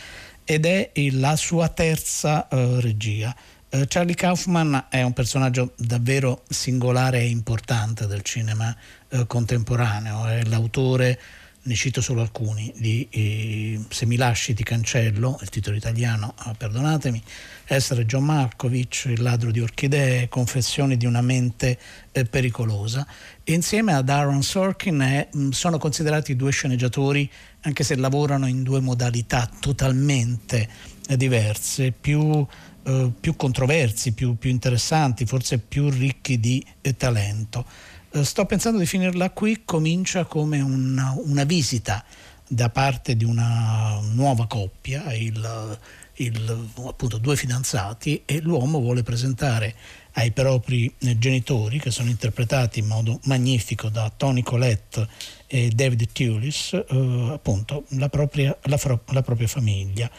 ed 0.43 0.65
è 0.65 0.91
la 1.11 1.35
sua 1.35 1.69
terza 1.69 2.47
eh, 2.47 2.81
regia. 2.81 3.35
Eh, 3.69 3.85
Charlie 3.87 4.15
Kaufman 4.15 4.85
è 4.89 5.01
un 5.01 5.13
personaggio 5.13 5.73
davvero 5.77 6.43
singolare 6.47 7.19
e 7.19 7.27
importante 7.27 8.07
del 8.07 8.21
cinema 8.21 8.75
eh, 9.09 9.27
contemporaneo, 9.27 10.25
è 10.25 10.43
l'autore 10.43 11.19
ne 11.67 11.75
cito 11.75 11.99
solo 11.99 12.21
alcuni, 12.21 12.73
di 12.77 13.07
eh, 13.11 13.79
Se 13.89 14.05
mi 14.05 14.15
lasci 14.15 14.53
ti 14.53 14.63
cancello, 14.63 15.37
il 15.41 15.49
titolo 15.49 15.75
italiano, 15.75 16.33
ah, 16.37 16.53
perdonatemi, 16.53 17.21
Essere 17.65 18.05
John 18.05 18.23
Markovic, 18.23 19.05
Il 19.09 19.21
ladro 19.21 19.51
di 19.51 19.59
orchidee, 19.59 20.29
Confessioni 20.29 20.95
di 20.95 21.05
una 21.05 21.21
mente 21.21 21.77
eh, 22.13 22.23
pericolosa. 22.23 23.05
E 23.43 23.53
insieme 23.53 23.93
ad 23.93 24.07
Aaron 24.07 24.41
Sorkin 24.41 24.99
è- 24.99 25.27
mh, 25.31 25.49
sono 25.49 25.77
considerati 25.77 26.37
due 26.37 26.51
sceneggiatori, 26.51 27.29
anche 27.61 27.83
se 27.83 27.95
lavorano 27.97 28.47
in 28.47 28.63
due 28.63 28.79
modalità 28.79 29.49
totalmente 29.59 30.69
eh, 31.09 31.17
diverse, 31.17 31.91
più, 31.91 32.45
eh, 32.83 33.11
più 33.19 33.35
controversi, 33.35 34.13
più, 34.13 34.37
più 34.37 34.49
interessanti, 34.49 35.25
forse 35.25 35.57
più 35.57 35.89
ricchi 35.89 36.39
di 36.39 36.65
eh, 36.79 36.95
talento. 36.95 37.65
Eh, 38.11 38.23
Sto 38.23 38.45
pensando 38.45 38.79
di 38.79 38.85
finirla 38.85 39.31
qui, 39.31 39.63
comincia 39.65 40.25
come 40.25 40.61
una, 40.61 41.13
una 41.17 41.43
visita 41.43 42.03
da 42.47 42.69
parte 42.69 43.17
di 43.17 43.25
una 43.25 43.99
nuova 44.13 44.47
coppia, 44.47 45.13
il, 45.13 45.77
il, 46.15 46.69
appunto 46.85 47.17
due 47.17 47.35
fidanzati 47.35 48.21
e 48.25 48.39
l'uomo 48.39 48.79
vuole 48.79 49.03
presentare 49.03 49.75
ai 50.13 50.31
propri 50.31 50.91
genitori, 50.97 51.79
che 51.79 51.91
sono 51.91 52.09
interpretati 52.09 52.79
in 52.79 52.87
modo 52.87 53.19
magnifico 53.25 53.89
da 53.89 54.09
Tony 54.15 54.41
Collette 54.41 55.07
e 55.45 55.69
David 55.69 56.11
Tulis, 56.13 56.73
eh, 56.73 57.29
appunto 57.33 57.83
la 57.89 58.09
propria, 58.09 58.57
la, 58.63 58.79
la 59.07 59.21
propria 59.21 59.47
famiglia. 59.47 60.09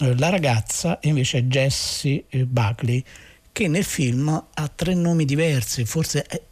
Eh, 0.00 0.16
la 0.18 0.28
ragazza 0.28 0.98
invece 1.02 1.38
è 1.38 1.42
Jessie 1.42 2.26
eh, 2.28 2.44
Buckley, 2.44 3.02
che 3.50 3.66
nel 3.66 3.84
film 3.84 4.28
ha 4.28 4.68
tre 4.68 4.94
nomi 4.94 5.24
diversi, 5.24 5.84
forse 5.84 6.48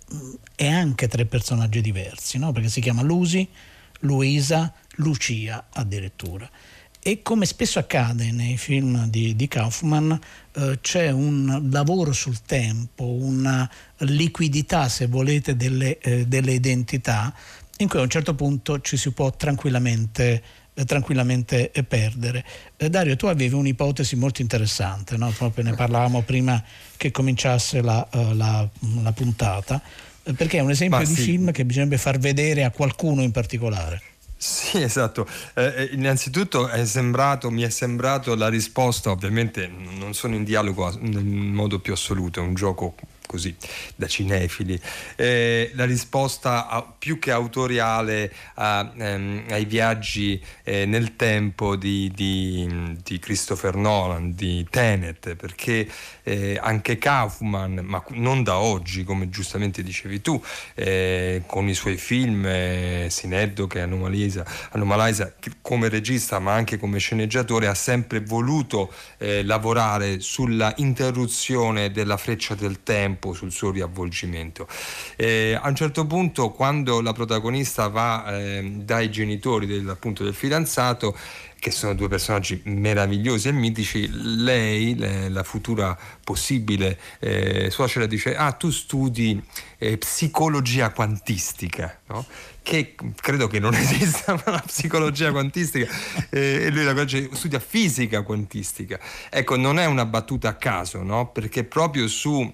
è, 0.54 0.66
anche 0.66 1.08
tre 1.08 1.26
personaggi 1.26 1.80
diversi, 1.80 2.38
no? 2.38 2.52
perché 2.52 2.68
si 2.68 2.80
chiama 2.80 3.02
Lucy, 3.02 3.48
Luisa, 4.00 4.72
Lucia 4.96 5.66
addirittura. 5.70 6.48
E 7.00 7.22
come 7.22 7.46
spesso 7.46 7.78
accade 7.78 8.32
nei 8.32 8.56
film 8.56 9.06
di, 9.08 9.34
di 9.36 9.48
Kaufman, 9.48 10.18
eh, 10.52 10.78
c'è 10.80 11.10
un 11.10 11.68
lavoro 11.70 12.12
sul 12.12 12.42
tempo, 12.42 13.04
una 13.04 13.68
liquidità, 13.98 14.88
se 14.88 15.06
volete, 15.06 15.56
delle, 15.56 15.98
eh, 15.98 16.26
delle 16.26 16.52
identità, 16.52 17.32
in 17.78 17.88
cui 17.88 18.00
a 18.00 18.02
un 18.02 18.10
certo 18.10 18.34
punto 18.34 18.80
ci 18.80 18.96
si 18.96 19.12
può 19.12 19.30
tranquillamente 19.30 20.42
tranquillamente 20.84 21.70
perdere. 21.86 22.44
Eh, 22.76 22.90
Dario, 22.90 23.16
tu 23.16 23.26
avevi 23.26 23.54
un'ipotesi 23.54 24.16
molto 24.16 24.42
interessante, 24.42 25.16
no? 25.16 25.32
proprio 25.36 25.64
ne 25.64 25.74
parlavamo 25.74 26.22
prima 26.22 26.62
che 26.96 27.10
cominciasse 27.10 27.80
la, 27.82 28.06
la, 28.12 28.68
la 29.02 29.12
puntata, 29.12 29.80
perché 30.36 30.58
è 30.58 30.60
un 30.60 30.70
esempio 30.70 30.98
Ma 30.98 31.04
di 31.04 31.14
sì. 31.14 31.22
film 31.22 31.52
che 31.52 31.64
bisognerebbe 31.64 31.98
far 31.98 32.18
vedere 32.18 32.64
a 32.64 32.70
qualcuno 32.70 33.22
in 33.22 33.30
particolare. 33.30 34.02
Sì, 34.36 34.80
esatto. 34.80 35.26
Eh, 35.54 35.90
innanzitutto 35.92 36.68
è 36.68 36.86
sembrato, 36.86 37.50
mi 37.50 37.62
è 37.62 37.70
sembrato 37.70 38.36
la 38.36 38.48
risposta, 38.48 39.10
ovviamente 39.10 39.68
non 39.98 40.14
sono 40.14 40.36
in 40.36 40.44
dialogo 40.44 40.96
nel 41.00 41.24
modo 41.24 41.80
più 41.80 41.92
assoluto, 41.92 42.38
è 42.38 42.42
un 42.42 42.54
gioco 42.54 42.94
così 43.28 43.54
da 43.94 44.06
cinefili, 44.06 44.80
eh, 45.16 45.70
la 45.74 45.84
risposta 45.84 46.66
a, 46.66 46.82
più 46.82 47.18
che 47.18 47.30
autoriale 47.30 48.32
a, 48.54 48.90
ehm, 48.96 49.44
ai 49.50 49.66
viaggi 49.66 50.42
eh, 50.64 50.86
nel 50.86 51.14
tempo 51.14 51.76
di, 51.76 52.10
di, 52.14 52.96
di, 53.04 53.18
Christopher 53.18 53.76
Nolan, 53.76 54.34
di 54.34 54.66
Tenet, 54.68 55.34
perché 55.34 55.86
eh, 56.22 56.58
anche 56.60 56.96
Kaufman, 56.96 57.80
ma 57.84 58.02
non 58.12 58.42
da 58.42 58.56
oggi, 58.58 59.04
come 59.04 59.28
giustamente 59.28 59.82
dicevi 59.82 60.22
tu, 60.22 60.42
eh, 60.74 61.42
con 61.46 61.68
i 61.68 61.74
suoi 61.74 61.98
film, 61.98 62.46
eh, 62.46 63.08
Sineddoche, 63.10 63.82
Anomalisa, 63.82 64.44
Anomalisa, 64.70 65.34
come 65.60 65.90
regista 65.90 66.38
ma 66.38 66.54
anche 66.54 66.78
come 66.78 66.98
sceneggiatore, 66.98 67.66
ha 67.66 67.74
sempre 67.74 68.20
voluto 68.20 68.90
eh, 69.18 69.44
lavorare 69.44 70.20
sulla 70.20 70.72
interruzione 70.76 71.90
della 71.90 72.16
freccia 72.16 72.54
del 72.54 72.82
tempo 72.82 73.17
tempo 73.18 73.32
sul 73.34 73.50
suo 73.50 73.72
riavvolgimento. 73.72 74.66
Eh, 75.16 75.58
a 75.60 75.68
un 75.68 75.74
certo 75.74 76.06
punto, 76.06 76.50
quando 76.50 77.00
la 77.00 77.12
protagonista 77.12 77.88
va 77.88 78.38
eh, 78.38 78.62
dai 78.62 79.10
genitori 79.10 79.66
del, 79.66 79.88
appunto, 79.88 80.22
del 80.22 80.34
fidanzato, 80.34 81.16
che 81.58 81.72
sono 81.72 81.92
due 81.94 82.06
personaggi 82.06 82.60
meravigliosi 82.66 83.48
e 83.48 83.52
mitici, 83.52 84.08
lei, 84.12 84.96
la 85.28 85.42
futura 85.42 85.98
possibile 86.22 86.96
eh, 87.18 87.68
suocera, 87.70 88.06
dice: 88.06 88.36
Ah, 88.36 88.52
tu 88.52 88.70
studi 88.70 89.42
eh, 89.78 89.98
psicologia 89.98 90.90
quantistica, 90.90 91.98
no? 92.06 92.24
che 92.68 92.94
credo 93.20 93.46
che 93.46 93.58
non 93.58 93.72
esista 93.74 94.40
la 94.44 94.62
psicologia 94.64 95.30
quantistica, 95.32 95.90
eh, 96.28 96.64
e 96.64 96.70
lui 96.70 96.84
la 96.84 96.92
dice, 96.92 97.30
studia 97.32 97.58
fisica 97.58 98.22
quantistica. 98.22 99.00
Ecco, 99.30 99.56
non 99.56 99.78
è 99.78 99.86
una 99.86 100.04
battuta 100.04 100.50
a 100.50 100.54
caso, 100.54 101.02
no? 101.02 101.30
perché 101.30 101.64
proprio 101.64 102.06
su 102.08 102.52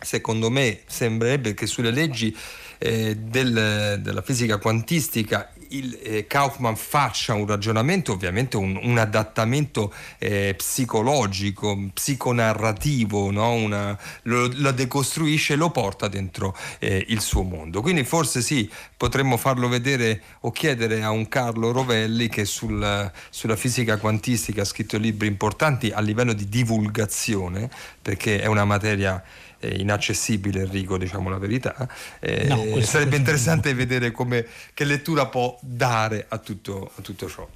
secondo 0.00 0.50
me 0.50 0.80
sembrerebbe 0.86 1.54
che 1.54 1.66
sulle 1.66 1.90
leggi 1.90 2.36
eh, 2.78 3.16
del, 3.16 3.98
della 4.00 4.22
fisica 4.22 4.58
quantistica 4.58 5.52
il, 5.70 5.98
eh, 6.02 6.26
Kaufman 6.26 6.76
faccia 6.76 7.34
un 7.34 7.46
ragionamento, 7.46 8.12
ovviamente 8.12 8.56
un, 8.56 8.78
un 8.82 8.98
adattamento 8.98 9.92
eh, 10.18 10.54
psicologico, 10.56 11.90
psiconarrativo, 11.92 13.30
no? 13.30 13.52
Una, 13.52 13.98
lo, 14.22 14.50
lo, 14.54 14.70
decostruisce 14.70 15.54
e 15.54 15.56
lo 15.56 15.70
porta 15.70 16.08
dentro 16.08 16.56
eh, 16.78 17.04
il 17.08 17.20
suo 17.20 17.42
mondo. 17.42 17.82
Quindi 17.82 18.04
forse 18.04 18.40
sì, 18.40 18.70
potremmo 18.96 19.36
farlo 19.36 19.68
vedere 19.68 20.22
o 20.40 20.50
chiedere 20.50 21.02
a 21.02 21.10
un 21.10 21.28
Carlo 21.28 21.72
Rovelli 21.72 22.28
che 22.28 22.44
sul, 22.44 23.10
sulla 23.30 23.56
fisica 23.56 23.98
quantistica 23.98 24.62
ha 24.62 24.66
scritto 24.66 24.96
libri 24.96 25.26
importanti 25.26 25.90
a 25.90 26.00
livello 26.00 26.32
di 26.32 26.48
divulgazione, 26.48 27.68
perché 28.00 28.40
è 28.40 28.46
una 28.46 28.64
materia 28.64 29.22
eh, 29.60 29.76
inaccessibile 29.80 30.62
Enrico, 30.62 30.98
diciamo 30.98 31.28
la 31.28 31.38
verità. 31.38 31.88
Eh, 32.20 32.46
no, 32.46 32.80
sarebbe 32.82 33.16
interessante 33.16 33.74
vedere 33.74 34.10
come, 34.10 34.46
che 34.74 34.84
lettura 34.84 35.26
può 35.26 35.58
dare 35.60 36.26
a 36.28 36.38
tutto, 36.38 36.92
a 36.96 37.02
tutto 37.02 37.28
ciò. 37.28 37.48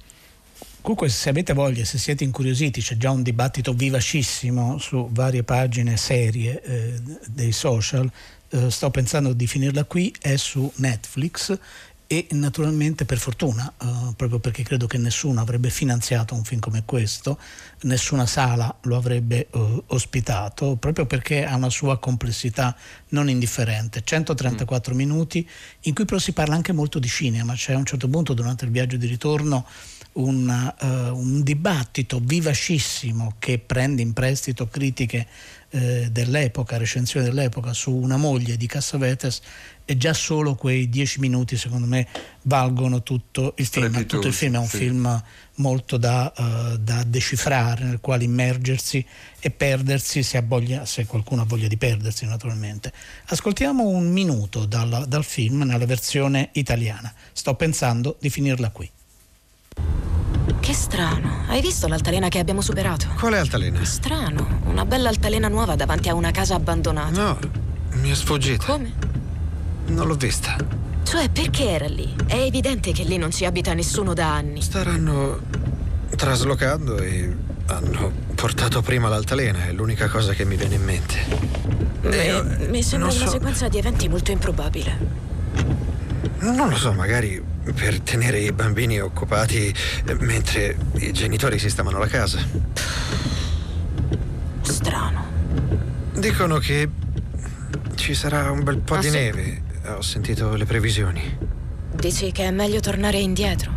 Comunque 0.81 1.07
se 1.07 1.29
avete 1.29 1.53
voglia, 1.53 1.85
se 1.85 1.97
siete 1.97 2.25
incuriositi, 2.25 2.81
c'è 2.81 2.97
già 2.97 3.09
un 3.09 3.23
dibattito 3.23 3.71
vivacissimo 3.71 4.77
su 4.79 5.07
varie 5.11 5.43
pagine 5.43 5.95
serie 5.95 6.61
eh, 6.61 7.01
dei 7.27 7.53
social. 7.53 8.11
Eh, 8.49 8.69
sto 8.69 8.91
pensando 8.91 9.31
di 9.31 9.47
finirla 9.47 9.85
qui, 9.85 10.13
è 10.19 10.35
su 10.35 10.69
Netflix 10.75 11.57
e 12.19 12.27
naturalmente 12.35 13.05
per 13.05 13.17
fortuna, 13.17 13.71
uh, 13.81 14.13
proprio 14.15 14.39
perché 14.39 14.63
credo 14.63 14.85
che 14.85 14.97
nessuno 14.97 15.41
avrebbe 15.41 15.69
finanziato 15.69 16.35
un 16.35 16.43
film 16.43 16.59
come 16.59 16.83
questo, 16.85 17.39
nessuna 17.81 18.25
sala 18.25 18.75
lo 18.83 18.95
avrebbe 18.95 19.47
uh, 19.51 19.83
ospitato, 19.87 20.75
proprio 20.75 21.05
perché 21.05 21.45
ha 21.45 21.55
una 21.55 21.69
sua 21.69 21.97
complessità 21.97 22.75
non 23.09 23.29
indifferente. 23.29 24.01
134 24.03 24.93
mm. 24.93 24.97
minuti 24.97 25.49
in 25.81 25.93
cui 25.93 26.05
però 26.05 26.19
si 26.19 26.33
parla 26.33 26.55
anche 26.55 26.71
molto 26.71 26.99
di 26.99 27.07
cinema, 27.07 27.53
c'è 27.53 27.73
a 27.73 27.77
un 27.77 27.85
certo 27.85 28.07
punto 28.07 28.33
durante 28.33 28.65
il 28.65 28.71
viaggio 28.71 28.97
di 28.97 29.07
ritorno 29.07 29.65
un, 30.13 30.73
uh, 30.79 31.17
un 31.17 31.41
dibattito 31.41 32.19
vivacissimo 32.21 33.35
che 33.39 33.57
prende 33.57 34.01
in 34.01 34.13
prestito 34.13 34.67
critiche 34.67 35.25
eh, 35.73 36.09
dell'epoca, 36.11 36.77
recensione 36.77 37.25
dell'epoca 37.25 37.73
su 37.73 37.91
una 37.91 38.15
moglie 38.15 38.57
di 38.57 38.67
Cassavetes 38.67 39.41
e 39.85 39.97
già 39.97 40.13
solo 40.13 40.53
quei 40.53 40.87
dieci 40.87 41.19
minuti 41.19 41.57
secondo 41.57 41.87
me 41.87 42.07
valgono 42.43 43.01
tutto 43.01 43.55
il 43.57 43.65
film. 43.65 44.05
Tutto 44.05 44.27
il 44.27 44.33
film 44.33 44.55
è 44.55 44.59
un 44.59 44.67
sì. 44.67 44.77
film 44.77 45.23
molto 45.55 45.97
da, 45.97 46.31
uh, 46.35 46.77
da, 46.77 47.03
decifrare, 47.03 47.85
nel 47.85 47.99
quale 47.99 48.23
immergersi 48.23 49.03
e 49.39 49.49
perdersi 49.49 50.21
se, 50.21 50.41
voglia, 50.41 50.85
se, 50.85 51.05
qualcuno 51.07 51.41
ha 51.41 51.45
voglia 51.45 51.67
di 51.67 51.77
perdersi 51.77 52.25
naturalmente. 52.25 52.93
Ascoltiamo 53.25 53.87
un 53.87 54.11
minuto 54.11 54.65
dal, 54.65 55.05
dal 55.07 55.23
film 55.23 55.63
nella 55.63 55.85
versione 55.85 56.49
italiana. 56.53 57.11
Sto 57.31 57.55
pensando 57.55 58.17
di 58.19 58.29
finirla 58.29 58.69
qui. 58.69 58.89
Che 60.59 60.73
strano. 60.73 61.43
Hai 61.47 61.61
visto 61.61 61.87
l'altalena 61.87 62.29
che 62.29 62.39
abbiamo 62.39 62.61
superato? 62.61 63.07
Quale 63.19 63.37
altalena? 63.37 63.83
Strano. 63.83 64.61
Una 64.65 64.85
bella 64.85 65.09
altalena 65.09 65.47
nuova 65.47 65.75
davanti 65.75 66.09
a 66.09 66.15
una 66.15 66.31
casa 66.31 66.55
abbandonata. 66.55 67.21
No, 67.21 67.39
mi 68.01 68.09
è 68.09 68.15
sfuggita. 68.15 68.65
Come? 68.65 68.93
Non 69.87 70.07
l'ho 70.07 70.15
vista. 70.15 70.55
Cioè, 71.03 71.29
perché 71.29 71.69
era 71.69 71.87
lì? 71.87 72.15
È 72.25 72.37
evidente 72.37 72.91
che 72.91 73.03
lì 73.03 73.17
non 73.17 73.31
ci 73.31 73.45
abita 73.45 73.73
nessuno 73.73 74.13
da 74.13 74.33
anni. 74.33 74.61
Staranno 74.61 75.39
traslocando 76.15 76.97
e 76.97 77.35
hanno 77.67 78.11
portato 78.35 78.81
prima 78.81 79.09
l'altalena, 79.09 79.65
è 79.65 79.71
l'unica 79.71 80.07
cosa 80.07 80.33
che 80.33 80.45
mi 80.45 80.55
viene 80.55 80.75
in 80.75 80.83
mente. 80.83 81.25
Beh, 82.01 82.67
mi 82.69 82.81
sembra 82.83 83.09
una 83.09 83.25
so. 83.25 83.31
sequenza 83.31 83.67
di 83.67 83.77
eventi 83.77 84.09
molto 84.09 84.31
improbabile. 84.31 84.97
Non 86.39 86.69
lo 86.69 86.75
so, 86.75 86.91
magari 86.93 87.41
per 87.71 87.99
tenere 88.01 88.39
i 88.39 88.51
bambini 88.51 88.99
occupati 88.99 89.73
eh, 90.05 90.15
mentre 90.19 90.77
i 90.95 91.11
genitori 91.13 91.57
sistemano 91.59 91.99
la 91.99 92.07
casa. 92.07 92.45
Strano. 94.61 95.25
Dicono 96.13 96.57
che 96.57 96.89
ci 97.95 98.13
sarà 98.13 98.51
un 98.51 98.63
bel 98.63 98.79
po' 98.79 98.95
ah, 98.95 98.99
di 98.99 99.09
sì? 99.09 99.15
neve. 99.15 99.61
Ho 99.95 100.01
sentito 100.01 100.55
le 100.55 100.65
previsioni. 100.65 101.37
Dici 101.93 102.31
che 102.31 102.45
è 102.45 102.51
meglio 102.51 102.79
tornare 102.79 103.19
indietro? 103.19 103.71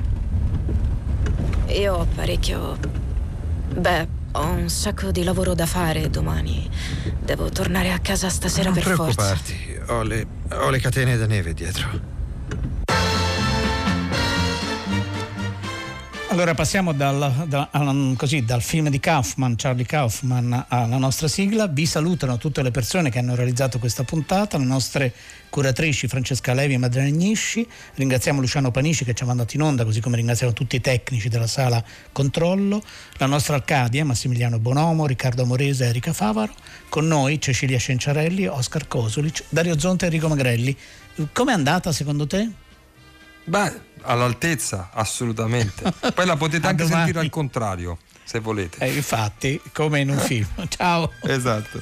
Io 1.69 1.95
ho 1.95 2.07
parecchio... 2.15 2.79
Beh, 3.77 4.09
ho 4.33 4.47
un 4.47 4.69
sacco 4.69 5.11
di 5.11 5.23
lavoro 5.23 5.55
da 5.55 5.67
fare 5.67 6.09
domani. 6.11 6.69
Devo 7.21 7.51
tornare 7.51 7.93
a 7.93 7.99
casa 7.99 8.29
stasera 8.29 8.71
non 8.71 8.75
per 8.75 8.95
forza. 8.95 9.03
Non 9.05 9.15
preoccuparti, 9.15 9.79
ho 9.89 10.03
le, 10.03 10.27
ho 10.53 10.71
le 10.71 10.81
catene 10.81 11.17
da 11.17 11.27
neve 11.27 11.55
dietro. 11.55 12.16
Allora 16.37 16.53
passiamo 16.53 16.93
dal, 16.93 17.47
da, 17.49 17.71
così, 18.15 18.45
dal, 18.45 18.61
film 18.61 18.91
di 18.91 19.01
Kaufman, 19.01 19.55
Charlie 19.57 19.87
Kaufman, 19.87 20.67
alla 20.69 20.99
nostra 20.99 21.29
sigla. 21.29 21.67
Vi 21.67 21.87
salutano 21.87 22.37
tutte 22.37 22.63
le 22.63 22.71
persone 22.71 23.09
che 23.09 23.19
hanno 23.19 23.35
realizzato 23.35 23.79
questa 23.79 24.05
puntata, 24.05 24.59
le 24.59 24.67
nostre 24.67 25.15
curatrici 25.49 26.07
Francesca 26.09 26.53
Levi 26.53 26.75
e 26.75 26.77
Madrena 26.77 27.09
Agnisci. 27.09 27.67
Ringraziamo 27.95 28.39
Luciano 28.39 28.71
Panici 28.71 29.07
che 29.07 29.15
ci 29.15 29.23
ha 29.23 29.27
mandato 29.27 29.57
in 29.57 29.63
onda, 29.63 29.83
così 29.87 30.03
come 30.03 30.17
ringraziamo 30.17 30.53
tutti 30.53 30.77
i 30.77 30.83
tecnici 30.83 31.31
della 31.31 31.47
sala 31.47 31.83
controllo, 32.13 32.83
la 33.17 33.27
nostra 33.27 33.55
Arcadia, 33.55 34.05
Massimiliano 34.05 34.59
Bonomo, 34.59 35.07
Riccardo 35.07 35.43
Amorese 35.43 35.87
e 35.87 35.89
Erika 35.89 36.13
Favaro. 36.13 36.53
Con 36.91 37.07
noi 37.07 37.41
Cecilia 37.41 37.79
Cenciarelli, 37.79 38.47
Oscar 38.47 38.87
Cosulic, 38.87 39.45
Dario 39.49 39.79
Zonta 39.79 40.05
e 40.05 40.09
Enrico 40.09 40.29
Magrelli. 40.29 40.77
Com'è 41.33 41.53
andata 41.53 41.93
secondo 41.93 42.27
te? 42.27 42.51
Beh, 43.49 43.73
all'altezza, 44.07 44.91
assolutamente. 44.93 45.93
Poi 46.15 46.27
la 46.27 46.37
potete 46.37 46.67
anche 46.67 46.85
domani. 46.85 47.05
sentire 47.05 47.21
al 47.25 47.31
contrario, 47.31 47.99
se 48.25 48.39
volete. 48.41 48.85
Eh, 48.85 48.95
infatti, 48.95 49.61
come 49.73 50.01
in 50.01 50.11
un 50.11 50.19
film. 50.21 50.47
Ciao. 50.69 51.13
Esatto. 51.23 51.81